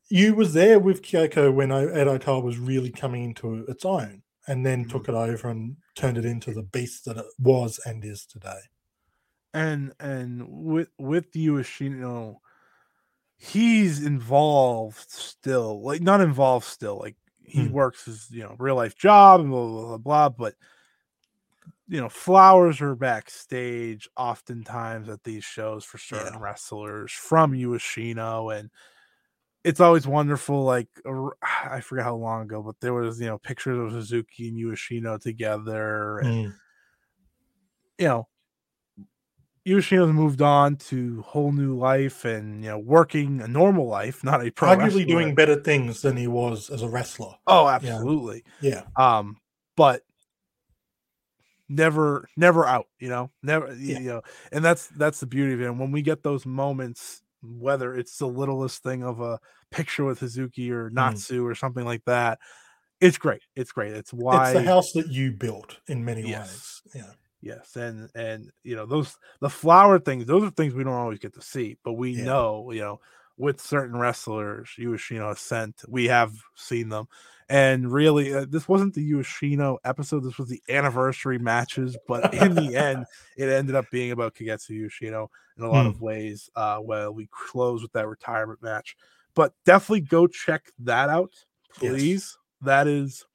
[0.09, 4.85] you was there with Kyoko when Ed was really coming into its own, and then
[4.85, 8.59] took it over and turned it into the beast that it was and is today.
[9.53, 12.37] and and with with Ueshino,
[13.39, 17.69] he's involved still, like not involved still, like he Hmm.
[17.69, 20.55] works his you know real life job and blah blah blah, blah but
[21.87, 26.39] you know flowers are backstage oftentimes at these shows for certain Yeah.
[26.39, 28.69] wrestlers from Ueshino and
[29.63, 30.89] it's always wonderful like
[31.43, 35.19] I forget how long ago but there was you know pictures of Hazuki and Ueshino
[35.21, 36.59] together and Mm.
[37.97, 38.27] you know,
[39.65, 44.45] Ueshino's moved on to whole new life and you know working a normal life, not
[44.45, 44.69] a pro.
[44.69, 47.35] Arguably doing better things than he was as a wrestler.
[47.47, 48.43] Oh, absolutely.
[48.61, 49.37] Yeah, Um,
[49.75, 50.03] but
[51.67, 52.87] never, never out.
[52.99, 53.73] You know, never.
[53.75, 53.99] Yeah.
[53.99, 54.21] You know,
[54.51, 55.65] and that's that's the beauty of it.
[55.65, 59.39] And when we get those moments, whether it's the littlest thing of a
[59.71, 62.39] picture with Hazuki or Natsu or something like that,
[63.01, 63.41] it's great.
[63.55, 63.93] It's great.
[63.93, 66.49] It's why it's the house that you built in many Yes.
[66.49, 66.81] ways.
[66.95, 67.11] Yeah,
[67.41, 71.19] Yes, and and you know those the flower things; those are things we don't always
[71.19, 72.25] get to see, but we Yeah.
[72.25, 72.99] know, you know,
[73.37, 77.07] with certain wrestlers, Ueshino sent, we have seen them,
[77.47, 80.25] and really, uh, this wasn't the Ueshino episode.
[80.25, 83.05] This was the anniversary matches, but in the end,
[83.37, 85.91] it ended up being about Kagetsu Ueshino in a lot Hmm.
[85.91, 86.49] of ways.
[86.55, 88.97] Uh, well, we close with that retirement match,
[89.33, 91.31] but definitely go check that out,
[91.81, 91.93] Yes.
[91.93, 92.37] please.
[92.61, 93.25] That is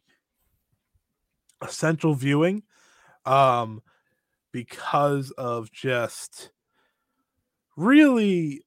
[1.63, 2.63] essential viewing
[3.25, 3.81] um
[4.55, 6.51] because of just
[7.77, 8.63] really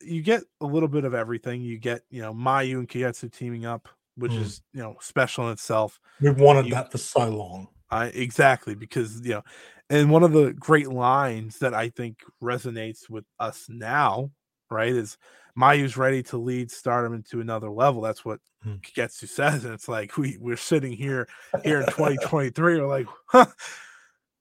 [0.00, 3.66] you get a little bit of everything you get you know mayu and Kagetsu teaming
[3.66, 4.42] up which Mm.
[4.42, 7.68] is you know special in itself we've wanted You- that for so long.
[7.90, 9.42] I exactly because you know,
[9.90, 14.30] and one of the great lines that I think resonates with us now,
[14.70, 15.16] right, is
[15.56, 18.00] Mayu's ready to lead Stardom into another level.
[18.02, 18.40] That's what.
[18.66, 21.28] Kagetsu says, and it's like we we're sitting here
[21.62, 23.46] here in 2023, we're like, huh,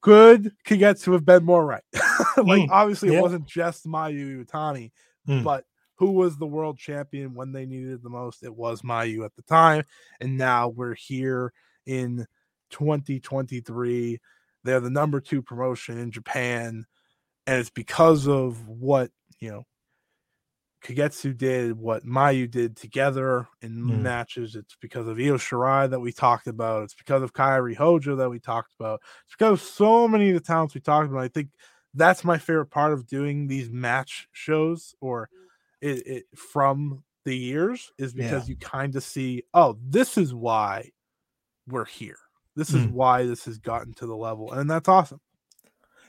[0.04, 1.84] could Kagetsu have been more right?
[2.38, 3.18] like Mm, obviously yeah.
[3.18, 4.92] it wasn't just Mayu Iwatani,
[5.28, 5.44] Mm.
[5.44, 5.64] but
[5.96, 8.44] who was the world champion when they needed it the most?
[8.44, 9.86] It was Mayu at the time,
[10.20, 11.54] and now we're here
[11.86, 12.28] in
[12.72, 14.20] 2023.
[14.66, 16.86] They're the number two promotion in Japan,
[17.48, 19.10] and it's because of what
[19.40, 19.64] you know
[20.84, 24.01] Kagetsu did, what Mayu did together in Mm.
[24.01, 24.55] matches.
[24.55, 26.84] It's because of Io Shirai that we talked about.
[26.84, 29.01] It's because of Kairi Hojo that we talked about.
[29.26, 31.23] It's because of so many of the talents we talked about.
[31.23, 31.49] I think
[31.93, 35.30] that's my favorite part of doing these match shows or
[35.81, 38.23] it, it from the years is Yeah.
[38.31, 40.91] because you kind of see, oh, this is why
[41.68, 42.18] we're here.
[42.55, 42.91] This is Mm.
[42.91, 45.22] why this has gotten to the level, and that's awesome.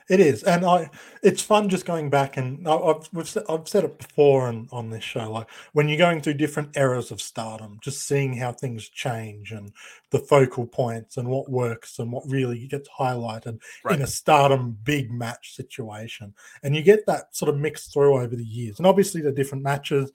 [0.07, 0.91] It is, and I.
[1.23, 4.67] It's fun just going back and I- I've we've, said- I've said it before on
[4.71, 5.31] on this show.
[5.31, 9.71] Like when you're going through different eras of stardom, just seeing how things change and
[10.11, 13.95] the focal points and what works and what really gets highlighted Right.
[13.95, 18.35] in a stardom big match situation, and you get that sort of mixed through over
[18.35, 18.77] the years.
[18.77, 20.11] And obviously, the different matches,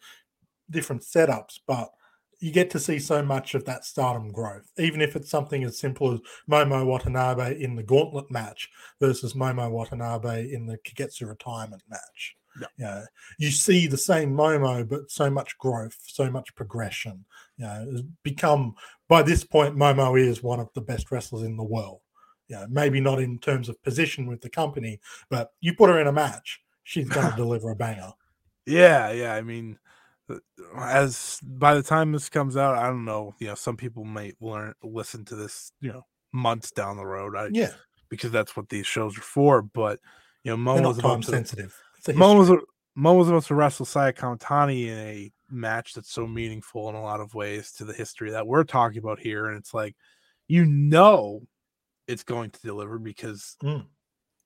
[0.70, 1.90] different setups, but
[2.40, 5.78] you get to see so much of that stardom growth, even if it's something as
[5.78, 11.82] simple as Momo Watanabe in the gauntlet match versus Momo Watanabe in the Kagetsu retirement
[11.88, 12.36] match.
[12.60, 12.66] Yeah.
[12.78, 13.04] Yeah.
[13.38, 17.24] You see the same Momo, but so much growth, so much progression.
[17.58, 18.74] You know, become
[19.08, 22.00] by this point, Momo is one of the best wrestlers in the world.
[22.48, 24.98] You know, maybe not in terms of position with the company,
[25.28, 28.12] but you put her in a match, she's going to deliver a banger.
[28.66, 29.34] Yeah, yeah.
[29.34, 29.78] I mean,
[30.76, 33.34] as by the time this comes out, I don't know.
[33.38, 35.72] You know, some people might learn listen to this.
[35.80, 37.36] You know, months down the road.
[37.36, 37.72] I, Yeah,
[38.08, 39.62] because that's what these shows are for.
[39.62, 40.00] But
[40.44, 41.76] you know, they're Momo's not time about to sensitive.
[42.08, 42.66] A Momo's history.
[42.98, 47.20] Momo's about to wrestle Saya Kamitani in a match that's so meaningful in a lot
[47.20, 49.46] of ways to the history that we're talking about here.
[49.46, 49.94] And it's like,
[50.48, 51.42] you know,
[52.08, 53.86] it's going to deliver because Mm.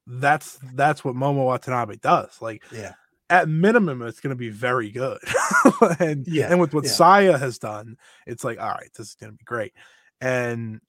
[0.07, 2.41] that's that's what Momo Watanabe does.
[2.43, 2.95] Like Yeah.
[3.31, 5.19] At minimum, it's going to be very good.
[5.99, 6.91] and Yeah, and with what yeah.
[6.91, 7.97] Saya has done,
[8.27, 9.73] it's like, all right, this is going to be great.
[10.21, 10.81] And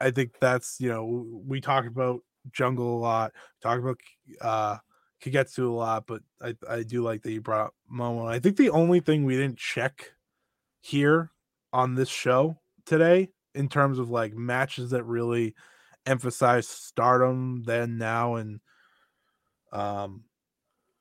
[0.00, 2.20] I think that's you know we talk about
[2.52, 3.98] Jungle a lot, talk about
[4.40, 4.78] uh
[5.22, 8.26] Kagetsu a lot, but I I do like that you brought up Momo.
[8.26, 10.12] I think the only thing we didn't check
[10.80, 11.30] here
[11.72, 15.54] on this show today in terms of like matches that really
[16.06, 18.60] emphasize stardom then now and
[19.72, 20.24] um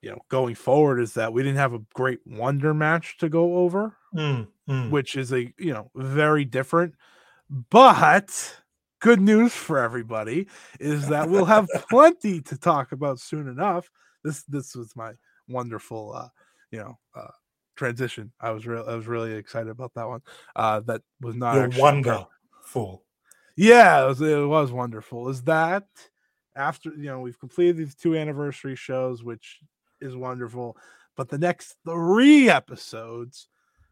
[0.01, 3.57] you know going forward is that we didn't have a great wonder match to go
[3.57, 4.89] over Mm, mm.
[4.89, 6.95] which is a you know very different
[7.69, 8.59] but
[9.01, 10.47] good news for everybody
[10.79, 13.91] is that we'll have plenty to talk about soon enough
[14.23, 15.13] this this was my
[15.47, 16.27] wonderful uh
[16.71, 17.27] you know uh
[17.75, 20.21] transition i was real i was really excited about that one
[20.55, 23.03] uh that was not actually wonderful.
[23.59, 25.27] yeah, it was, it was wonderful.
[25.27, 25.83] Is that
[26.55, 29.59] after you know we've completed these two anniversary shows, which
[30.01, 30.77] is wonderful,
[31.15, 33.47] but the next three episodes,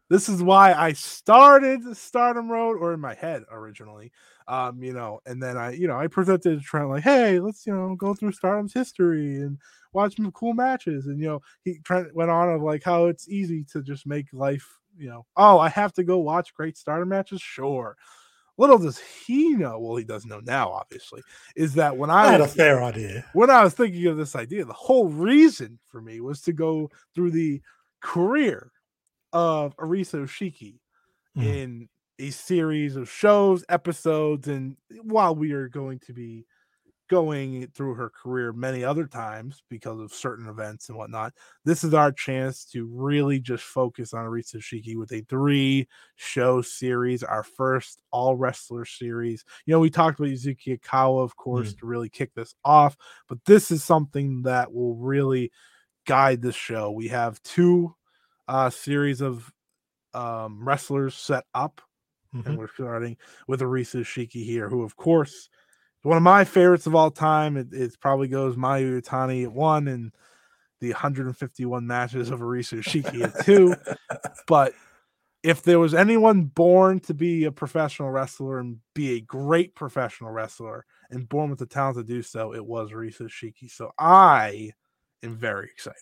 [0.08, 4.10] this is why I started Stardom Road, or in my head originally,
[4.46, 7.66] um, you know, and then I, you know, I presented to Trent like, hey, let's
[7.66, 9.58] you know go through Stardom's history and
[9.92, 13.28] watch some cool matches, and you know, he Trent went on of like how it's
[13.28, 14.66] easy to just make life,
[14.96, 17.96] you know, oh, I have to go watch great Stardom matches, sure.
[18.58, 21.22] Little does he know, well, he does know now, obviously,
[21.56, 23.24] is that when I I had a was fair idea.
[23.32, 26.90] when I was thinking of this idea, the whole reason for me was to go
[27.14, 27.62] through the
[28.00, 28.72] career
[29.32, 30.80] of Arisa Hoshiki
[31.36, 31.44] Mm.
[31.44, 36.46] in a series of shows, episodes, and while we are going to be
[37.08, 41.32] going through her career many other times because of certain events and whatnot,
[41.64, 46.62] this is our chance to really just focus on Arisa Hoshiki with a three show
[46.62, 49.44] series, our first all wrestler series.
[49.66, 52.96] You know, we talked about Yuzuki Aikawa, of course, to really kick this off,
[53.28, 55.50] but this is something that will really
[56.06, 56.90] guide the show.
[56.90, 57.94] We have two
[58.48, 59.52] uh series of
[60.14, 61.80] um wrestlers set up
[62.34, 62.46] Mhm.
[62.46, 63.16] and we're starting
[63.46, 65.48] with Arisa Hoshiki here, who of course
[66.02, 67.56] one of my favorites of all time.
[67.56, 70.12] It, it probably goes Mayu Iwatani at one and
[70.80, 73.74] the 151 matches of Arisa Hoshiki at two.
[74.46, 74.74] But
[75.42, 80.30] if there was anyone born to be a professional wrestler and be a great professional
[80.30, 83.70] wrestler and born with the talent to do so, it was Arisa Hoshiki.
[83.70, 84.72] So I
[85.22, 86.00] am very excited.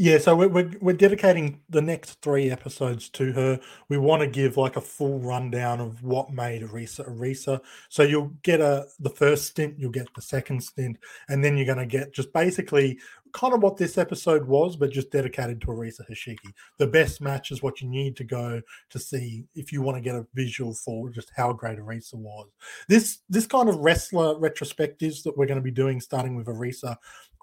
[0.00, 3.58] Yeah, so we're, we're, we're dedicating the next three episodes to her.
[3.88, 7.60] We want to give like a full rundown of what made Arisa Arisa.
[7.88, 10.98] So you'll get a the first stint, you'll get the second stint,
[11.28, 13.00] and then you're going to get just basically
[13.32, 16.52] kind of what this episode was, but just dedicated to Arisa Hoshiki.
[16.78, 20.00] The best match is what you need to go to see if you want to
[20.00, 22.48] get a visual for just how great Arisa was.
[22.88, 26.96] This this kind of wrestler retrospectives that we're going to be doing, starting with Arisa,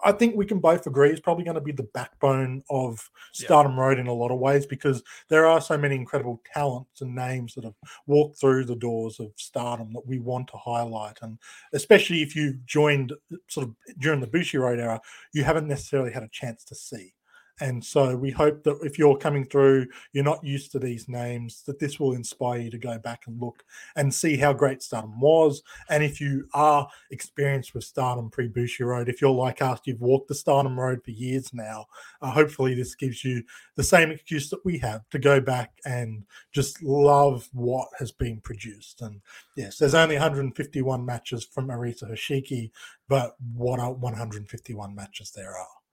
[0.03, 3.45] I think we can both agree is probably going to be the backbone of Yeah.
[3.45, 7.15] Stardom Road in a lot of ways because there are so many incredible talents and
[7.15, 7.75] names that have
[8.07, 11.17] walked through the doors of Stardom that we want to highlight.
[11.21, 11.37] And
[11.73, 15.01] especially if you joined uh, sort of during the Bushiroad era,
[15.33, 17.13] you haven't necessarily had a chance to see.
[17.61, 21.63] And so we hope that if you're coming through, you're not used to these names,
[21.63, 23.63] that this will inspire you to go back and look
[23.95, 25.63] and see how great Stardom was.
[25.89, 30.27] And if you are experienced with Stardom pre Bushiroad, if you're like us, you've walked
[30.27, 31.85] the Stardom Road for years now,
[32.21, 33.43] uh, hopefully this gives you
[33.75, 38.41] the same excuse that we have to go back and just love what has been
[38.41, 39.01] produced.
[39.01, 39.21] And
[39.55, 42.71] yes, there's only 151 matches from Arisa Hoshiki,
[43.07, 45.84] but what are 151 matches there are?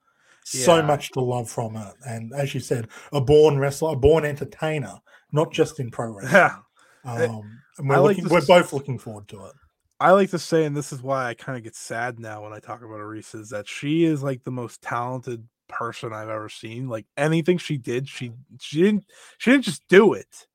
[0.45, 1.95] So much to love from it.
[2.07, 4.95] And as you said, a born wrestler, a born entertainer,
[5.33, 6.33] not just in pro wrestling.
[6.33, 6.57] Yeah.
[7.05, 9.53] Um, and we're, like looking, we're both looking forward to it.
[10.01, 12.53] I like to say, and this is why I kind of get sad now when
[12.53, 16.49] I talk about Arisa, is that she is like the most talented person I've ever
[16.49, 16.89] seen.
[16.89, 19.05] Like anything she did, she she didn't
[19.39, 20.47] she didn't just do it.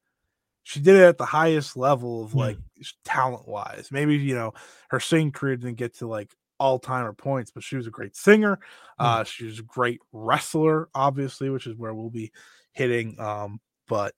[0.64, 2.40] She did it at the highest level of Hmm.
[2.40, 2.58] like
[3.06, 3.88] talent wise.
[3.90, 4.54] Maybe you know
[4.90, 8.16] her singing career didn't get to like all timer points, but she was a great
[8.16, 8.60] singer.
[9.00, 9.06] Hmm.
[9.06, 12.32] Uh, she was a great wrestler, obviously, which is where we'll be
[12.72, 13.20] hitting.
[13.20, 14.14] Um, but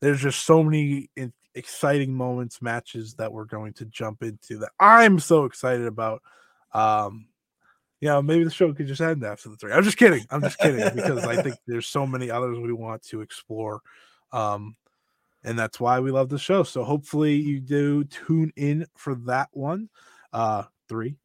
[0.00, 4.70] there's just so many in- exciting moments, matches that we're going to jump into that
[4.78, 6.22] I'm so excited about.
[6.72, 7.26] Um,
[8.00, 9.72] you know, maybe the show could just end after the three.
[9.72, 10.24] I'm just kidding.
[10.30, 13.82] I'm just kidding because I think there's so many others we want to explore.
[14.32, 14.76] Um,
[15.44, 16.62] and that's why we love the show.
[16.62, 19.90] So hopefully you do tune in for that one.
[20.32, 21.16] Uh, three.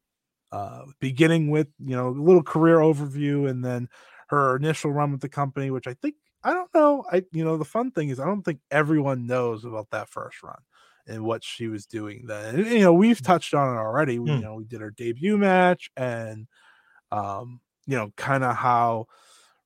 [0.56, 3.88] Uh, beginning with you know a little career overview and then
[4.28, 6.14] her initial run with the company, which I think
[6.44, 7.04] I don't know.
[7.12, 10.42] I you know the fun thing is I don't think everyone knows about that first
[10.42, 10.60] run
[11.06, 12.56] and what she was doing then.
[12.56, 14.18] And, you know, we've touched on it already.
[14.18, 14.44] We, You Hmm.
[14.44, 16.46] know, we did our debut match and
[17.12, 19.06] um, you know, kind of how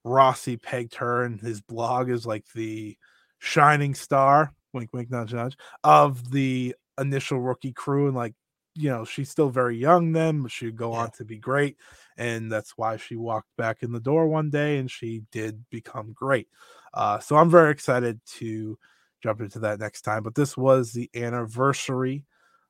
[0.04, 2.96] Rossy pegged her and his blog is like the
[3.38, 8.34] shining star, wink wink nudge nudge, of the initial rookie crew and like
[8.80, 11.02] you know she's still very young then but she'd go Yeah.
[11.02, 11.76] on to be great
[12.16, 16.12] and that's why she walked back in the door one day and she did become
[16.12, 16.48] great
[16.94, 18.78] uh, so i'm very excited to
[19.22, 22.24] jump into that next time but this was the anniversary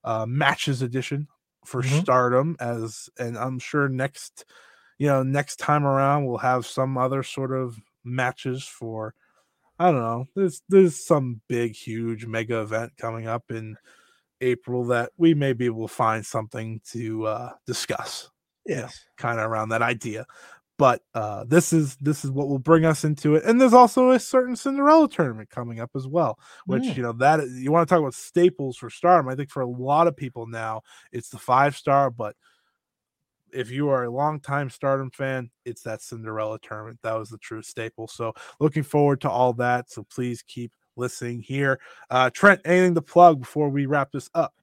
[0.05, 1.29] uh, matches edition
[1.65, 1.83] for Mhm.
[1.83, 4.45] stardom as and i'm sure next
[4.99, 9.15] you know next time around we'll have some other sort of matches for
[9.79, 13.77] i don't know there's there's some big huge mega event coming up in
[14.41, 18.31] april that we maybe will find something to uh discuss
[18.67, 19.05] Yes.
[19.17, 20.27] kind of around that idea.
[20.79, 23.45] But uh this is this is what will bring us into it.
[23.45, 26.97] And there's also a certain cinderella tournament coming up as well which Mm.
[26.97, 29.29] you know that you want to talk about staples for stardom.
[29.29, 32.35] I think for a lot of people now it's the five star but
[33.53, 36.99] if you are a longtime stardom fan it's that cinderella tournament.
[37.03, 38.07] That was the true staple.
[38.09, 39.91] So looking forward to all that.
[39.91, 41.79] So please keep listening here
[42.11, 44.55] uh trent anything to plug before we wrap this up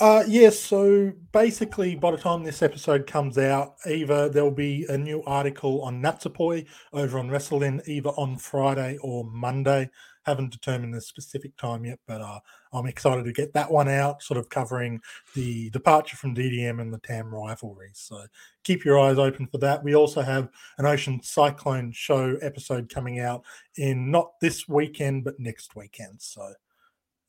[0.00, 0.58] Uh, yes.
[0.58, 5.82] So basically, by the time this episode comes out, either there'll be a new article
[5.82, 9.90] on Natsupoi over on Wrestling, either on Friday or Monday.
[10.24, 12.40] Haven't determined the specific time yet, but uh,
[12.72, 15.00] I'm excited to get that one out, sort of covering
[15.34, 17.90] the departure from DDM and the TAM rivalry.
[17.94, 18.22] So
[18.62, 19.82] keep your eyes open for that.
[19.82, 20.48] We also have
[20.78, 23.42] an Ocean Cyclone show episode coming out
[23.76, 26.20] in not this weekend, but next weekend.
[26.20, 26.52] So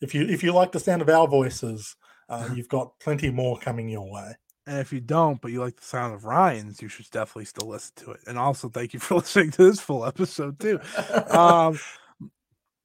[0.01, 1.95] if you if you like the sound of our voices,
[2.29, 4.35] uh, you've got plenty more coming your way.
[4.67, 7.67] And if you don't, but you like the sound of Ryan's, you should definitely still
[7.67, 8.19] listen to it.
[8.27, 10.79] And also, thank you for listening to this full episode too.
[11.29, 11.79] Um,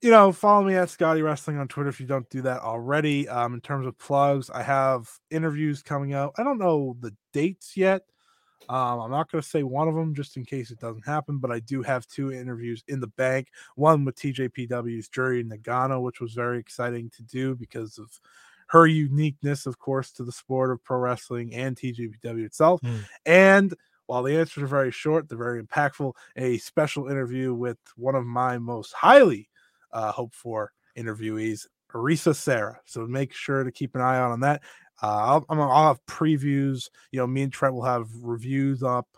[0.02, 3.28] you know, follow me at Scotty Wrestling on Twitter if you don't do that already.
[3.28, 6.35] Um, in terms of plugs, I have interviews coming out.
[6.39, 8.02] I don't know the dates yet.
[8.68, 11.39] Um, I'm not going to say one of them just in case it doesn't happen,
[11.39, 13.48] but I do have two interviews in the bank.
[13.77, 18.09] One with TJPW's Juria Nagano, which was very exciting to do because of
[18.68, 22.81] her uniqueness, of course, to the sport of pro wrestling and TJPW itself.
[22.81, 22.97] Hmm.
[23.24, 23.74] And
[24.06, 26.12] while the answers are very short, they're very impactful.
[26.36, 29.48] A special interview with one of my most highly
[29.97, 32.78] uh, hoped for interviewees, Arisa Sarah.
[32.85, 34.62] So make sure to keep an eye out on that.
[35.02, 36.89] Uh, I'll, I'm- I'll have previews.
[37.12, 39.09] You know, me and Trent will have reviews up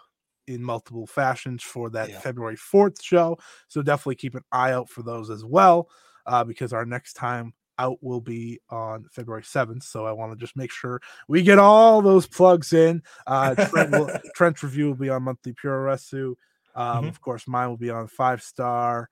[0.47, 2.21] in multiple fashions for that Yeah.
[2.21, 3.37] February 4th show.
[3.69, 5.89] So definitely keep an eye out for those as well,
[6.27, 9.83] uh, because our next time out will be on February 7th.
[9.85, 13.03] So I want to just make sure we get all those plugs in.
[13.27, 16.35] Uh, Trent will, Trent's review will be on Monthly Puroresu.
[16.75, 17.09] Um, Mhm.
[17.09, 19.09] Of course, mine will be on Five Star.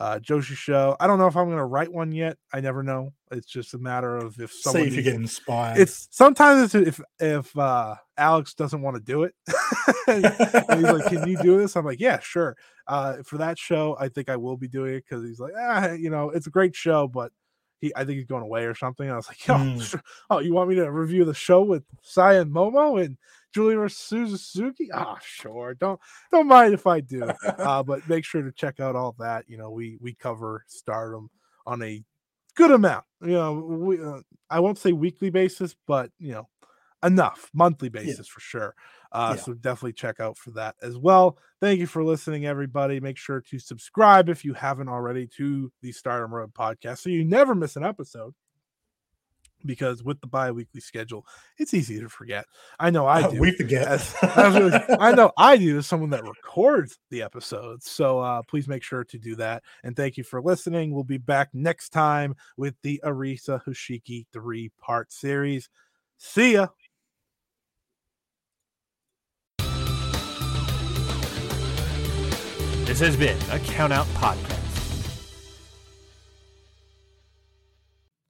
[0.00, 0.96] Uh, Joshi Show.
[0.98, 2.38] I don't know if I'm going to write one yet.
[2.54, 3.12] I never know.
[3.30, 5.78] It's just a matter of if someone See if you get inspired.
[5.78, 9.34] it's sometimes it's if if uh Alex doesn't want to do it
[10.08, 11.76] and he's like, Can you do this?
[11.76, 12.56] I'm like, Yeah, sure.
[12.86, 15.92] Uh for that show, I think I will be doing it because he's like, ah,
[15.92, 17.30] you know, it's a great show, but
[17.80, 19.10] he I think he's going away or something.
[19.10, 20.02] I was like, Oh, Mm.
[20.30, 23.16] oh, you want me to review the show with Saya and Momo and
[23.54, 24.88] Giulia Suzuki?
[24.92, 25.74] Ah, sure.
[25.74, 25.98] Don't
[26.30, 27.30] don't mind if I do.
[27.58, 29.44] Uh, but make sure to check out all that.
[29.48, 31.30] You know, we we cover stardom
[31.66, 32.02] on a
[32.54, 33.04] good amount.
[33.22, 36.48] You know, we uh, I won't say weekly basis, but you know,
[37.04, 38.74] enough monthly basis for sure.
[39.12, 39.42] Uh, Yeah.
[39.42, 41.38] So definitely check out for that as well.
[41.60, 43.00] Thank you for listening, everybody.
[43.00, 47.24] Make sure to subscribe if you haven't already to the Stardom Road podcast, so you
[47.24, 48.34] never miss an episode.
[49.66, 51.26] Because with the bi-weekly schedule,
[51.58, 52.46] it's easy to forget.
[52.78, 53.38] I know I do.
[53.38, 53.86] we forget.
[53.86, 57.90] As- as really- I know I do as someone that records the episodes.
[57.90, 59.62] So uh, please make sure to do that.
[59.84, 60.92] And thank you for listening.
[60.94, 65.68] We'll be back next time with the Arisa Hoshiki three part series.
[66.16, 66.68] See ya.
[72.90, 75.16] This has been a Count Out Podcast.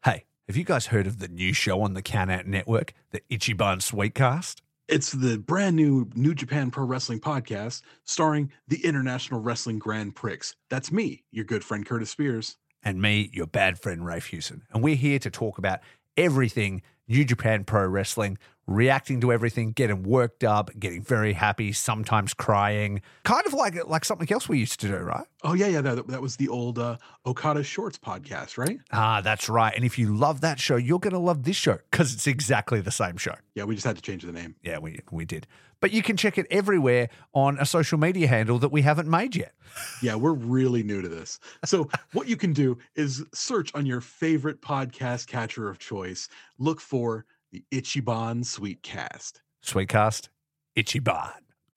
[0.05, 3.23] Hey, have you guys heard of the new show on the Count Out Network, the
[3.31, 4.57] Ichiban Sweetcast?
[4.87, 10.41] It's the brand new New Japan Pro Wrestling podcast starring the International Wrestling Grand Prix.
[10.69, 12.59] That's me, your good friend Curtis Spears.
[12.82, 14.61] And me, your bad friend Rafe Hewson.
[14.74, 15.81] And we're here to talk about
[16.19, 18.37] everything New Japan Pro Wrestling
[18.70, 23.02] reacting to everything, getting worked up, getting very happy, sometimes crying.
[23.24, 25.26] Kind of like like something else we used to do, right?
[25.42, 25.80] Oh yeah, yeah.
[25.80, 28.78] That, that was the old uh, Okada Shorts podcast, right?
[28.92, 29.74] Ah, that's right.
[29.74, 32.80] And if you love that show, you're going to love this show because it's exactly
[32.80, 33.34] the same show.
[33.55, 34.55] Yeah, we just had to change the name.
[34.62, 35.47] Yeah, we we did.
[35.80, 39.34] But you can check it everywhere on a social media handle that we haven't made
[39.34, 39.52] yet.
[40.02, 41.38] Yeah, we're really new to this.
[41.64, 46.28] So what you can do is search on your favorite podcast catcher of choice.
[46.59, 49.40] Look for the Ichiban Sweetcast.
[49.64, 50.28] Sweetcast,
[50.77, 51.49] Ichiban.